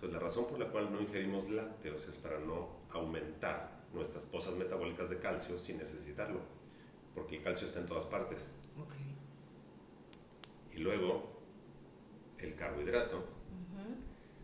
Entonces, 0.00 0.18
la 0.18 0.24
razón 0.24 0.46
por 0.46 0.58
la 0.58 0.64
cual 0.70 0.90
no 0.90 0.98
ingerimos 0.98 1.50
lácteos 1.50 2.08
es 2.08 2.16
para 2.16 2.38
no 2.38 2.70
aumentar 2.88 3.82
nuestras 3.92 4.24
pozas 4.24 4.54
metabólicas 4.54 5.10
de 5.10 5.18
calcio 5.18 5.58
sin 5.58 5.76
necesitarlo, 5.76 6.40
porque 7.14 7.36
el 7.36 7.42
calcio 7.42 7.66
está 7.66 7.80
en 7.80 7.86
todas 7.86 8.06
partes. 8.06 8.50
Okay. 8.82 9.14
Y 10.72 10.78
luego, 10.78 11.42
el 12.38 12.54
carbohidrato 12.54 13.24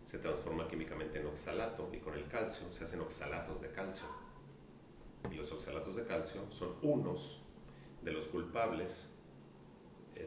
se 0.05 0.19
transforma 0.19 0.69
químicamente 0.69 1.21
en 1.21 1.27
oxalato 1.27 1.89
y 1.91 2.01
con 2.01 2.13
el 2.13 2.29
calcio 2.29 2.71
se 2.71 2.85
hacen 2.85 3.01
oxalatos 3.01 3.63
de 3.63 3.71
calcio. 3.71 4.07
Y 5.31 5.37
los 5.37 5.51
oxalatos 5.53 5.97
de 5.97 6.05
calcio 6.05 6.43
son 6.51 6.75
unos 6.83 7.41
de 8.03 8.13
los 8.13 8.27
culpables 8.27 9.16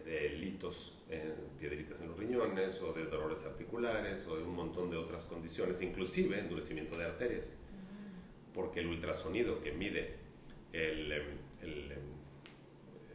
de 0.05 0.29
litos 0.29 0.97
en 1.09 1.33
piedritas 1.59 1.99
en 2.01 2.09
los 2.09 2.17
riñones 2.17 2.81
o 2.81 2.93
de 2.93 3.05
dolores 3.05 3.45
articulares 3.45 4.25
o 4.27 4.37
de 4.37 4.43
un 4.43 4.55
montón 4.55 4.89
de 4.89 4.97
otras 4.97 5.25
condiciones, 5.25 5.81
inclusive 5.81 6.39
endurecimiento 6.39 6.97
de 6.97 7.05
arterias, 7.05 7.55
porque 8.53 8.81
el 8.81 8.87
ultrasonido 8.87 9.61
que 9.61 9.71
mide 9.71 10.15
el, 10.73 11.11
em, 11.11 11.37
el, 11.61 11.91
em, 11.91 11.99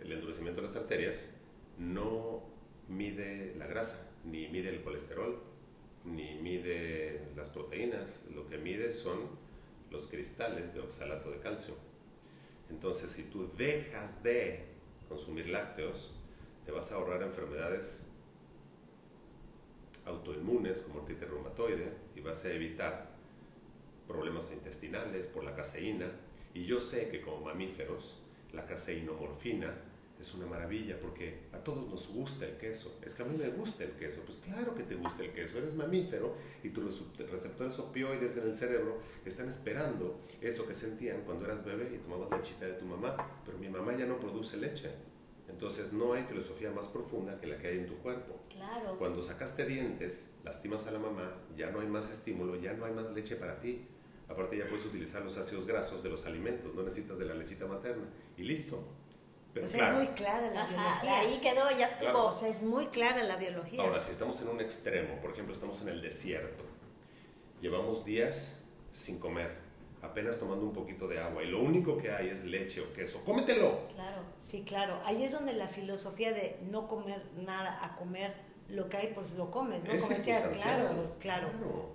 el 0.02 0.12
endurecimiento 0.12 0.60
de 0.60 0.66
las 0.66 0.76
arterias 0.76 1.36
no 1.78 2.42
mide 2.88 3.54
la 3.56 3.66
grasa, 3.66 4.10
ni 4.24 4.48
mide 4.48 4.70
el 4.70 4.82
colesterol, 4.82 5.40
ni 6.04 6.34
mide 6.34 7.28
las 7.36 7.50
proteínas, 7.50 8.26
lo 8.34 8.46
que 8.46 8.58
mide 8.58 8.92
son 8.92 9.18
los 9.90 10.06
cristales 10.08 10.74
de 10.74 10.80
oxalato 10.80 11.30
de 11.30 11.38
calcio. 11.38 11.74
Entonces, 12.68 13.12
si 13.12 13.24
tú 13.30 13.48
dejas 13.56 14.22
de 14.22 14.64
consumir 15.08 15.48
lácteos, 15.48 16.12
te 16.64 16.72
vas 16.72 16.90
a 16.92 16.96
ahorrar 16.96 17.22
enfermedades 17.22 18.08
autoinmunes 20.06 20.82
como 20.82 21.00
artritis 21.00 21.28
reumatoide 21.28 21.92
y 22.14 22.20
vas 22.20 22.44
a 22.44 22.52
evitar 22.52 23.10
problemas 24.06 24.52
intestinales 24.52 25.26
por 25.26 25.44
la 25.44 25.54
caseína. 25.54 26.10
Y 26.52 26.64
yo 26.64 26.80
sé 26.80 27.08
que 27.08 27.20
como 27.20 27.40
mamíferos, 27.40 28.18
la 28.52 28.66
caseinomorfina 28.66 29.74
es 30.20 30.32
una 30.34 30.46
maravilla 30.46 30.98
porque 31.00 31.40
a 31.52 31.58
todos 31.58 31.88
nos 31.88 32.08
gusta 32.08 32.46
el 32.46 32.56
queso. 32.56 32.98
Es 33.02 33.14
que 33.14 33.24
a 33.24 33.26
mí 33.26 33.36
me 33.36 33.48
gusta 33.48 33.84
el 33.84 33.90
queso. 33.92 34.20
Pues 34.24 34.38
claro 34.38 34.74
que 34.74 34.84
te 34.84 34.94
gusta 34.94 35.24
el 35.24 35.32
queso. 35.32 35.58
Eres 35.58 35.74
mamífero 35.74 36.34
y 36.62 36.70
tus 36.70 37.02
receptores 37.30 37.78
opioides 37.78 38.36
en 38.36 38.44
el 38.44 38.54
cerebro 38.54 39.00
están 39.24 39.48
esperando 39.48 40.20
eso 40.40 40.66
que 40.66 40.74
sentían 40.74 41.22
cuando 41.22 41.44
eras 41.44 41.64
bebé 41.64 41.90
y 41.94 41.98
tomabas 41.98 42.30
lechita 42.30 42.66
de 42.66 42.74
tu 42.74 42.84
mamá. 42.84 43.16
Pero 43.44 43.58
mi 43.58 43.68
mamá 43.68 43.96
ya 43.96 44.06
no 44.06 44.18
produce 44.18 44.56
leche. 44.56 44.90
Entonces 45.54 45.92
no 45.92 46.14
hay 46.14 46.24
filosofía 46.24 46.72
más 46.72 46.88
profunda 46.88 47.38
que 47.38 47.46
la 47.46 47.56
que 47.58 47.68
hay 47.68 47.78
en 47.78 47.86
tu 47.86 47.96
cuerpo. 47.98 48.40
Claro. 48.50 48.98
Cuando 48.98 49.22
sacaste 49.22 49.64
dientes, 49.64 50.32
lastimas 50.42 50.88
a 50.88 50.90
la 50.90 50.98
mamá, 50.98 51.32
ya 51.56 51.70
no 51.70 51.80
hay 51.80 51.86
más 51.86 52.10
estímulo, 52.10 52.56
ya 52.56 52.72
no 52.72 52.84
hay 52.86 52.92
más 52.92 53.08
leche 53.12 53.36
para 53.36 53.60
ti. 53.60 53.86
Aparte 54.28 54.58
ya 54.58 54.66
puedes 54.68 54.84
utilizar 54.84 55.22
los 55.22 55.38
ácidos 55.38 55.64
grasos 55.64 56.02
de 56.02 56.10
los 56.10 56.26
alimentos, 56.26 56.74
no 56.74 56.82
necesitas 56.82 57.18
de 57.18 57.26
la 57.26 57.34
lechita 57.34 57.66
materna. 57.66 58.04
Y 58.36 58.42
listo. 58.42 58.82
Pero 59.52 59.66
o 59.66 59.68
sea, 59.68 59.90
es 59.90 59.94
muy 59.94 60.08
clara 60.08 60.50
la 60.50 60.66
biología. 60.66 61.20
Ahí 61.20 61.40
quedó, 61.40 61.70
ya 61.78 61.86
estuvo. 61.86 62.24
O 62.24 62.32
sea, 62.32 62.48
es 62.48 62.62
muy 62.64 62.86
clara 62.86 63.22
la 63.22 63.36
biología. 63.36 63.80
Ahora, 63.84 64.00
si 64.00 64.10
estamos 64.10 64.42
en 64.42 64.48
un 64.48 64.60
extremo, 64.60 65.20
por 65.20 65.30
ejemplo, 65.30 65.54
estamos 65.54 65.80
en 65.82 65.88
el 65.88 66.02
desierto, 66.02 66.64
llevamos 67.60 68.04
días 68.04 68.64
sin 68.90 69.20
comer, 69.20 69.54
apenas 70.02 70.40
tomando 70.40 70.66
un 70.66 70.72
poquito 70.72 71.06
de 71.06 71.20
agua 71.20 71.44
y 71.44 71.46
lo 71.46 71.62
único 71.62 71.96
que 71.96 72.10
hay 72.10 72.30
es 72.30 72.44
leche 72.44 72.80
o 72.80 72.92
queso, 72.92 73.24
cómetelo. 73.24 73.86
Claro. 73.94 74.23
Sí, 74.44 74.62
claro. 74.62 75.00
Ahí 75.04 75.24
es 75.24 75.32
donde 75.32 75.54
la 75.54 75.68
filosofía 75.68 76.32
de 76.32 76.58
no 76.70 76.86
comer 76.86 77.22
nada 77.34 77.82
a 77.82 77.96
comer 77.96 78.34
lo 78.68 78.88
que 78.90 78.98
hay, 78.98 79.12
pues 79.14 79.34
lo 79.34 79.50
comes, 79.50 79.82
¿no? 79.84 79.90
Es 79.90 80.04
claro, 80.04 80.50
claro, 80.52 81.08
claro, 81.18 81.48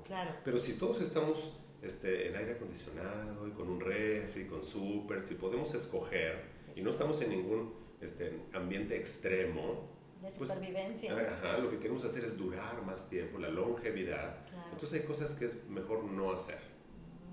claro. 0.04 0.32
Pero 0.43 0.58
si 0.58 0.74
todos 0.74 1.00
estamos 1.02 1.54
este, 1.84 2.28
en 2.28 2.36
aire 2.36 2.54
acondicionado 2.54 3.47
y 3.47 3.52
con 3.52 3.70
un 3.70 3.80
refri, 3.80 4.47
con 4.47 4.64
súper, 4.64 5.22
si 5.22 5.36
podemos 5.36 5.74
escoger 5.76 6.43
y 6.76 6.82
no 6.82 6.89
estamos 6.89 7.22
en 7.22 7.30
ningún 7.30 7.74
este, 8.02 8.41
ambiente 8.54 8.97
extremo, 8.97 9.88
de 10.22 10.32
pues, 10.32 10.50
supervivencia. 10.50 11.16
ajá, 11.16 11.60
lo 11.60 11.70
que 11.70 11.78
queremos 11.78 12.04
hacer 12.04 12.24
es 12.24 12.36
durar 12.36 12.82
más 12.84 13.10
tiempo, 13.10 13.38
la 13.38 13.50
longevidad. 13.50 14.38
Entonces 14.72 15.02
hay 15.02 15.08
cosas 15.08 15.36
que 15.36 15.45
es 15.45 15.66
mejor 15.68 16.04
no 16.04 16.32
hacer. 16.32 16.60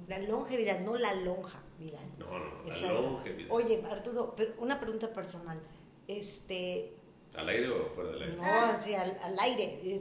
La 0.09 0.19
longevidad, 0.19 0.81
no 0.81 0.97
la 0.97 1.15
lonja, 1.15 1.61
mira. 1.79 2.01
No, 2.19 2.39
no, 2.39 2.65
la 2.65 2.93
longevidad. 2.93 3.51
Oye, 3.51 3.83
Arturo, 3.91 4.35
una 4.59 4.81
pregunta 4.81 5.13
personal. 5.13 5.61
Este, 6.09 6.97
¿Al 7.37 7.49
aire 7.51 7.69
o 7.69 7.89
fuera 7.91 8.11
del 8.13 8.23
aire? 8.23 8.37
No, 8.37 8.81
sí, 8.81 8.95
al, 8.95 9.39
aire. 9.41 10.01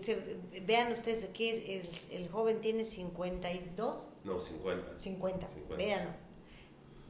vean 0.66 0.94
ustedes 0.94 1.26
aquí, 1.26 1.50
el, 1.50 1.88
el, 2.12 2.30
joven 2.30 2.62
tiene 2.62 2.86
52. 2.86 4.08
No, 4.24 4.40
50. 4.40 4.98
50. 4.98 5.48
50. 5.48 5.76
Véanlo. 5.76 6.12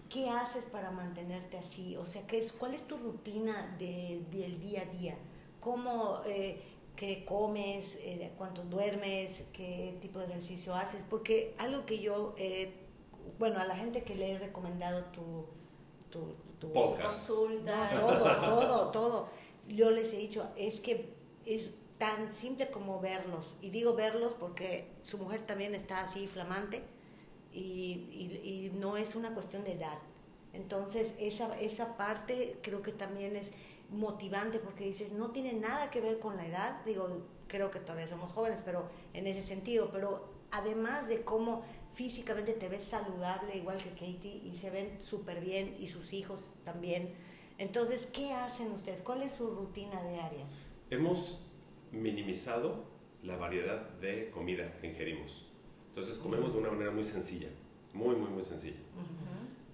¿Qué 0.09 0.30
haces 0.30 0.66
para 0.68 0.91
mantenerte 0.91 1.57
así? 1.57 1.95
O 1.97 2.05
sea, 2.05 2.26
¿qué 2.26 2.39
es, 2.39 2.51
¿cuál 2.53 2.74
es 2.74 2.88
tu 2.88 2.97
rutina 2.97 3.76
de, 3.78 4.24
del 4.32 4.59
día 4.59 4.82
a 4.82 4.86
día? 4.86 5.16
¿Cómo, 5.59 6.22
eh, 6.26 6.61
qué 6.95 7.24
comes, 7.26 7.97
eh, 8.01 8.32
cuánto 8.38 8.63
duermes, 8.63 9.45
qué 9.53 9.97
tipo 10.01 10.20
de 10.20 10.26
ejercicio 10.26 10.74
haces? 10.74 11.03
Porque 11.03 11.53
algo 11.57 11.86
que 11.86 11.99
yo 11.99 12.34
bueno, 13.39 13.59
a 13.59 13.65
la 13.65 13.76
gente 13.76 14.03
que 14.03 14.15
le 14.15 14.32
he 14.32 14.39
recomendado 14.39 15.05
tu, 15.05 15.45
tu, 16.09 16.36
tu 16.59 16.71
consulta, 16.71 17.91
todo, 17.99 18.41
todo, 18.45 18.91
todo, 18.91 19.30
yo 19.67 19.91
les 19.91 20.13
he 20.13 20.17
dicho, 20.17 20.47
es 20.55 20.80
que 20.80 21.13
es 21.45 21.71
tan 21.97 22.34
simple 22.34 22.69
como 22.69 22.99
verlos. 22.99 23.55
Y 23.61 23.69
digo 23.69 23.93
verlos 23.93 24.34
porque 24.34 24.91
su 25.01 25.17
mujer 25.17 25.45
también 25.45 25.76
está 25.76 26.03
así 26.03 26.28
flamante 26.28 26.84
y, 27.53 27.61
y, 28.11 28.71
no 28.76 28.97
es 28.97 29.15
una 29.15 29.34
cuestión 29.34 29.63
de 29.63 29.73
edad. 29.73 29.97
Entonces, 30.53 31.15
esa, 31.19 31.57
esa 31.59 31.97
parte 31.97 32.59
creo 32.61 32.82
que 32.82 32.91
también 32.91 33.36
es 33.36 33.53
motivante 33.89 34.59
porque 34.59 34.86
dices, 34.86 35.13
no 35.13 35.32
tiene 35.32 35.53
nada 35.53 35.89
que 35.89 36.01
ver 36.01 36.19
con 36.19 36.38
la 36.38 36.45
edad. 36.45 36.84
Digo, 36.86 37.07
creo 37.47 37.71
que 37.71 37.80
todavía 37.80 38.07
somos 38.07 38.32
jóvenes, 38.32 38.61
pero 38.63 38.89
en 39.13 39.28
ese 39.28 39.41
sentido, 39.41 39.89
pero 39.91 40.30
además 40.51 41.07
de 41.07 41.23
cómo 41.23 41.63
físicamente 41.96 42.54
te 42.54 42.68
ves 42.68 42.84
saludable 42.84 43.58
igual 43.58 43.78
que 43.78 43.89
Katie 43.91 44.41
y 44.46 44.54
se 44.54 44.70
ven 44.70 45.02
súper 45.02 45.39
bien 45.39 45.76
y 45.80 45.88
sus 45.88 46.14
hijos 46.14 46.52
también. 46.64 47.14
Entonces, 47.58 48.08
¿qué 48.08 48.34
hacen 48.34 48.72
ustedes? 48.72 49.02
¿Cuál 49.02 49.24
es 49.24 49.34
su 49.34 49.50
rutina 49.50 50.04
diaria? 50.04 50.46
Hemos 50.89 51.39
minimizado 51.91 52.84
la 53.24 53.38
variedad 53.38 53.89
de 54.02 54.30
comida 54.30 54.78
que 54.80 54.88
ingerimos. 54.88 55.46
Entonces, 55.89 56.18
comemos 56.18 56.52
de 56.52 56.60
una 56.60 56.72
manera 56.72 56.91
muy 56.91 57.06
sencilla, 57.06 57.48
muy, 57.93 58.16
muy, 58.16 58.30
muy 58.30 58.43
sencilla. 58.43 58.80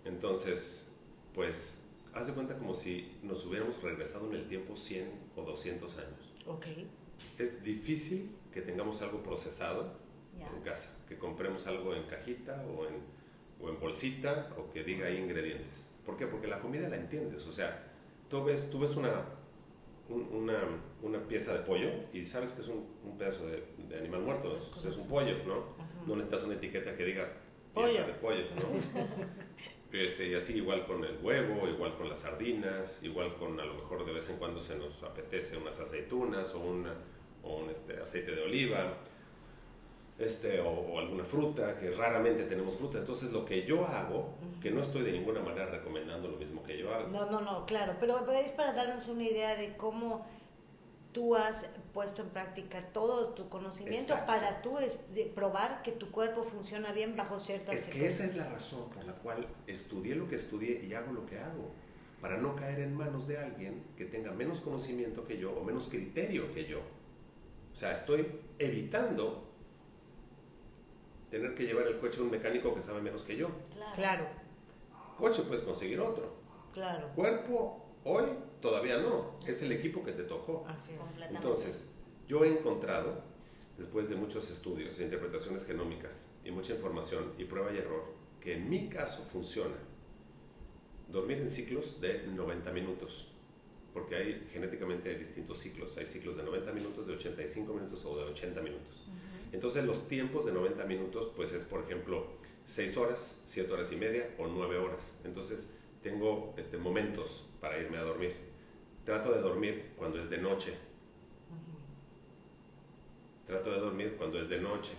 Entonces, 0.06 0.92
pues, 1.34 1.90
haz 2.14 2.28
de 2.28 2.34
cuenta 2.34 2.58
como 2.58 2.76
si 2.76 3.18
nos 3.24 3.44
hubiéramos 3.46 3.82
regresado 3.82 4.30
en 4.30 4.36
el 4.36 4.48
tiempo 4.48 4.78
100 4.78 5.10
o 5.36 5.42
200 5.42 5.98
años. 5.98 6.34
Ok. 6.46 6.68
Es 7.40 7.64
difícil 7.64 8.36
que 8.54 8.62
tengamos 8.62 9.02
algo 9.02 9.24
procesado 9.24 10.01
en 10.56 10.62
casa, 10.62 11.04
que 11.08 11.18
compremos 11.18 11.68
algo 11.68 11.94
en 11.96 12.04
cajita 12.04 12.64
o 12.66 12.88
en, 12.88 12.96
o 13.60 13.70
en 13.70 13.80
bolsita 13.80 14.50
o 14.58 14.72
que 14.72 14.84
diga 14.84 15.08
ahí 15.08 15.18
ingredientes. 15.18 15.92
¿Por 16.06 16.18
qué? 16.18 16.28
Porque 16.28 16.48
la 16.48 16.60
comida 16.60 16.89
la 16.89 16.98
entiendes, 16.98 17.46
o 17.46 17.52
sea, 17.52 17.84
tú 18.30 18.44
ves, 18.44 18.70
tú 18.70 18.80
ves 18.80 18.96
una, 18.96 19.26
una, 20.10 20.58
una, 21.02 21.28
pieza 21.28 21.54
de 21.54 21.60
pollo 21.60 21.89
y 22.14 22.24
sabes 22.24 22.54
que 22.54 22.62
es 22.62 22.68
un, 22.68 22.88
un 23.04 23.18
pedazo 23.18 23.46
de, 23.48 23.64
de, 23.88 23.98
animal 23.98 24.22
muerto, 24.22 24.56
es, 24.58 24.70
es, 24.86 24.98
un 24.98 25.08
pollo, 25.08 25.44
¿no? 25.46 25.76
No 26.08 26.16
necesitas 26.16 26.44
una 26.44 26.56
etiqueta 26.56 26.96
que 26.96 27.06
diga 27.06 27.32
pieza 27.74 28.08
de 28.08 28.14
pollo, 28.14 28.46
¿no? 28.56 29.02
Este, 29.92 30.30
y 30.30 30.36
así 30.36 30.56
igual 30.56 30.86
con 30.86 31.04
el 31.04 31.18
huevo, 31.22 31.68
igual 31.68 31.98
con 31.98 32.08
las 32.08 32.20
sardinas, 32.20 33.04
igual 33.04 33.36
con 33.36 33.60
a 33.60 33.66
lo 33.66 33.74
mejor 33.74 34.06
de 34.06 34.14
vez 34.14 34.30
en 34.30 34.38
cuando 34.38 34.62
se 34.62 34.78
nos 34.78 35.04
apetece 35.04 35.58
unas 35.58 35.82
aceitunas 35.82 36.54
o, 36.54 36.60
una, 36.60 36.96
o 37.44 37.58
un 37.58 37.70
este, 37.70 38.00
aceite 38.00 38.32
de 38.34 38.42
oliva 38.42 39.00
este, 40.22 40.60
o, 40.60 41.00
alguna 41.00 41.24
fruta, 41.24 41.78
que 41.80 41.92
raramente 41.92 42.44
tenemos 42.44 42.78
fruta. 42.78 43.00
Entonces 43.00 43.32
lo 43.32 43.46
que 43.46 43.66
yo 43.66 43.86
hago, 43.86 44.36
que 44.62 44.72
no 44.72 44.82
estoy 44.82 45.04
de 45.04 45.12
ninguna 45.12 45.42
manera 45.42 45.68
recomendando 45.68 46.28
lo 46.28 46.38
mismo 46.38 46.64
que 46.64 46.78
yo 46.78 46.94
hago. 46.94 47.10
No, 47.10 47.30
no, 47.30 47.42
no, 47.42 47.66
claro, 47.66 47.96
pero 48.00 48.32
es 48.32 48.54
para 48.54 48.74
darnos 48.74 49.08
una 49.08 49.24
idea 49.24 49.56
de 49.56 49.76
cómo 49.76 50.26
tú 51.12 51.36
has 51.36 51.70
puesto 51.94 52.22
en 52.22 52.30
práctica 52.30 52.82
todo 52.94 53.34
tu 53.34 53.50
conocimiento 53.50 54.16
para 54.26 54.62
tú 54.62 54.80
es 54.80 55.14
de 55.14 55.26
probar 55.26 55.82
que 55.82 55.92
tu 55.92 56.10
cuerpo 56.10 56.44
funciona 56.44 56.94
bien 56.94 57.18
bajo 57.18 57.38
ciertas 57.38 57.76
Es 57.76 57.86
que 57.88 58.06
esa 58.06 58.24
es 58.24 58.38
la 58.38 58.50
razón 58.50 58.90
por 58.90 59.04
la 59.06 59.14
cual 59.14 59.46
estudié 59.68 60.16
lo 60.16 60.28
que 60.28 60.36
estudié 60.38 60.86
y 60.86 60.94
hago 60.94 61.12
lo 61.12 61.26
que 61.26 61.38
hago, 61.40 61.72
para 62.22 62.38
no 62.38 62.56
caer 62.56 62.80
en 62.80 62.96
manos 62.96 63.28
de 63.28 63.40
alguien 63.40 63.84
que 63.98 64.06
tenga 64.06 64.32
menos 64.32 64.62
conocimiento 64.62 65.26
que 65.26 65.38
yo 65.38 65.52
o 65.52 65.64
menos 65.64 65.90
criterio 65.90 66.54
que 66.54 66.66
yo. 66.66 66.80
O 67.74 67.76
sea, 67.76 67.94
estoy 67.94 68.28
evitando 68.60 69.51
tener 71.32 71.56
que 71.56 71.64
llevar 71.64 71.88
el 71.88 71.98
coche 71.98 72.20
a 72.20 72.24
un 72.24 72.30
mecánico 72.30 72.76
que 72.76 72.82
sabe 72.82 73.02
menos 73.02 73.24
que 73.24 73.38
yo. 73.38 73.50
Claro. 73.96 74.28
Coche 75.18 75.44
puedes 75.48 75.64
conseguir 75.64 76.00
otro. 76.00 76.36
Claro. 76.74 77.10
Cuerpo, 77.16 77.86
hoy 78.04 78.26
todavía 78.60 78.98
no. 78.98 79.40
Es 79.48 79.62
el 79.64 79.72
equipo 79.72 80.04
que 80.04 80.12
te 80.12 80.24
tocó. 80.24 80.66
Así 80.68 80.92
es. 81.02 81.22
Entonces, 81.30 81.96
yo 82.28 82.44
he 82.44 82.50
encontrado, 82.50 83.24
después 83.78 84.10
de 84.10 84.16
muchos 84.16 84.52
estudios 84.52 85.00
e 85.00 85.04
interpretaciones 85.06 85.66
genómicas 85.66 86.28
y 86.44 86.52
mucha 86.52 86.74
información 86.74 87.34
y 87.38 87.46
prueba 87.46 87.72
y 87.72 87.78
error, 87.78 88.04
que 88.42 88.58
en 88.58 88.70
mi 88.70 88.90
caso 88.90 89.24
funciona 89.24 89.76
dormir 91.08 91.40
en 91.40 91.50
ciclos 91.50 92.02
de 92.02 92.28
90 92.28 92.72
minutos. 92.72 93.28
Porque 93.94 94.16
hay 94.16 94.48
genéticamente 94.52 95.10
hay 95.10 95.16
distintos 95.16 95.60
ciclos. 95.60 95.98
Hay 95.98 96.06
ciclos 96.06 96.36
de 96.38 96.44
90 96.44 96.72
minutos, 96.74 97.08
de 97.08 97.14
85 97.14 97.74
minutos 97.74 98.06
o 98.06 98.18
de 98.18 98.24
80 98.24 98.62
minutos. 98.62 99.01
Entonces 99.52 99.86
los 99.86 100.08
tiempos 100.08 100.45
de 100.45 100.54
90 100.54 100.86
minutos, 100.86 101.32
pues 101.36 101.52
es 101.52 101.66
por 101.66 101.84
ejemplo 101.84 102.28
6 102.66 102.97
horas, 102.97 103.41
7 103.45 103.72
horas 103.72 103.91
y 103.91 103.97
media 103.97 104.30
o 104.38 104.47
9 104.47 104.78
horas. 104.78 105.20
Entonces 105.26 105.74
tengo 106.02 106.54
este, 106.58 106.78
momentos 106.78 107.47
para 107.60 107.80
irme 107.80 107.97
a 107.97 108.04
dormir. 108.04 108.34
Trato 109.04 109.34
de 109.34 109.41
dormir 109.41 109.93
cuando 109.97 110.22
es 110.22 110.30
de 110.30 110.38
noche. 110.38 110.74
Trato 113.45 113.72
de 113.72 113.80
dormir 113.80 114.16
cuando 114.18 114.39
es 114.39 114.47
de 114.47 114.62
noche. 114.62 114.93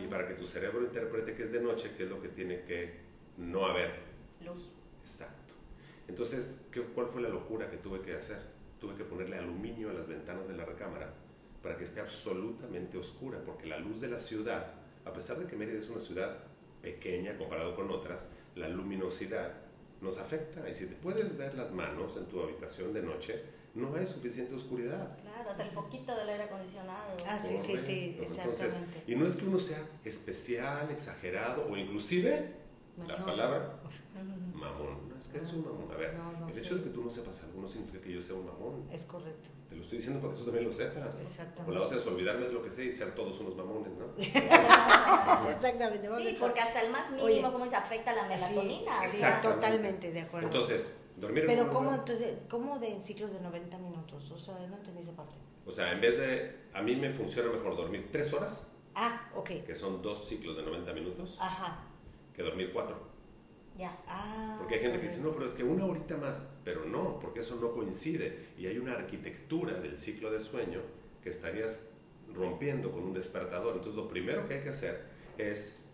Y 0.00 0.06
para 0.08 0.26
que 0.26 0.34
tu 0.34 0.46
cerebro 0.46 0.82
interprete 0.82 1.34
que 1.34 1.44
es 1.44 1.52
de 1.52 1.60
noche, 1.60 1.92
¿qué 1.96 2.04
es 2.04 2.10
lo 2.10 2.20
que 2.20 2.28
tiene 2.28 2.62
que 2.62 3.00
no 3.36 3.66
haber? 3.66 3.90
Luz. 4.44 4.72
Exacto. 5.00 5.54
Entonces, 6.08 6.68
¿qué, 6.72 6.80
¿cuál 6.80 7.06
fue 7.06 7.22
la 7.22 7.28
locura 7.28 7.70
que 7.70 7.76
tuve 7.76 8.00
que 8.00 8.14
hacer? 8.14 8.38
Tuve 8.80 8.94
que 8.96 9.04
ponerle 9.04 9.36
aluminio 9.36 9.90
a 9.90 9.92
las 9.92 10.08
ventanas 10.08 10.48
de 10.48 10.54
la 10.54 10.64
recámara 10.64 11.14
para 11.62 11.76
que 11.76 11.84
esté 11.84 12.00
absolutamente 12.00 12.98
oscura, 12.98 13.38
porque 13.44 13.66
la 13.66 13.78
luz 13.78 14.00
de 14.00 14.08
la 14.08 14.18
ciudad, 14.18 14.66
a 15.04 15.12
pesar 15.12 15.38
de 15.38 15.46
que 15.46 15.56
Mérida 15.56 15.78
es 15.78 15.88
una 15.88 16.00
ciudad 16.00 16.38
pequeña 16.80 17.36
comparado 17.38 17.74
con 17.76 17.90
otras, 17.90 18.28
la 18.56 18.68
luminosidad 18.68 19.52
nos 20.00 20.18
afecta. 20.18 20.68
Y 20.68 20.74
si 20.74 20.86
te 20.86 20.94
puedes 20.96 21.36
ver 21.38 21.54
las 21.54 21.72
manos 21.72 22.16
en 22.16 22.26
tu 22.26 22.42
habitación 22.42 22.92
de 22.92 23.02
noche, 23.02 23.42
no 23.74 23.94
hay 23.94 24.06
suficiente 24.06 24.54
oscuridad. 24.54 25.16
Claro, 25.22 25.50
hasta 25.50 25.64
el 25.64 25.70
poquito 25.70 26.14
del 26.16 26.28
aire 26.28 26.44
acondicionado. 26.44 27.16
Ah, 27.28 27.38
sí, 27.38 27.56
sí, 27.58 27.78
sí, 27.78 28.18
exactamente. 28.20 29.02
y 29.06 29.14
no 29.14 29.24
es 29.24 29.36
que 29.36 29.46
uno 29.46 29.58
sea 29.58 29.78
especial, 30.04 30.90
exagerado 30.90 31.66
o 31.70 31.76
inclusive, 31.76 32.52
la 32.98 33.16
palabra, 33.24 33.80
No, 35.22 35.26
es 35.26 35.28
que 35.28 35.38
eres 35.38 35.52
un 35.52 35.64
mamón. 35.64 35.92
A 35.92 35.96
ver, 35.96 36.14
el 36.50 36.58
hecho 36.58 36.76
de 36.76 36.82
que 36.82 36.90
tú 36.90 37.04
no 37.04 37.10
sepas 37.10 37.42
algo 37.44 37.62
no 37.62 37.68
significa 37.68 38.00
que 38.00 38.12
yo 38.12 38.20
sea 38.20 38.34
un 38.34 38.46
mamón. 38.46 38.88
Es 38.90 39.04
correcto. 39.04 39.50
Te 39.68 39.76
lo 39.76 39.82
estoy 39.82 39.98
diciendo 39.98 40.20
para 40.20 40.32
que 40.32 40.38
tú 40.40 40.44
también 40.44 40.66
lo 40.66 40.72
sepas. 40.72 41.20
Exactamente. 41.20 41.70
O 41.70 41.74
la 41.74 41.86
otra 41.86 41.98
es 41.98 42.06
olvidarme 42.06 42.46
de 42.46 42.52
lo 42.52 42.62
que 42.62 42.70
sé 42.70 42.84
y 42.86 42.92
ser 42.92 43.14
todos 43.14 43.38
unos 43.40 43.56
mamones, 43.56 43.92
¿no? 43.92 44.06
Exactamente. 45.50 46.08
Sí, 46.18 46.36
porque 46.38 46.60
hasta 46.60 46.82
el 46.82 46.90
más 46.90 47.10
mínimo, 47.12 47.52
cómo 47.52 47.68
se 47.68 47.76
afecta 47.76 48.14
la 48.14 48.26
melatonina. 48.26 49.06
Sí, 49.06 49.24
totalmente 49.42 50.10
de 50.10 50.20
acuerdo. 50.22 50.48
Entonces, 50.48 51.04
dormir 51.16 51.44
Pero, 51.46 51.70
¿cómo, 51.70 51.94
entonces, 51.94 52.44
¿cómo 52.50 52.78
de 52.78 52.88
en 52.88 53.02
ciclos 53.02 53.32
de 53.32 53.40
90 53.40 53.78
minutos? 53.78 54.30
O 54.30 54.38
sea, 54.38 54.58
no 54.66 54.76
entendí 54.76 55.02
esa 55.02 55.14
parte. 55.14 55.38
O 55.64 55.70
sea, 55.70 55.92
en 55.92 56.00
vez 56.00 56.18
de. 56.18 56.62
A 56.74 56.82
mí 56.82 56.96
me 56.96 57.10
funciona 57.10 57.50
mejor 57.50 57.76
dormir 57.76 58.08
tres 58.10 58.32
horas. 58.32 58.72
Ah, 58.94 59.30
ok. 59.36 59.64
Que 59.64 59.74
son 59.74 60.02
dos 60.02 60.26
ciclos 60.26 60.56
de 60.56 60.64
90 60.64 60.92
minutos. 60.92 61.36
Ajá. 61.38 61.86
Que 62.34 62.42
dormir 62.42 62.72
cuatro. 62.72 63.11
Ya. 63.78 63.96
Ah, 64.06 64.56
porque 64.58 64.76
hay 64.76 64.80
gente 64.80 64.98
que 64.98 65.06
dice, 65.06 65.20
no, 65.22 65.32
pero 65.32 65.46
es 65.46 65.54
que 65.54 65.64
una 65.64 65.86
horita 65.86 66.16
más, 66.18 66.46
pero 66.64 66.84
no, 66.84 67.18
porque 67.18 67.40
eso 67.40 67.56
no 67.56 67.72
coincide. 67.72 68.50
Y 68.58 68.66
hay 68.66 68.78
una 68.78 68.92
arquitectura 68.92 69.80
del 69.80 69.98
ciclo 69.98 70.30
de 70.30 70.40
sueño 70.40 70.80
que 71.22 71.30
estarías 71.30 71.90
rompiendo 72.34 72.92
con 72.92 73.02
un 73.02 73.14
despertador. 73.14 73.76
Entonces 73.76 73.94
lo 73.94 74.08
primero 74.08 74.46
que 74.46 74.54
hay 74.54 74.62
que 74.62 74.70
hacer 74.70 75.02
es 75.38 75.86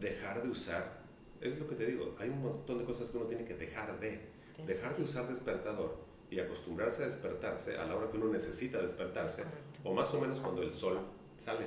dejar 0.00 0.42
de 0.42 0.50
usar, 0.50 1.02
es 1.40 1.58
lo 1.58 1.68
que 1.68 1.74
te 1.74 1.86
digo, 1.86 2.14
hay 2.18 2.28
un 2.28 2.42
montón 2.42 2.78
de 2.78 2.84
cosas 2.84 3.10
que 3.10 3.16
uno 3.16 3.26
tiene 3.26 3.44
que 3.44 3.54
dejar 3.54 3.98
de. 4.00 4.32
Dejar 4.66 4.96
de 4.96 5.02
usar 5.02 5.28
despertador 5.28 5.98
y 6.30 6.38
acostumbrarse 6.38 7.02
a 7.02 7.06
despertarse 7.06 7.76
a 7.76 7.84
la 7.86 7.96
hora 7.96 8.08
que 8.08 8.16
uno 8.16 8.28
necesita 8.28 8.80
despertarse, 8.80 9.42
o 9.82 9.92
más 9.92 10.14
o 10.14 10.20
menos 10.20 10.38
cuando 10.38 10.62
el 10.62 10.72
sol 10.72 11.00
sale. 11.36 11.66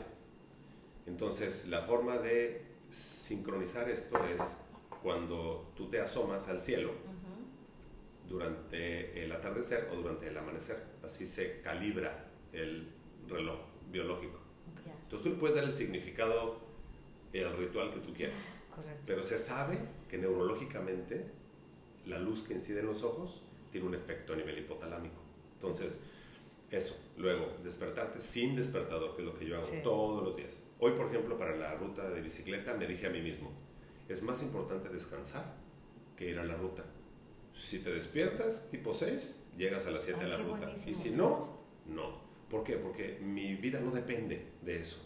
Entonces 1.06 1.68
la 1.68 1.82
forma 1.82 2.18
de 2.18 2.62
sincronizar 2.90 3.90
esto 3.90 4.18
es 4.34 4.58
cuando 5.02 5.72
tú 5.76 5.90
te 5.90 6.00
asomas 6.00 6.48
al 6.48 6.62
cielo 6.62 6.92
durante 8.28 9.24
el 9.24 9.32
atardecer 9.32 9.90
o 9.92 9.96
durante 9.96 10.28
el 10.28 10.38
amanecer. 10.38 10.78
Así 11.04 11.26
se 11.28 11.62
calibra 11.62 12.30
el 12.52 12.90
reloj 13.28 13.60
biológico. 13.92 14.40
Entonces 15.04 15.24
tú 15.24 15.30
le 15.30 15.36
puedes 15.36 15.56
dar 15.56 15.66
el 15.66 15.74
significado, 15.74 16.60
el 17.34 17.56
ritual 17.58 17.94
que 17.94 18.00
tú 18.00 18.14
quieras. 18.14 18.54
Pero 19.06 19.24
se 19.24 19.38
sabe 19.38 19.80
que 20.10 20.18
neurológicamente 20.18 21.26
la 22.06 22.20
luz 22.20 22.44
que 22.44 22.54
incide 22.54 22.82
en 22.82 22.88
los 22.88 23.04
ojos 23.04 23.42
tiene 23.72 23.88
un 23.88 23.96
efecto 23.96 24.34
a 24.34 24.36
nivel 24.36 24.58
hipotalámico. 24.60 25.22
Entonces, 25.54 26.04
eso. 26.70 26.96
Luego, 27.18 27.54
despertarte 27.64 28.20
sin 28.20 28.56
despertador, 28.56 29.16
que 29.16 29.22
es 29.22 29.28
lo 29.28 29.38
que 29.38 29.46
yo 29.46 29.58
hago 29.58 29.68
todos 29.84 30.24
los 30.24 30.36
días. 30.36 30.64
Hoy, 30.80 30.92
por 30.92 31.08
ejemplo, 31.08 31.38
para 31.38 31.56
la 31.56 31.76
ruta 31.76 32.10
de 32.10 32.22
bicicleta, 32.22 32.74
me 32.74 32.86
dije 32.86 33.08
a 33.08 33.10
mí 33.10 33.22
mismo, 33.22 33.52
es 34.10 34.24
más 34.24 34.42
importante 34.44 34.90
descansar 34.90 35.56
que 36.16 36.30
ir 36.30 36.40
a 36.40 36.44
la 36.44 36.56
ruta. 36.56 36.84
Si 37.54 37.80
te 37.80 37.92
despiertas 37.92 38.70
tipo 38.70 38.94
6, 38.94 39.50
llegas 39.58 39.86
a 39.88 39.92
las 39.92 40.04
7 40.04 40.20
de 40.20 40.28
la 40.28 40.38
ruta. 40.38 40.72
Y 40.86 40.94
si 40.94 41.12
no, 41.12 41.58
no. 41.86 42.28
¿Por 42.50 42.64
qué? 42.64 42.78
Porque 42.78 43.20
mi 43.20 43.56
vida 43.56 43.80
no 43.80 43.92
depende 43.92 44.46
de 44.62 44.80
eso. 44.80 44.98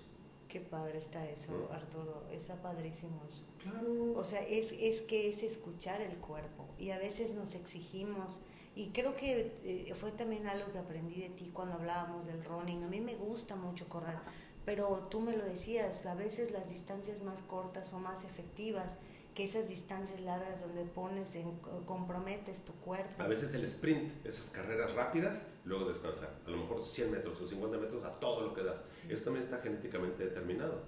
Qué 0.48 0.60
padre 0.60 0.98
está 0.98 1.28
eso, 1.30 1.70
Arturo. 1.72 2.28
Está 2.30 2.62
padrísimo 2.62 3.24
eso. 3.26 3.44
Claro. 3.64 4.14
O 4.14 4.24
sea, 4.24 4.42
es, 4.42 4.74
es 4.74 5.02
que 5.02 5.30
es 5.30 5.44
escuchar 5.44 6.02
el 6.02 6.18
cuerpo. 6.18 6.68
Y 6.78 6.92
a 6.92 6.98
veces 6.98 7.36
nos 7.36 7.56
exigimos. 7.56 8.42
Y 8.76 8.90
creo 8.90 9.16
que 9.16 9.56
eh, 9.64 9.94
fue 9.96 10.12
también 10.12 10.48
algo 10.48 10.72
que 10.72 10.80
aprendí 10.80 11.22
de 11.22 11.30
ti 11.30 11.52
cuando 11.54 11.76
hablábamos 11.76 12.26
del 12.26 12.44
running. 12.44 12.84
A 12.84 12.88
mí 12.88 13.00
me 13.00 13.16
gusta 13.16 13.56
mucho 13.56 13.88
correr 13.88 14.18
pero 14.66 15.08
tú 15.10 15.22
me 15.22 15.36
lo 15.36 15.46
decías, 15.46 16.06
a 16.06 16.16
veces 16.16 16.52
las 16.52 16.70
distancias 16.70 17.24
más 17.24 17.42
cortas 17.42 17.88
son 17.88 18.04
más 18.04 18.24
efectivas 18.24 18.98
que 19.34 19.46
esas 19.46 19.70
distancias 19.70 20.20
largas 20.22 20.62
donde 20.62 20.84
pones, 20.84 21.36
en, 21.36 21.58
comprometes 21.86 22.64
tu 22.64 22.74
cuerpo. 22.74 23.22
A 23.22 23.28
veces 23.28 23.54
el 23.56 23.64
sprint, 23.64 24.26
esas 24.26 24.50
carreras 24.50 24.94
rápidas, 24.94 25.44
luego 25.64 25.86
descansar. 25.88 26.38
A 26.46 26.50
lo 26.50 26.58
mejor 26.58 26.84
100 26.84 27.12
metros 27.12 27.40
o 27.40 27.48
50 27.48 27.78
metros 27.78 28.06
a 28.06 28.12
todo 28.12 28.42
lo 28.42 28.54
que 28.54 28.64
das. 28.64 28.84
Eso 29.08 29.24
también 29.24 29.44
está 29.44 29.60
genéticamente 29.60 30.26
determinado. 30.26 30.84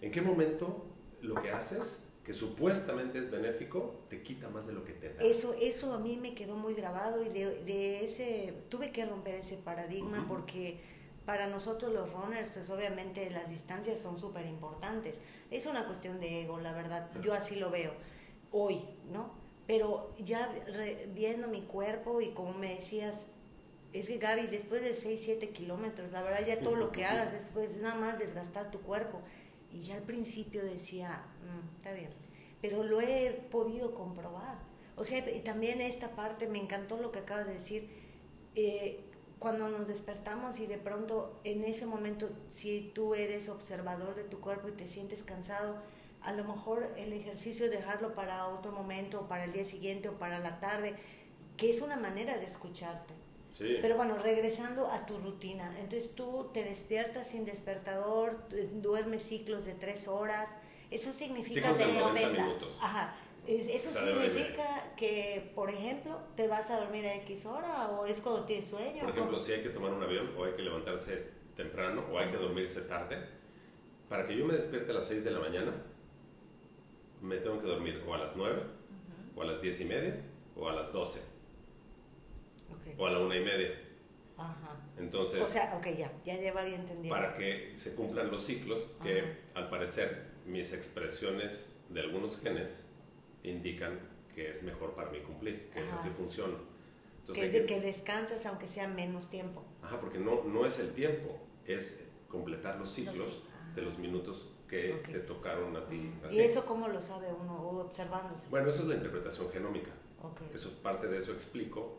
¿En 0.00 0.10
qué 0.10 0.20
momento 0.20 0.84
lo 1.22 1.40
que 1.40 1.52
haces, 1.52 2.08
que 2.24 2.32
supuestamente 2.32 3.20
es 3.20 3.30
benéfico, 3.30 4.04
te 4.10 4.20
quita 4.22 4.48
más 4.48 4.66
de 4.66 4.72
lo 4.72 4.84
que 4.84 4.92
te 4.92 5.14
da? 5.14 5.22
Eso, 5.22 5.54
eso 5.54 5.92
a 5.92 5.98
mí 6.00 6.16
me 6.16 6.34
quedó 6.34 6.56
muy 6.56 6.74
grabado 6.74 7.24
y 7.24 7.28
de, 7.28 7.62
de 7.62 8.04
ese, 8.04 8.52
tuve 8.68 8.90
que 8.90 9.06
romper 9.06 9.36
ese 9.36 9.58
paradigma 9.58 10.26
porque 10.28 10.80
para 11.26 11.48
nosotros 11.48 11.92
los 11.92 12.12
runners, 12.12 12.52
pues 12.52 12.70
obviamente 12.70 13.28
las 13.30 13.50
distancias 13.50 13.98
son 13.98 14.16
súper 14.16 14.46
importantes. 14.46 15.20
Es 15.50 15.66
una 15.66 15.84
cuestión 15.84 16.20
de 16.20 16.42
ego, 16.42 16.58
la 16.60 16.72
verdad. 16.72 17.10
Yo 17.20 17.34
así 17.34 17.56
lo 17.56 17.68
veo 17.70 17.92
hoy, 18.52 18.80
¿no? 19.12 19.32
Pero 19.66 20.14
ya 20.18 20.48
viendo 21.12 21.48
mi 21.48 21.62
cuerpo 21.62 22.20
y 22.20 22.28
como 22.28 22.54
me 22.54 22.74
decías, 22.74 23.32
es 23.92 24.08
que 24.08 24.18
Gaby, 24.18 24.46
después 24.46 24.82
de 24.82 24.94
6, 24.94 25.20
7 25.20 25.50
kilómetros, 25.50 26.12
la 26.12 26.22
verdad 26.22 26.46
ya 26.46 26.60
todo 26.60 26.76
lo 26.76 26.92
que 26.92 27.04
hagas 27.04 27.34
es 27.34 27.50
pues, 27.52 27.78
nada 27.78 27.96
más 27.96 28.20
desgastar 28.20 28.70
tu 28.70 28.80
cuerpo. 28.80 29.20
Y 29.72 29.82
ya 29.82 29.96
al 29.96 30.02
principio 30.02 30.64
decía, 30.64 31.24
"Mm, 31.42 31.76
está 31.76 31.92
bien, 31.92 32.10
pero 32.62 32.84
lo 32.84 33.00
he 33.00 33.32
podido 33.50 33.94
comprobar. 33.94 34.58
O 34.96 35.04
sea, 35.04 35.28
y 35.28 35.40
también 35.40 35.80
esta 35.80 36.10
parte, 36.14 36.48
me 36.48 36.58
encantó 36.58 36.96
lo 36.98 37.10
que 37.10 37.18
acabas 37.18 37.48
de 37.48 37.54
decir, 37.54 37.90
eh, 38.54 39.04
cuando 39.46 39.68
nos 39.68 39.86
despertamos 39.86 40.58
y 40.58 40.66
de 40.66 40.76
pronto 40.76 41.38
en 41.44 41.62
ese 41.62 41.86
momento, 41.86 42.28
si 42.48 42.90
tú 42.96 43.14
eres 43.14 43.48
observador 43.48 44.16
de 44.16 44.24
tu 44.24 44.40
cuerpo 44.40 44.66
y 44.66 44.72
te 44.72 44.88
sientes 44.88 45.22
cansado, 45.22 45.76
a 46.22 46.32
lo 46.32 46.42
mejor 46.42 46.82
el 46.96 47.12
ejercicio 47.12 47.70
dejarlo 47.70 48.12
para 48.16 48.48
otro 48.48 48.72
momento, 48.72 49.28
para 49.28 49.44
el 49.44 49.52
día 49.52 49.64
siguiente 49.64 50.08
o 50.08 50.14
para 50.18 50.40
la 50.40 50.58
tarde, 50.58 50.96
que 51.56 51.70
es 51.70 51.80
una 51.80 51.96
manera 51.96 52.36
de 52.38 52.44
escucharte. 52.44 53.14
Sí. 53.52 53.76
Pero 53.80 53.94
bueno, 53.94 54.18
regresando 54.18 54.88
a 54.88 55.06
tu 55.06 55.16
rutina, 55.18 55.72
entonces 55.78 56.16
tú 56.16 56.50
te 56.52 56.64
despiertas 56.64 57.28
sin 57.28 57.44
despertador, 57.44 58.48
du- 58.48 58.80
duermes 58.82 59.22
ciclos 59.22 59.64
de 59.64 59.74
tres 59.74 60.08
horas, 60.08 60.56
eso 60.90 61.12
significa 61.12 61.68
Ciclos 61.68 61.78
de 61.78 61.86
de- 61.86 62.00
90 62.00 62.08
90. 62.32 62.42
minutos. 62.46 62.74
Ajá, 62.82 63.14
eso 63.46 63.90
significa 63.92 64.94
que, 64.96 65.52
por 65.54 65.70
ejemplo, 65.70 66.18
te 66.36 66.48
vas 66.48 66.70
a 66.70 66.80
dormir 66.80 67.06
a 67.06 67.14
X 67.16 67.46
hora 67.46 67.88
o 67.90 68.06
es 68.06 68.20
cuando 68.20 68.44
tienes 68.44 68.66
sueño. 68.66 69.00
Por 69.02 69.10
ejemplo, 69.10 69.38
si 69.38 69.52
hay 69.52 69.62
que 69.62 69.68
tomar 69.70 69.92
un 69.92 70.02
avión 70.02 70.32
o 70.36 70.44
hay 70.44 70.52
que 70.54 70.62
levantarse 70.62 71.28
temprano 71.56 72.04
o 72.12 72.18
hay 72.18 72.28
que 72.28 72.36
dormirse 72.36 72.82
tarde, 72.82 73.18
para 74.08 74.26
que 74.26 74.36
yo 74.36 74.44
me 74.44 74.54
despierte 74.54 74.90
a 74.92 74.94
las 74.94 75.06
6 75.08 75.24
de 75.24 75.30
la 75.30 75.40
mañana, 75.40 75.72
me 77.22 77.36
tengo 77.38 77.60
que 77.60 77.66
dormir 77.66 78.02
o 78.06 78.14
a 78.14 78.18
las 78.18 78.36
9, 78.36 78.62
o 79.34 79.42
a 79.42 79.44
las 79.44 79.60
10 79.60 79.80
y 79.80 79.84
media, 79.86 80.16
o 80.56 80.68
a 80.68 80.72
las 80.74 80.92
12, 80.92 81.20
Ok, 82.70 82.98
o 82.98 83.06
a 83.06 83.10
la 83.10 83.18
1 83.20 83.34
y 83.36 83.40
media. 83.44 83.80
Ajá. 84.36 84.76
Entonces, 84.98 85.40
O 85.40 85.46
sea, 85.46 85.74
ok, 85.76 85.86
ya, 85.96 86.10
ya 86.24 86.36
lleva 86.36 86.62
bien 86.62 86.80
entendido. 86.80 87.14
para 87.14 87.34
que 87.34 87.72
se 87.74 87.94
cumplan 87.94 88.30
los 88.30 88.42
ciclos, 88.44 88.86
que 89.02 89.20
Ajá. 89.20 89.28
al 89.54 89.70
parecer 89.70 90.26
mis 90.46 90.72
expresiones 90.72 91.76
de 91.88 92.00
algunos 92.00 92.38
genes 92.38 92.86
indican 93.50 93.98
que 94.34 94.50
es 94.50 94.62
mejor 94.62 94.94
para 94.94 95.10
mí 95.10 95.20
cumplir, 95.20 95.70
que 95.70 95.80
es 95.80 95.88
Ajá. 95.88 95.96
así 95.96 96.08
funciona. 96.10 96.54
Entonces, 97.20 97.50
que, 97.50 97.60
de- 97.60 97.66
que 97.66 97.80
descansas 97.80 98.44
aunque 98.46 98.68
sea 98.68 98.86
menos 98.88 99.30
tiempo. 99.30 99.64
Ajá, 99.82 100.00
porque 100.00 100.18
no, 100.18 100.44
no 100.44 100.64
es 100.66 100.78
el 100.78 100.92
tiempo, 100.92 101.38
es 101.64 102.04
completar 102.28 102.78
los 102.78 102.90
ciclos 102.90 103.14
ciclos. 103.16 103.42
de 103.74 103.82
los 103.82 103.98
minutos 103.98 104.48
que 104.68 104.94
Ok. 104.94 105.02
te 105.12 105.18
tocaron 105.20 105.76
a 105.76 105.86
ti. 105.86 106.12
así. 106.24 106.36
¿Y 106.36 106.40
eso 106.40 106.64
cómo 106.66 106.88
lo 106.88 107.00
sabe 107.00 107.28
uno? 107.32 107.56
Observándose. 107.80 108.46
Bueno, 108.50 108.68
eso 108.68 108.82
es 108.82 108.88
la 108.88 108.94
interpretación 108.96 109.50
genómica. 109.50 109.90
Ok. 110.22 110.40
Eso 110.52 110.70
parte 110.82 111.06
de 111.08 111.18
eso 111.18 111.32
explico. 111.32 111.98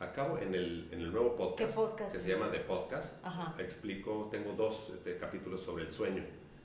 Acabo 0.00 0.38
en 0.38 0.54
el, 0.54 0.88
en 0.92 1.00
el 1.00 1.12
nuevo 1.12 1.36
podcast, 1.36 1.70
¿Qué 1.70 1.74
podcast 1.74 2.10
que 2.12 2.18
es 2.18 2.22
se 2.24 2.32
llama? 2.32 2.50
The 2.50 2.60
Podcast. 2.60 3.24
Ajá. 3.24 3.54
Explico, 3.58 4.28
tengo 4.30 4.52
dos 4.52 4.90
este, 4.92 5.16
capítulos 5.18 5.62
sobre 5.62 5.84
el 5.84 5.92
sueño 5.92 6.24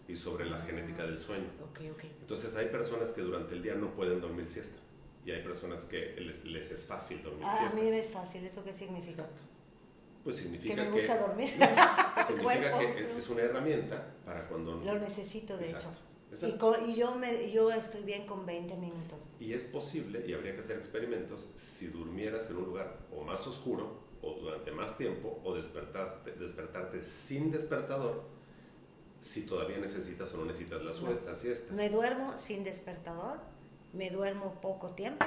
y 0.09 0.15
sobre 0.15 0.45
la 0.49 0.59
genética 0.63 1.03
del 1.03 1.17
sueño. 1.17 1.45
Ok, 1.69 1.81
ok. 1.93 2.03
Entonces 2.21 2.55
hay 2.57 2.65
personas 2.67 3.13
que 3.13 3.21
durante 3.21 3.53
el 3.53 3.61
día 3.61 3.75
no 3.75 3.93
pueden 3.93 4.19
dormir 4.19 4.47
siesta 4.47 4.79
y 5.25 5.31
hay 5.31 5.43
personas 5.43 5.85
que 5.85 6.15
les, 6.19 6.43
les 6.45 6.71
es 6.71 6.85
fácil 6.85 7.21
dormir 7.23 7.43
Ah, 7.45 7.53
a 7.55 7.59
siesta. 7.59 7.79
mí 7.79 7.89
me 7.89 7.99
es 7.99 8.09
fácil, 8.11 8.43
¿eso 8.45 8.63
qué 8.63 8.73
significa? 8.73 9.27
Pues 10.23 10.37
Que 10.37 10.41
significa 10.43 10.75
me 10.75 10.89
gusta 10.91 11.13
que, 11.13 11.19
dormir. 11.23 11.49
significa 11.49 12.43
cuerpo. 12.71 12.79
que 12.95 13.05
es- 13.05 13.17
es 13.17 13.29
una 13.29 13.41
herramienta 13.43 14.15
para 14.25 14.47
cuando 14.47 14.75
Lo 14.77 14.99
necesito, 14.99 15.55
de 15.57 15.65
Exacto, 15.65 15.89
hecho. 15.89 15.99
Y, 16.31 16.33
exacto. 16.33 16.57
co- 16.59 16.85
y 16.85 16.95
yo, 16.95 17.15
me, 17.15 17.51
yo 17.51 17.71
estoy 17.71 18.03
bien 18.03 18.25
con 18.25 18.45
20 18.45 18.75
minutos. 18.77 19.27
Y 19.39 19.53
es 19.53 19.65
posible, 19.65 20.23
y 20.27 20.33
habría 20.33 20.53
que 20.53 20.61
hacer 20.61 20.77
experimentos, 20.77 21.49
si 21.55 21.87
durmieras 21.87 22.49
en 22.51 22.57
un 22.57 22.65
lugar 22.65 22.97
o 23.15 23.23
más 23.23 23.45
oscuro, 23.47 24.07
o 24.21 24.33
durante 24.39 24.71
más 24.71 24.97
tiempo, 24.97 25.39
o 25.43 25.55
despertaste, 25.55 26.31
despertarte 26.33 27.01
sin 27.03 27.51
despertador, 27.51 28.23
si 29.19 29.45
todavía 29.45 29.77
necesitas 29.77 30.33
o 30.33 30.37
no 30.37 30.45
necesitas 30.45 30.81
la, 30.81 30.93
sue- 30.93 31.19
la 31.25 31.35
siesta. 31.35 31.73
Me 31.73 31.89
duermo 31.89 32.35
sin 32.37 32.63
despertador, 32.63 33.39
me 33.93 34.09
duermo 34.11 34.59
poco 34.61 34.89
tiempo 34.89 35.25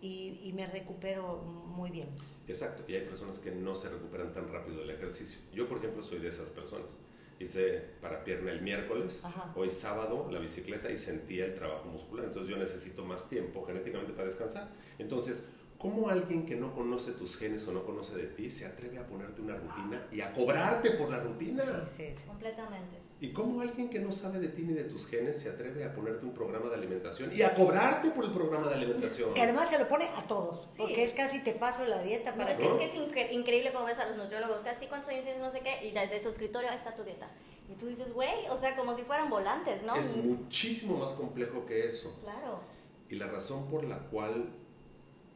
y, 0.00 0.40
y 0.44 0.52
me 0.54 0.66
recupero 0.66 1.36
muy 1.38 1.90
bien. 1.90 2.08
Exacto, 2.46 2.84
y 2.90 2.94
hay 2.94 3.02
personas 3.04 3.38
que 3.38 3.50
no 3.52 3.74
se 3.74 3.90
recuperan 3.90 4.32
tan 4.32 4.50
rápido 4.50 4.80
del 4.80 4.90
ejercicio. 4.90 5.38
Yo, 5.52 5.68
por 5.68 5.78
ejemplo, 5.78 6.02
soy 6.02 6.18
de 6.18 6.28
esas 6.28 6.50
personas. 6.50 6.96
Hice 7.40 7.84
para 8.00 8.24
pierna 8.24 8.50
el 8.50 8.62
miércoles, 8.62 9.20
Ajá. 9.22 9.52
hoy 9.54 9.70
sábado 9.70 10.28
la 10.32 10.40
bicicleta 10.40 10.90
y 10.90 10.96
sentía 10.96 11.44
el 11.44 11.54
trabajo 11.54 11.84
muscular. 11.84 12.26
Entonces 12.26 12.50
yo 12.50 12.56
necesito 12.56 13.04
más 13.04 13.28
tiempo 13.28 13.64
genéticamente 13.64 14.12
para 14.12 14.24
descansar. 14.24 14.68
Entonces, 14.98 15.50
¿cómo 15.78 16.08
alguien 16.08 16.44
que 16.44 16.56
no 16.56 16.74
conoce 16.74 17.12
tus 17.12 17.36
genes 17.36 17.66
o 17.68 17.72
no 17.72 17.84
conoce 17.84 18.16
de 18.16 18.26
ti 18.26 18.50
se 18.50 18.66
atreve 18.66 18.98
a 18.98 19.06
ponerte 19.06 19.40
una 19.40 19.54
rutina 19.56 20.06
y 20.12 20.20
a 20.20 20.32
cobrarte 20.32 20.90
por 20.92 21.10
la 21.10 21.20
rutina? 21.20 21.62
Sí, 21.64 21.70
sí, 21.96 22.14
sí. 22.18 22.26
Completamente. 22.26 22.98
¿Y 23.20 23.32
cómo 23.32 23.60
alguien 23.60 23.88
que 23.90 23.98
no 23.98 24.12
sabe 24.12 24.38
de 24.38 24.46
ti 24.48 24.62
ni 24.62 24.74
de 24.74 24.84
tus 24.84 25.06
genes 25.08 25.40
se 25.40 25.50
atreve 25.50 25.84
a 25.84 25.92
ponerte 25.92 26.24
un 26.24 26.32
programa 26.32 26.68
de 26.68 26.76
alimentación 26.76 27.32
y 27.34 27.42
a 27.42 27.52
cobrarte 27.52 28.10
por 28.10 28.24
el 28.24 28.30
programa 28.30 28.68
de 28.68 28.74
alimentación? 28.74 29.34
Que 29.34 29.42
además 29.42 29.68
se 29.70 29.78
lo 29.78 29.88
pone 29.88 30.04
a 30.16 30.22
todos, 30.22 30.58
Sí. 30.70 30.76
porque 30.78 31.02
es 31.02 31.14
casi 31.14 31.42
te 31.42 31.52
paso 31.52 31.84
la 31.84 32.00
dieta 32.02 32.30
No, 32.32 32.36
para 32.38 32.52
es, 32.52 32.58
que... 32.60 32.62
que, 32.78 32.84
es 32.84 32.92
que 32.92 32.98
es 33.02 33.08
incre- 33.08 33.32
increíble 33.32 33.72
cómo 33.72 33.86
ves 33.86 33.98
a 33.98 34.06
los 34.08 34.16
nutriólogos, 34.16 34.64
así 34.66 34.86
cuántos 34.86 35.10
años 35.10 35.24
tienes, 35.24 35.42
no 35.42 35.50
sé 35.50 35.60
qué, 35.60 35.84
y 35.84 35.90
de, 35.90 36.06
de 36.06 36.20
su 36.20 36.28
escritorio 36.28 36.70
"Ahí 36.70 36.76
está 36.76 36.94
tu 36.94 37.02
dieta. 37.02 37.28
Y 37.68 37.74
tú 37.74 37.86
dices, 37.86 38.12
güey, 38.12 38.46
o 38.50 38.56
sea, 38.56 38.76
como 38.76 38.94
si 38.96 39.02
fueran 39.02 39.28
volantes, 39.30 39.82
¿no? 39.82 39.96
Es 39.96 40.16
muchísimo 40.16 40.96
más 40.98 41.12
complejo 41.12 41.66
que 41.66 41.86
eso. 41.88 42.16
Claro. 42.22 42.60
Y 43.10 43.16
la 43.16 43.26
razón 43.26 43.68
por 43.68 43.82
la 43.84 43.98
cual 44.10 44.48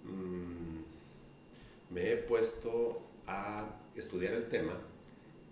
mm, 0.04 1.94
me 1.94 2.12
he 2.12 2.16
puesto 2.16 3.02
a 3.26 3.68
estudiar 3.94 4.34
el 4.34 4.48
tema 4.48 4.78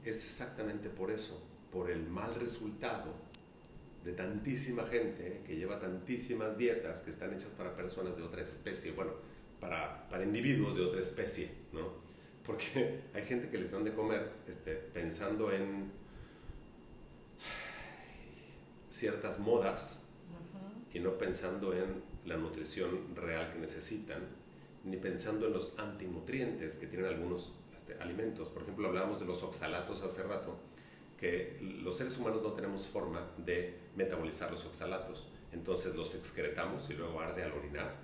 es 0.04 0.24
exactamente 0.24 0.88
por 0.88 1.10
eso, 1.10 1.42
por 1.72 1.90
el 1.90 2.08
mal 2.08 2.34
resultado 2.34 3.14
de 4.04 4.12
tantísima 4.12 4.86
gente 4.86 5.42
que 5.46 5.56
lleva 5.56 5.78
tantísimas 5.78 6.56
dietas 6.56 7.02
que 7.02 7.10
están 7.10 7.34
hechas 7.34 7.50
para 7.50 7.76
personas 7.76 8.16
de 8.16 8.22
otra 8.22 8.42
especie, 8.42 8.92
bueno, 8.92 9.12
para, 9.60 10.08
para 10.08 10.24
individuos 10.24 10.74
de 10.74 10.82
otra 10.82 11.00
especie, 11.00 11.50
¿no? 11.72 11.92
Porque 12.46 13.00
hay 13.14 13.24
gente 13.26 13.50
que 13.50 13.58
les 13.58 13.72
dan 13.72 13.84
de 13.84 13.92
comer 13.92 14.30
este, 14.48 14.74
pensando 14.74 15.52
en 15.52 15.92
ciertas 18.88 19.38
modas 19.38 20.06
y 20.92 20.98
no 20.98 21.16
pensando 21.16 21.74
en 21.74 22.02
la 22.24 22.36
nutrición 22.36 23.14
real 23.14 23.52
que 23.52 23.58
necesitan, 23.58 24.22
ni 24.84 24.96
pensando 24.96 25.46
en 25.46 25.52
los 25.52 25.78
antinutrientes 25.78 26.76
que 26.76 26.86
tienen 26.86 27.06
algunos 27.08 27.52
este, 27.76 27.94
alimentos. 28.02 28.48
Por 28.48 28.62
ejemplo, 28.62 28.88
hablábamos 28.88 29.20
de 29.20 29.26
los 29.26 29.42
oxalatos 29.42 30.02
hace 30.02 30.22
rato, 30.22 30.56
que 31.18 31.58
los 31.82 31.96
seres 31.96 32.16
humanos 32.18 32.42
no 32.42 32.52
tenemos 32.52 32.86
forma 32.86 33.30
de 33.36 33.76
metabolizar 33.94 34.50
los 34.50 34.64
oxalatos, 34.64 35.28
entonces 35.52 35.94
los 35.94 36.14
excretamos 36.14 36.88
y 36.88 36.94
luego 36.94 37.20
arde 37.20 37.42
al 37.42 37.52
orinar. 37.52 37.94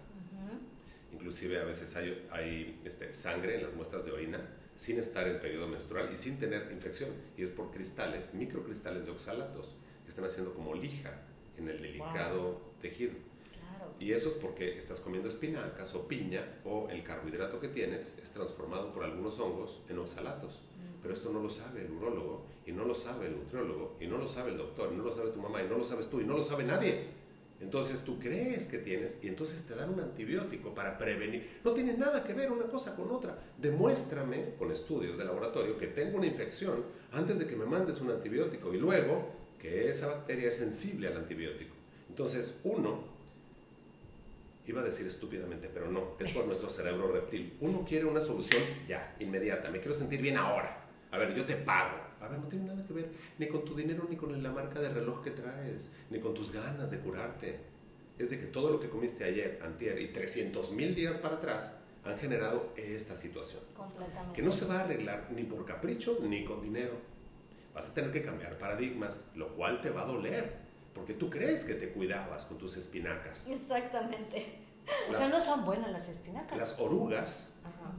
Inclusive 1.12 1.59
a 1.59 1.64
veces 1.64 1.97
hay, 1.97 2.27
hay 2.31 2.81
este, 2.85 3.12
sangre 3.14 3.57
en 3.57 3.62
las 3.62 3.74
muestras 3.74 4.05
de 4.05 4.12
orina 4.12 4.39
sin 4.74 4.99
estar 4.99 5.27
en 5.27 5.41
periodo 5.41 5.66
menstrual 5.66 6.11
y 6.12 6.16
sin 6.16 6.39
tener 6.39 6.70
infección, 6.70 7.09
y 7.39 7.43
es 7.43 7.51
por 7.51 7.70
cristales, 7.70 8.35
microcristales 8.35 9.07
de 9.07 9.12
oxalatos, 9.12 9.74
que 10.05 10.11
están 10.11 10.27
haciendo 10.27 10.53
como 10.53 10.74
lija 10.74 11.22
en 11.57 11.68
el 11.68 11.81
delicado 11.81 12.61
tejido. 12.83 13.14
Y 13.99 14.12
eso 14.12 14.28
es 14.28 14.34
porque 14.34 14.76
estás 14.76 15.01
comiendo 15.01 15.28
espinacas 15.28 15.94
o 15.94 16.07
piña 16.07 16.61
o 16.64 16.88
el 16.90 17.03
carbohidrato 17.03 17.59
que 17.61 17.68
tienes 17.68 18.18
es 18.22 18.30
transformado 18.32 18.92
por 18.92 19.05
algunos 19.05 19.38
hongos 19.38 19.80
en 19.88 19.99
oxalatos. 19.99 20.62
Pero 21.01 21.14
esto 21.14 21.30
no 21.32 21.40
lo 21.40 21.51
sabe 21.51 21.82
el 21.82 21.92
urólogo 21.92 22.47
y 22.66 22.72
no 22.72 22.84
lo 22.84 22.94
sabe 22.94 23.28
el 23.28 23.36
nutriólogo 23.36 23.97
y 24.01 24.07
no 24.07 24.18
lo 24.18 24.28
sabe 24.28 24.51
el 24.51 24.59
doctor 24.59 24.90
y 24.92 24.97
no 24.97 25.05
lo 25.05 25.12
sabe 25.12 25.30
tu 25.30 25.40
mamá 25.40 25.62
y 25.62 25.68
no 25.68 25.78
lo 25.78 25.84
sabes 25.84 26.09
tú 26.09 26.20
y 26.20 26.24
no 26.24 26.36
lo 26.36 26.44
sabe 26.44 26.64
nadie. 26.64 27.16
Entonces 27.61 28.05
tú 28.05 28.18
crees 28.18 28.68
que 28.68 28.78
tienes 28.78 29.16
y 29.22 29.28
entonces 29.28 29.64
te 29.66 29.74
dan 29.74 29.94
un 29.94 30.01
antibiótico 30.01 30.74
para 30.74 30.99
prevenir. 30.99 31.61
No 31.64 31.72
tiene 31.72 31.97
nada 31.97 32.22
que 32.22 32.34
ver 32.34 32.53
una 32.53 32.66
cosa 32.66 32.94
con 32.94 33.11
otra. 33.11 33.38
Demuéstrame 33.57 34.55
con 34.59 34.70
estudios 34.70 35.16
de 35.16 35.24
laboratorio 35.24 35.78
que 35.78 35.86
tengo 35.86 36.18
una 36.18 36.26
infección 36.26 36.84
antes 37.12 37.38
de 37.38 37.47
que 37.47 37.57
me 37.57 37.64
mandes 37.64 38.01
un 38.03 38.11
antibiótico 38.11 38.74
y 38.74 38.78
luego 38.78 39.30
que 39.59 39.88
esa 39.88 40.09
bacteria 40.09 40.49
es 40.49 40.57
sensible 40.57 41.09
al 41.09 41.16
antibiótico. 41.16 41.74
Entonces 42.11 42.61
uno 42.64 43.15
Iba 44.66 44.80
a 44.80 44.84
decir 44.84 45.06
estúpidamente, 45.06 45.70
pero 45.72 45.90
no, 45.90 46.16
es 46.18 46.30
por 46.30 46.44
nuestro 46.44 46.68
cerebro 46.68 47.12
reptil. 47.12 47.56
Uno 47.60 47.84
quiere 47.88 48.04
una 48.04 48.20
solución 48.20 48.60
ya, 48.86 49.14
inmediata. 49.20 49.70
Me 49.70 49.78
quiero 49.78 49.96
sentir 49.96 50.20
bien 50.20 50.36
ahora. 50.36 50.84
A 51.12 51.18
ver, 51.18 51.34
yo 51.34 51.44
te 51.46 51.54
pago. 51.54 51.96
A 52.20 52.28
ver, 52.28 52.40
no 52.40 52.48
tiene 52.48 52.64
nada 52.64 52.84
que 52.84 52.92
ver 52.92 53.10
ni 53.38 53.46
con 53.46 53.64
tu 53.64 53.76
dinero, 53.76 54.06
ni 54.10 54.16
con 54.16 54.42
la 54.42 54.50
marca 54.50 54.80
de 54.80 54.88
reloj 54.88 55.22
que 55.22 55.30
traes, 55.30 55.92
ni 56.10 56.18
con 56.18 56.34
tus 56.34 56.52
ganas 56.52 56.90
de 56.90 56.98
curarte. 56.98 57.60
Es 58.18 58.30
de 58.30 58.40
que 58.40 58.46
todo 58.46 58.70
lo 58.70 58.80
que 58.80 58.88
comiste 58.88 59.24
ayer, 59.24 59.60
antier 59.62 60.00
y 60.00 60.08
300 60.08 60.72
mil 60.72 60.94
días 60.94 61.16
para 61.18 61.36
atrás 61.36 61.78
han 62.04 62.18
generado 62.18 62.72
esta 62.76 63.14
situación. 63.14 63.62
Completamente. 63.76 64.34
Que 64.34 64.42
no 64.42 64.50
se 64.50 64.64
va 64.64 64.80
a 64.80 64.84
arreglar 64.84 65.28
ni 65.30 65.44
por 65.44 65.64
capricho 65.64 66.18
ni 66.22 66.44
con 66.44 66.62
dinero. 66.62 66.94
Vas 67.74 67.90
a 67.90 67.94
tener 67.94 68.10
que 68.10 68.22
cambiar 68.22 68.58
paradigmas, 68.58 69.26
lo 69.36 69.54
cual 69.54 69.80
te 69.80 69.90
va 69.90 70.02
a 70.02 70.06
doler. 70.06 70.65
Porque 70.97 71.12
tú 71.12 71.28
crees 71.30 71.64
que 71.64 71.74
te 71.74 71.92
cuidabas 71.92 72.47
con 72.47 72.57
tus 72.57 72.76
espinacas. 72.78 73.49
Exactamente. 73.51 74.62
O 75.11 75.14
sea, 75.14 75.28
no 75.28 75.40
son 75.40 75.64
buenas 75.64 75.92
las 75.92 76.09
espinacas. 76.09 76.57
Las 76.57 76.80
orugas, 76.80 77.55
Ajá. 77.62 77.92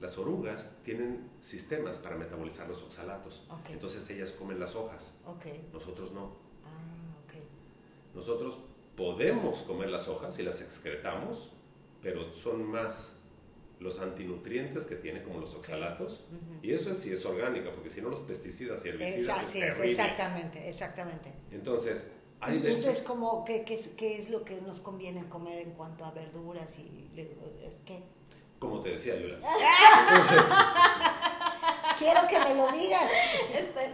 las 0.00 0.18
orugas 0.18 0.80
tienen 0.84 1.30
sistemas 1.40 1.98
para 1.98 2.16
metabolizar 2.16 2.68
los 2.68 2.82
oxalatos. 2.82 3.46
Ok. 3.48 3.70
Entonces 3.70 4.10
ellas 4.10 4.32
comen 4.32 4.58
las 4.58 4.74
hojas, 4.74 5.18
Ok. 5.26 5.46
nosotros 5.72 6.12
no. 6.12 6.36
Ah, 6.64 7.14
ok. 7.24 7.34
Nosotros 8.16 8.58
podemos 8.96 9.62
comer 9.62 9.88
las 9.90 10.08
hojas 10.08 10.38
y 10.40 10.42
las 10.42 10.60
excretamos, 10.60 11.50
pero 12.02 12.32
son 12.32 12.64
más 12.64 13.18
los 13.78 14.00
antinutrientes 14.00 14.84
que 14.86 14.96
tiene 14.96 15.22
como 15.22 15.38
los 15.40 15.54
oxalatos. 15.54 16.24
Y 16.62 16.72
eso 16.72 16.90
es 16.90 16.98
si 16.98 17.12
es 17.12 17.24
orgánica, 17.24 17.70
porque 17.72 17.90
si 17.90 18.02
no 18.02 18.08
los 18.10 18.20
pesticidas 18.20 18.84
y 18.84 18.88
herbicidas 18.90 19.54
es, 19.54 19.78
exactamente, 19.80 20.68
exactamente. 20.68 21.32
Entonces, 21.50 22.12
hay 22.40 22.56
y 22.56 22.60
veces... 22.60 23.02
como, 23.02 23.44
¿qué, 23.44 23.64
qué, 23.64 23.78
qué, 23.96 24.18
es 24.18 24.30
lo 24.30 24.44
que 24.44 24.60
nos 24.62 24.80
conviene 24.80 25.28
comer 25.28 25.58
en 25.58 25.72
cuanto 25.72 26.04
a 26.04 26.10
verduras 26.10 26.78
y 26.78 27.10
es 27.66 27.76
que 27.76 28.02
como 28.60 28.80
te 28.82 28.90
decía, 28.90 29.16
Yula. 29.16 29.38
Quiero 31.98 32.26
que 32.28 32.38
me 32.38 32.54
lo 32.54 32.70
digas. 32.70 33.10
Este, 33.54 33.90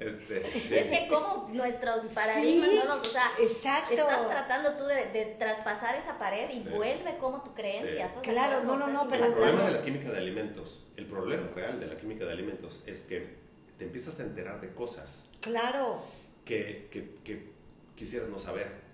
Es 0.04 0.88
que 0.90 1.06
como 1.08 1.48
nuestros 1.52 2.06
paradigmas 2.08 2.68
no 2.74 2.96
nos, 2.96 3.08
o 3.08 3.10
sea, 3.10 3.30
exacto. 3.40 3.94
estás 3.94 4.28
tratando 4.28 4.72
tú 4.72 4.84
de, 4.84 5.36
traspasar 5.38 5.94
esa 5.94 6.18
pared 6.18 6.50
y 6.50 6.68
vuelve 6.68 7.16
como 7.18 7.42
tu 7.42 7.54
creencia. 7.54 8.12
Claro, 8.22 8.64
no, 8.64 8.76
no, 8.76 8.88
no, 8.88 9.08
pero... 9.08 9.24
El 9.24 9.32
problema 9.32 9.62
de 9.62 9.70
la 9.70 9.82
química 9.82 10.10
de 10.10 10.18
alimentos, 10.18 10.84
el 10.96 11.06
problema 11.06 11.48
real 11.54 11.80
de 11.80 11.86
la 11.86 11.96
química 11.96 12.26
de 12.26 12.32
alimentos 12.32 12.82
es 12.86 13.04
que 13.04 13.36
te 13.78 13.84
empiezas 13.84 14.20
a 14.20 14.24
enterar 14.24 14.60
de 14.60 14.74
cosas. 14.74 15.30
Claro. 15.40 16.02
Que, 16.44 16.88
que, 16.90 17.14
que 17.24 17.50
quisieras 17.96 18.28
no 18.28 18.38
saber. 18.38 18.84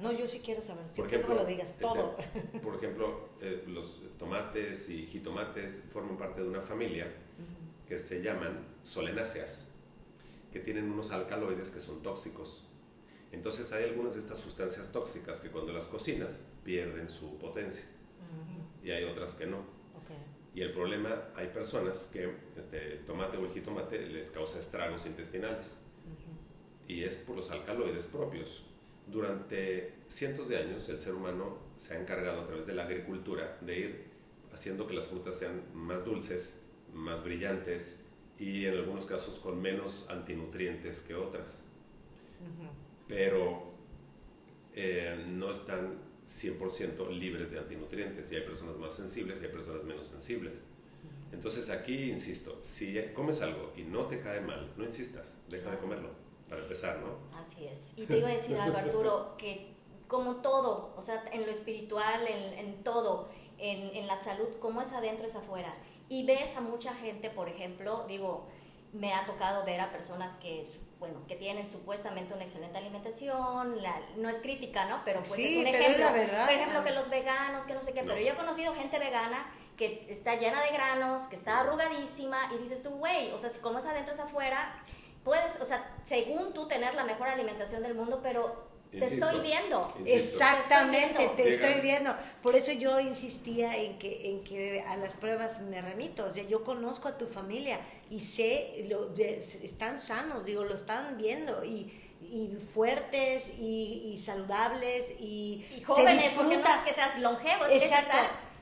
No, 0.00 0.12
yo 0.12 0.26
sí 0.26 0.40
quiero 0.44 0.60
saber. 0.60 0.84
Por 0.88 1.06
ejemplo, 1.06 1.34
lo 1.34 1.44
digas 1.44 1.70
este, 1.70 1.82
todo. 1.82 2.16
por 2.62 2.74
ejemplo, 2.74 3.28
eh, 3.40 3.64
los 3.68 4.00
tomates 4.18 4.90
y 4.90 5.06
jitomates 5.06 5.84
forman 5.92 6.16
parte 6.16 6.42
de 6.42 6.48
una 6.48 6.60
familia 6.60 7.12
que 7.86 7.98
se 7.98 8.22
llaman 8.22 8.66
solenáceas, 8.82 9.70
que 10.52 10.60
tienen 10.60 10.90
unos 10.90 11.12
alcaloides 11.12 11.70
que 11.70 11.80
son 11.80 12.02
tóxicos. 12.02 12.64
Entonces 13.30 13.72
hay 13.72 13.84
algunas 13.84 14.14
de 14.14 14.20
estas 14.20 14.38
sustancias 14.38 14.90
tóxicas 14.90 15.40
que 15.40 15.50
cuando 15.50 15.72
las 15.72 15.86
cocinas 15.86 16.40
pierden 16.64 17.08
su 17.08 17.38
potencia 17.38 17.84
y 18.82 18.90
hay 18.90 19.04
otras 19.04 19.34
que 19.34 19.46
no. 19.46 19.78
Y 20.54 20.62
el 20.62 20.72
problema, 20.72 21.28
hay 21.36 21.48
personas 21.48 22.10
que 22.12 22.34
este, 22.56 22.94
el 22.94 23.04
tomate 23.04 23.36
o 23.36 23.44
el 23.44 23.50
jitomate 23.50 24.06
les 24.06 24.30
causa 24.30 24.58
estragos 24.58 25.06
intestinales. 25.06 25.74
Y 26.88 27.04
es 27.04 27.16
por 27.18 27.36
los 27.36 27.50
alcaloides 27.50 28.06
propios. 28.06 28.64
Durante 29.06 29.92
cientos 30.08 30.48
de 30.48 30.56
años 30.56 30.88
el 30.88 30.98
ser 30.98 31.14
humano 31.14 31.58
se 31.76 31.94
ha 31.94 32.00
encargado 32.00 32.40
a 32.40 32.46
través 32.46 32.66
de 32.66 32.74
la 32.74 32.84
agricultura 32.84 33.58
de 33.60 33.78
ir 33.78 34.04
haciendo 34.52 34.86
que 34.86 34.94
las 34.94 35.06
frutas 35.06 35.38
sean 35.38 35.62
más 35.74 36.04
dulces, 36.04 36.62
más 36.94 37.22
brillantes 37.22 38.00
y 38.38 38.64
en 38.64 38.74
algunos 38.74 39.06
casos 39.06 39.38
con 39.38 39.60
menos 39.60 40.06
antinutrientes 40.08 41.02
que 41.02 41.14
otras. 41.14 41.62
Pero 43.06 43.72
eh, 44.74 45.24
no 45.28 45.50
están 45.50 45.98
100% 46.26 47.10
libres 47.10 47.50
de 47.50 47.58
antinutrientes. 47.58 48.30
Y 48.32 48.36
hay 48.36 48.42
personas 48.42 48.76
más 48.76 48.94
sensibles 48.94 49.40
y 49.40 49.46
hay 49.46 49.52
personas 49.52 49.84
menos 49.84 50.06
sensibles. 50.06 50.62
Entonces 51.32 51.68
aquí 51.70 52.10
insisto, 52.10 52.58
si 52.62 52.98
comes 53.14 53.42
algo 53.42 53.72
y 53.76 53.82
no 53.82 54.06
te 54.06 54.20
cae 54.20 54.40
mal, 54.40 54.72
no 54.76 54.84
insistas, 54.84 55.36
deja 55.48 55.70
de 55.70 55.78
comerlo 55.78 56.27
para 56.48 56.62
empezar, 56.62 56.98
¿no? 56.98 57.38
Así 57.38 57.66
es. 57.66 57.94
Y 57.96 58.06
te 58.06 58.18
iba 58.18 58.28
a 58.28 58.32
decir 58.32 58.58
algo, 58.58 58.78
Arturo, 58.78 59.36
que 59.36 59.74
como 60.06 60.36
todo, 60.36 60.94
o 60.96 61.02
sea, 61.02 61.24
en 61.32 61.44
lo 61.44 61.52
espiritual, 61.52 62.26
en, 62.26 62.58
en 62.58 62.82
todo, 62.82 63.28
en, 63.58 63.94
en, 63.94 64.06
la 64.06 64.16
salud, 64.16 64.48
como 64.58 64.80
es 64.80 64.92
adentro 64.92 65.26
es 65.26 65.36
afuera. 65.36 65.74
Y 66.08 66.24
ves 66.24 66.56
a 66.56 66.60
mucha 66.62 66.94
gente, 66.94 67.28
por 67.28 67.48
ejemplo, 67.48 68.04
digo, 68.08 68.46
me 68.92 69.12
ha 69.12 69.26
tocado 69.26 69.64
ver 69.64 69.80
a 69.80 69.92
personas 69.92 70.36
que, 70.36 70.66
bueno, 70.98 71.20
que 71.28 71.36
tienen 71.36 71.66
supuestamente 71.66 72.32
una 72.32 72.44
excelente 72.44 72.78
alimentación, 72.78 73.76
no 74.16 74.28
es 74.28 74.38
crítica, 74.38 74.86
¿no? 74.86 75.02
Pero 75.04 75.18
pues 75.20 75.38
es 75.38 75.58
un 75.58 75.66
ejemplo. 75.66 76.04
la 76.04 76.12
verdad. 76.12 76.46
Por 76.46 76.54
ejemplo, 76.54 76.84
que 76.84 76.92
los 76.92 77.10
veganos, 77.10 77.64
que 77.66 77.74
no 77.74 77.82
sé 77.82 77.92
qué, 77.92 78.02
pero 78.02 78.18
yo 78.18 78.32
he 78.32 78.36
conocido 78.36 78.74
gente 78.74 78.98
vegana 78.98 79.52
que 79.76 80.06
está 80.08 80.34
llena 80.34 80.60
de 80.62 80.72
granos, 80.72 81.22
que 81.28 81.36
está 81.36 81.60
arrugadísima, 81.60 82.50
y 82.52 82.58
dices 82.58 82.82
tú, 82.82 82.90
güey, 82.90 83.30
o 83.32 83.38
sea, 83.38 83.48
si 83.48 83.60
comes 83.60 83.84
adentro 83.86 84.12
es 84.12 84.18
afuera, 84.18 84.74
puedes, 85.24 85.60
o 85.60 85.64
sea, 85.64 85.96
según 86.04 86.52
tú 86.54 86.66
tener 86.68 86.94
la 86.94 87.04
mejor 87.04 87.28
alimentación 87.28 87.82
del 87.82 87.94
mundo, 87.94 88.20
pero 88.22 88.68
te 88.90 89.04
estoy 89.04 89.40
viendo. 89.40 89.92
Exactamente, 90.06 91.28
te 91.36 91.54
estoy, 91.54 91.80
viendo. 91.80 92.14
Por 92.42 92.56
eso 92.56 92.72
yo 92.72 92.98
insistía 93.00 93.76
en 93.76 93.98
que, 93.98 94.30
en 94.30 94.44
que 94.44 94.82
a 94.82 94.96
las 94.96 95.14
pruebas 95.14 95.60
me 95.62 95.80
remito. 95.80 96.32
yo 96.48 96.64
conozco 96.64 97.08
a 97.08 97.18
tu 97.18 97.26
familia 97.26 97.78
y 98.10 98.20
sé, 98.20 98.86
lo, 98.88 99.14
están 99.16 99.98
sanos, 99.98 100.44
digo, 100.44 100.64
lo 100.64 100.74
están 100.74 101.18
viendo 101.18 101.62
y, 101.64 101.92
y 102.22 102.56
fuertes 102.72 103.58
y, 103.58 104.18
saludables 104.18 105.14
y, 105.20 105.66
y 105.76 105.82
jóvenes, 105.82 106.32
porque 106.34 106.56
no 106.56 106.64
es 106.64 106.80
que 106.86 106.94
seas 106.94 107.18
longevo, 107.18 107.66
es 107.66 107.82
Exacto. 107.82 108.16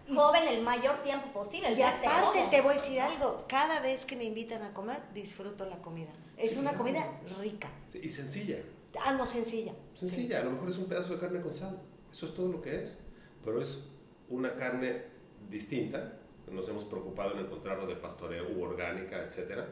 que 0.07 0.15
joven 0.15 0.49
el 0.49 0.63
mayor 0.63 1.03
tiempo 1.03 1.29
posible. 1.33 1.73
Y 1.73 1.83
aparte 1.83 2.47
te 2.51 2.61
voy 2.61 2.73
a 2.73 2.75
decir 2.75 3.01
algo, 3.01 3.45
cada 3.49 3.81
vez 3.81 4.05
que 4.05 4.17
me 4.17 4.25
invitan 4.25 4.63
a 4.63 4.73
comer, 4.73 5.01
disfruto 5.15 5.65
la 5.67 5.77
comida. 5.77 6.11
Es 6.37 6.57
una 6.57 6.75
comida 6.75 7.21
rica. 7.41 7.71
y 7.95 8.09
sencilla. 8.09 8.59
Ah, 9.05 9.13
no, 9.13 9.27
sencilla. 9.27 9.73
Sencilla, 9.95 10.41
a 10.41 10.45
lo 10.45 10.53
mejor 10.53 10.71
es 10.71 10.79
un 10.79 10.87
pedazo 10.87 11.15
de 11.15 11.21
carne 11.21 11.41
con 11.41 11.55
sal. 11.55 11.81
Eso 12.13 12.27
es 12.27 12.35
todo 12.35 12.51
lo 12.53 12.63
que 12.63 12.83
es. 12.83 12.99
Pero 13.45 13.61
es 13.61 13.89
una 14.29 14.55
carne 14.57 15.05
distinta. 15.51 16.19
Nos 16.51 16.69
hemos 16.69 16.85
preocupado 16.85 17.33
en 17.33 17.47
encontrarlo 17.47 17.87
de 17.87 17.97
pastoreo 17.97 18.49
u 18.51 18.63
orgánica, 18.63 19.25
etc. 19.25 19.65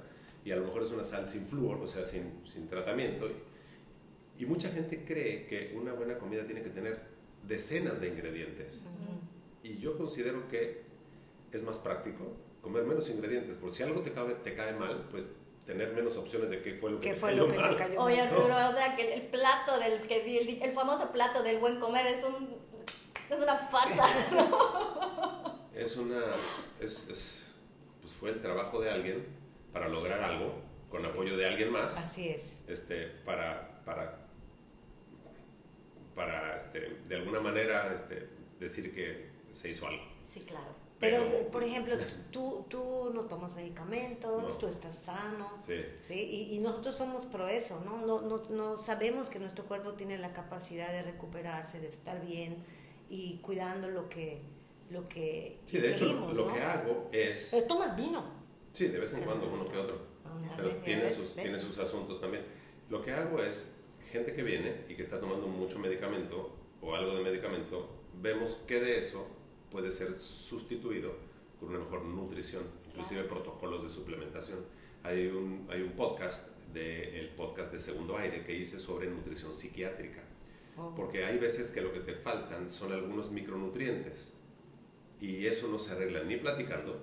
Y 0.44 0.50
a 0.50 0.56
lo 0.56 0.64
mejor 0.64 0.82
es 0.82 0.90
una 0.90 1.04
sal 1.04 1.26
sin 1.26 1.42
flúor, 1.42 1.78
o 1.78 1.88
sea, 1.88 2.04
sin, 2.04 2.40
sin 2.44 2.68
tratamiento. 2.68 3.28
Y, 4.38 4.46
mucha 4.46 4.68
gente 4.68 5.04
cree 5.04 5.46
que 5.46 5.74
una 5.76 5.92
buena 5.92 6.18
comida 6.18 6.44
tiene 6.44 6.62
que 6.62 6.70
tener 6.70 7.00
decenas 7.46 8.00
de 8.00 8.08
ingredientes. 8.08 8.82
Y 9.62 9.78
yo 9.78 9.96
considero 9.96 10.48
que 10.48 10.82
es 11.50 11.62
más 11.62 11.78
práctico 11.78 12.36
comer 12.60 12.84
menos 12.84 13.08
ingredientes, 13.08 13.56
porque 13.56 13.76
si 13.76 13.82
algo 13.84 14.00
te 14.00 14.12
cae, 14.12 14.34
te 14.34 14.54
cae 14.54 14.72
mal, 14.74 15.06
pues 15.10 15.30
tener 15.66 15.92
menos 15.92 16.16
opciones 16.16 16.50
de 16.50 16.62
qué 16.62 16.74
fue 16.74 16.90
lo 16.90 16.98
que, 16.98 17.10
te, 17.10 17.16
fue 17.16 17.30
cayó 17.30 17.46
lo 17.46 17.52
que 17.52 17.58
te 17.58 17.76
cayó 17.76 18.02
Oye 18.02 18.20
Arturo, 18.20 18.54
o 18.54 18.72
sea 18.72 18.94
que 18.96 19.14
el 19.14 19.22
plato 19.22 19.78
del 19.78 20.02
que 20.02 20.38
el, 20.38 20.62
el, 20.62 20.72
famoso 20.72 21.10
plato 21.10 21.42
del 21.42 21.58
buen 21.58 21.80
comer 21.80 22.06
es 22.06 22.22
un 22.22 22.56
es 23.30 23.38
una 23.38 23.56
farsa. 23.56 24.06
es 25.74 25.96
una 25.96 26.22
es, 26.80 27.08
es, 27.08 27.54
pues 28.02 28.12
fue 28.12 28.30
el 28.30 28.42
trabajo 28.42 28.80
de 28.80 28.90
alguien 28.90 29.26
para 29.72 29.88
lograr 29.88 30.22
algo 30.22 30.62
con 30.88 31.04
apoyo 31.04 31.36
de 31.36 31.46
alguien 31.46 31.72
más. 31.72 31.96
Así 31.96 32.28
es. 32.28 32.62
Este 32.68 33.06
para 33.24 33.82
para 33.84 34.24
para 36.14 36.56
este, 36.56 36.98
de 37.08 37.16
alguna 37.16 37.40
manera 37.40 37.92
este, 37.92 38.28
decir 38.60 38.94
que 38.94 39.30
se 39.52 39.70
hizo 39.70 39.86
algo. 39.86 40.04
Sí, 40.22 40.40
claro. 40.40 40.83
Pero, 41.00 41.18
por 41.50 41.62
ejemplo, 41.62 41.94
tú, 42.30 42.66
tú 42.68 43.10
no 43.14 43.24
tomas 43.24 43.54
medicamentos, 43.54 44.58
tú 44.58 44.66
estás 44.66 44.96
sano. 44.96 45.52
Sí. 45.64 45.74
¿sí? 46.00 46.48
Y, 46.52 46.58
nosotros 46.60 46.94
somos 46.94 47.26
pro 47.26 47.48
eso, 47.48 47.82
¿no? 47.84 48.06
No, 48.06 48.22
¿no? 48.22 48.42
no 48.50 48.76
sabemos 48.78 49.28
que 49.28 49.38
nuestro 49.38 49.64
cuerpo 49.64 49.92
tiene 49.92 50.18
la 50.18 50.32
capacidad 50.32 50.90
de 50.92 51.02
recuperarse, 51.02 51.80
de 51.80 51.88
estar 51.88 52.24
bien 52.24 52.64
y 53.10 53.38
cuidando 53.42 53.88
lo 53.88 54.08
que, 54.08 54.42
lo 54.90 55.08
que 55.08 55.60
Sí, 55.66 55.78
de 55.78 55.94
hecho, 55.94 56.32
lo 56.32 56.52
que 56.52 56.60
hago 56.60 57.08
es... 57.12 57.48
Pero 57.50 57.66
tomas 57.66 57.96
vino. 57.96 58.24
Sí, 58.72 58.88
de 58.88 58.98
vez 58.98 59.12
en 59.14 59.24
cuando, 59.24 59.48
uno 59.52 59.68
que 59.68 59.76
otro. 59.76 60.00
Ah, 60.24 60.54
Pero 60.56 60.76
tiene 60.76 61.08
sus, 61.10 61.34
tiene 61.34 61.58
sus 61.58 61.78
asuntos 61.78 62.20
también. 62.20 62.44
Lo 62.88 63.02
que 63.02 63.12
hago 63.12 63.42
es, 63.42 63.76
gente 64.10 64.32
que 64.32 64.42
viene 64.42 64.84
y 64.88 64.94
que 64.94 65.02
está 65.02 65.20
tomando 65.20 65.46
mucho 65.46 65.78
medicamento 65.78 66.56
o 66.80 66.94
algo 66.94 67.16
de 67.16 67.22
medicamento, 67.22 67.88
vemos 68.20 68.56
que 68.66 68.80
de 68.80 68.98
eso 68.98 69.26
puede 69.74 69.90
ser 69.90 70.16
sustituido 70.16 71.16
con 71.58 71.70
una 71.70 71.80
mejor 71.80 72.04
nutrición, 72.04 72.62
inclusive 72.86 73.24
protocolos 73.24 73.82
de 73.82 73.90
suplementación. 73.90 74.60
Hay 75.02 75.26
un, 75.26 75.66
hay 75.68 75.82
un 75.82 75.94
podcast, 75.96 76.56
de, 76.72 77.18
el 77.18 77.30
podcast 77.30 77.72
de 77.72 77.80
Segundo 77.80 78.16
Aire, 78.16 78.44
que 78.44 78.54
hice 78.54 78.78
sobre 78.78 79.10
nutrición 79.10 79.52
psiquiátrica. 79.52 80.22
Oh. 80.76 80.94
Porque 80.94 81.24
hay 81.24 81.38
veces 81.38 81.72
que 81.72 81.80
lo 81.80 81.92
que 81.92 81.98
te 81.98 82.14
faltan 82.14 82.70
son 82.70 82.92
algunos 82.92 83.32
micronutrientes. 83.32 84.34
Y 85.20 85.44
eso 85.44 85.66
no 85.66 85.80
se 85.80 85.94
arregla 85.94 86.22
ni 86.22 86.36
platicando. 86.36 87.00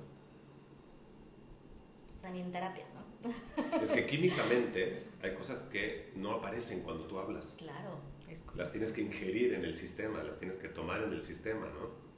O 2.15 2.17
sea, 2.17 2.31
ni 2.31 2.39
en 2.39 2.53
terapia, 2.53 2.85
¿no? 2.93 3.81
Es 3.81 3.91
que 3.91 4.05
químicamente 4.07 5.07
hay 5.21 5.33
cosas 5.33 5.63
que 5.63 6.13
no 6.15 6.31
aparecen 6.31 6.83
cuando 6.83 7.03
tú 7.03 7.19
hablas. 7.19 7.57
Claro. 7.59 7.99
Las 8.55 8.71
tienes 8.71 8.93
que 8.93 9.01
ingerir 9.01 9.55
en 9.55 9.65
el 9.65 9.75
sistema, 9.75 10.23
las 10.23 10.37
tienes 10.37 10.55
que 10.55 10.69
tomar 10.69 11.03
en 11.03 11.11
el 11.11 11.21
sistema, 11.21 11.67
¿no? 11.67 12.10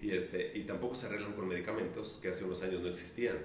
Y, 0.00 0.12
este, 0.12 0.56
y 0.56 0.64
tampoco 0.64 0.94
se 0.94 1.06
arreglan 1.06 1.32
con 1.32 1.48
medicamentos 1.48 2.18
que 2.22 2.28
hace 2.28 2.44
unos 2.44 2.62
años 2.62 2.80
no 2.82 2.88
existían, 2.88 3.36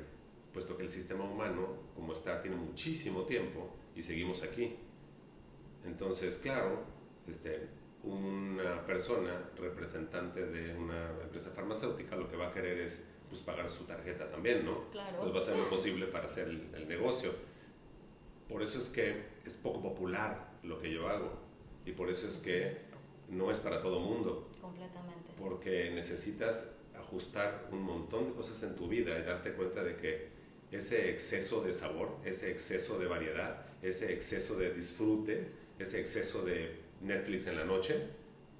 puesto 0.53 0.77
que 0.77 0.83
el 0.83 0.89
sistema 0.89 1.23
humano, 1.23 1.67
como 1.95 2.13
está, 2.13 2.41
tiene 2.41 2.57
muchísimo 2.57 3.23
tiempo 3.23 3.75
y 3.95 4.01
seguimos 4.01 4.43
aquí. 4.43 4.75
Entonces, 5.85 6.37
claro, 6.39 6.83
este, 7.27 7.69
una 8.03 8.85
persona 8.85 9.49
representante 9.57 10.45
de 10.45 10.75
una 10.75 11.09
empresa 11.23 11.51
farmacéutica 11.51 12.15
lo 12.15 12.29
que 12.29 12.37
va 12.37 12.49
a 12.49 12.51
querer 12.51 12.79
es 12.79 13.07
pues, 13.29 13.41
pagar 13.41 13.67
su 13.67 13.85
tarjeta 13.85 14.29
también, 14.29 14.65
¿no? 14.65 14.89
Claro. 14.91 15.23
Entonces 15.23 15.33
va 15.33 15.39
a 15.39 15.41
hacer 15.41 15.57
lo 15.57 15.69
posible 15.69 16.05
para 16.07 16.25
hacer 16.25 16.49
el, 16.49 16.69
el 16.75 16.87
negocio. 16.87 17.31
Por 18.47 18.61
eso 18.61 18.77
es 18.77 18.89
que 18.89 19.23
es 19.45 19.57
poco 19.57 19.81
popular 19.81 20.51
lo 20.63 20.79
que 20.79 20.93
yo 20.93 21.07
hago. 21.07 21.41
Y 21.85 21.93
por 21.93 22.09
eso 22.09 22.27
es 22.27 22.37
que 22.37 22.77
no 23.29 23.51
es 23.51 23.59
para 23.59 23.81
todo 23.81 23.99
mundo. 23.99 24.49
Completamente. 24.61 25.22
Porque 25.37 25.91
necesitas 25.91 26.75
ajustar 26.95 27.67
un 27.71 27.81
montón 27.81 28.27
de 28.27 28.33
cosas 28.33 28.61
en 28.63 28.75
tu 28.75 28.87
vida 28.87 29.17
y 29.17 29.23
darte 29.23 29.53
cuenta 29.53 29.83
de 29.83 29.97
que 29.97 30.29
ese 30.71 31.11
exceso 31.11 31.63
de 31.63 31.73
sabor, 31.73 32.17
ese 32.25 32.51
exceso 32.51 32.97
de 32.97 33.05
variedad, 33.05 33.65
ese 33.81 34.13
exceso 34.13 34.55
de 34.57 34.73
disfrute, 34.73 35.47
ese 35.77 35.99
exceso 35.99 36.43
de 36.43 36.79
Netflix 37.01 37.47
en 37.47 37.57
la 37.57 37.65
noche, 37.65 37.95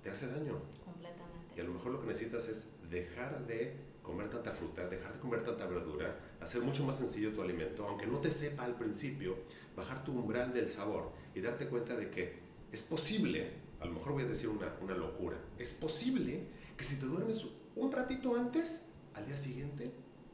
te 0.03 0.09
hace 0.09 0.27
daño. 0.27 0.61
Completamente. 0.83 1.55
Y 1.55 1.61
a 1.61 1.63
lo 1.63 1.73
mejor 1.73 1.93
lo 1.93 2.01
que 2.01 2.07
necesitas 2.07 2.47
es 2.49 2.67
dejar 2.89 3.47
de 3.47 3.73
comer 4.03 4.29
tanta 4.29 4.51
fruta, 4.51 4.87
dejar 4.87 5.13
de 5.13 5.19
comer 5.19 5.43
tanta 5.43 5.65
verdura, 5.65 6.19
hacer 6.41 6.61
mucho 6.61 6.83
más 6.83 6.99
sencillo 6.99 7.31
tu 7.31 7.41
alimento, 7.41 7.87
aunque 7.87 8.05
no 8.05 8.19
te 8.19 8.31
sepa 8.31 8.65
al 8.65 8.75
principio, 8.75 9.37
bajar 9.75 10.03
tu 10.03 10.11
umbral 10.11 10.53
del 10.53 10.69
sabor 10.69 11.11
y 11.33 11.41
darte 11.41 11.67
cuenta 11.67 11.95
de 11.95 12.09
que 12.09 12.33
es 12.71 12.83
posible, 12.83 13.51
a 13.79 13.85
lo 13.85 13.93
mejor 13.93 14.13
voy 14.13 14.23
a 14.23 14.27
decir 14.27 14.49
una, 14.49 14.75
una 14.81 14.95
locura, 14.95 15.37
es 15.57 15.73
posible 15.73 16.47
que 16.83 16.89
si 16.89 16.99
te 16.99 17.05
duermes 17.05 17.45
un 17.77 17.91
ratito 17.93 18.35
antes, 18.35 18.89
al 19.13 19.25
día 19.25 19.37
siguiente 19.37 19.89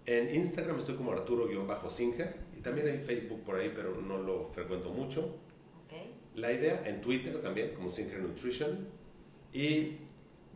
En 0.05 0.33
Instagram 0.35 0.77
estoy 0.77 0.95
como 0.95 1.11
Arturo-Singer 1.11 2.35
y 2.57 2.61
también 2.61 2.87
hay 2.87 2.99
Facebook 2.99 3.43
por 3.43 3.55
ahí, 3.57 3.71
pero 3.75 3.95
no 4.01 4.17
lo 4.17 4.45
frecuento 4.47 4.89
mucho. 4.91 5.21
ok. 5.85 5.93
La 6.35 6.51
idea 6.51 6.83
en 6.87 7.01
Twitter 7.01 7.41
también, 7.41 7.73
como 7.73 7.89
Singer 7.89 8.19
Nutrition. 8.19 8.87
Y 9.53 9.97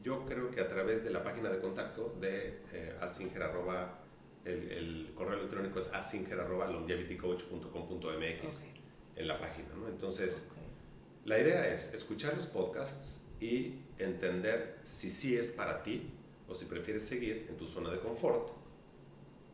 yo 0.03 0.23
creo 0.25 0.49
que 0.51 0.61
a 0.61 0.69
través 0.69 1.03
de 1.03 1.09
la 1.11 1.23
página 1.23 1.49
de 1.49 1.59
contacto 1.59 2.15
de 2.21 2.59
eh, 2.73 2.95
asinger 3.01 3.41
arroba, 3.43 3.99
el, 4.45 4.71
el 4.71 5.11
correo 5.15 5.39
electrónico 5.39 5.79
es 5.79 5.87
asinger 5.93 6.39
arroba 6.39 6.67
longevitycoach.com.mx 6.67 8.61
ok, 8.61 8.72
en 9.15 9.27
la 9.27 9.39
página. 9.39 9.69
¿no? 9.75 9.87
Entonces, 9.87 10.49
la 11.25 11.39
idea 11.39 11.73
es 11.73 11.93
escuchar 11.93 12.35
los 12.35 12.47
podcasts 12.47 13.21
y 13.39 13.79
entender 13.97 14.79
si 14.83 15.09
sí 15.09 15.35
es 15.35 15.51
para 15.51 15.83
ti 15.83 16.11
o 16.47 16.55
si 16.55 16.65
prefieres 16.65 17.05
seguir 17.05 17.47
en 17.49 17.57
tu 17.57 17.67
zona 17.67 17.89
de 17.91 17.99
confort 17.99 18.49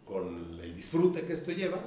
con 0.06 0.60
el 0.60 0.76
disfrute 0.76 1.24
que 1.26 1.34
esto 1.34 1.52
lleva 1.52 1.80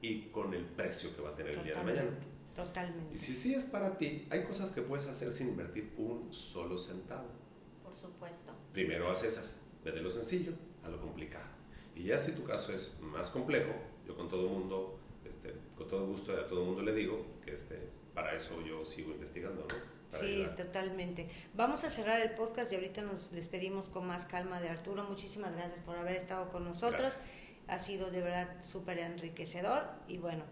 y 0.00 0.28
con 0.28 0.54
el 0.54 0.64
precio 0.64 1.14
que 1.14 1.22
va 1.22 1.30
a 1.30 1.34
tener 1.34 1.56
el 1.56 1.64
día 1.64 1.74
de 1.74 1.82
mañana. 1.82 2.10
Totalmente. 2.54 3.14
Y 3.14 3.18
si 3.18 3.32
sí 3.32 3.54
es 3.54 3.66
para 3.66 3.98
ti, 3.98 4.26
hay 4.30 4.44
cosas 4.44 4.70
que 4.70 4.82
puedes 4.82 5.06
hacer 5.06 5.32
sin 5.32 5.48
invertir 5.48 5.92
un 5.98 6.32
solo 6.32 6.78
centavo. 6.78 7.28
Por 7.82 7.96
supuesto. 7.96 8.52
Primero 8.72 9.10
haz 9.10 9.24
esas, 9.24 9.62
ve 9.84 9.92
de 9.92 10.00
lo 10.00 10.10
sencillo 10.10 10.52
a 10.84 10.88
lo 10.88 11.00
complicado. 11.00 11.44
Y 11.94 12.04
ya 12.04 12.18
si 12.18 12.32
tu 12.32 12.44
caso 12.44 12.72
es 12.72 12.96
más 13.00 13.30
complejo, 13.30 13.72
yo 14.06 14.16
con 14.16 14.28
todo 14.28 14.48
mundo, 14.48 14.98
este, 14.98 15.05
con 15.76 15.88
todo 15.88 16.06
gusto 16.06 16.32
a 16.32 16.46
todo 16.46 16.64
mundo 16.64 16.82
le 16.82 16.94
digo 16.94 17.24
que 17.44 17.54
este, 17.54 17.78
para 18.14 18.34
eso 18.34 18.60
yo 18.62 18.84
sigo 18.84 19.12
investigando, 19.12 19.66
¿no? 19.68 19.96
Sí, 20.08 20.42
ayudar. 20.42 20.56
totalmente. 20.56 21.28
Vamos 21.54 21.84
a 21.84 21.90
cerrar 21.90 22.20
el 22.20 22.30
podcast 22.30 22.72
y 22.72 22.76
ahorita 22.76 23.02
nos 23.02 23.32
despedimos 23.32 23.88
con 23.88 24.06
más 24.06 24.24
calma 24.24 24.60
de 24.60 24.68
Arturo. 24.68 25.04
Muchísimas 25.04 25.54
gracias 25.54 25.80
por 25.80 25.96
haber 25.96 26.16
estado 26.16 26.48
con 26.48 26.64
nosotros. 26.64 27.00
Gracias. 27.00 27.30
Ha 27.68 27.78
sido 27.80 28.10
de 28.10 28.22
verdad 28.22 28.62
súper 28.62 28.98
enriquecedor 28.98 29.82
y 30.06 30.18
bueno, 30.18 30.44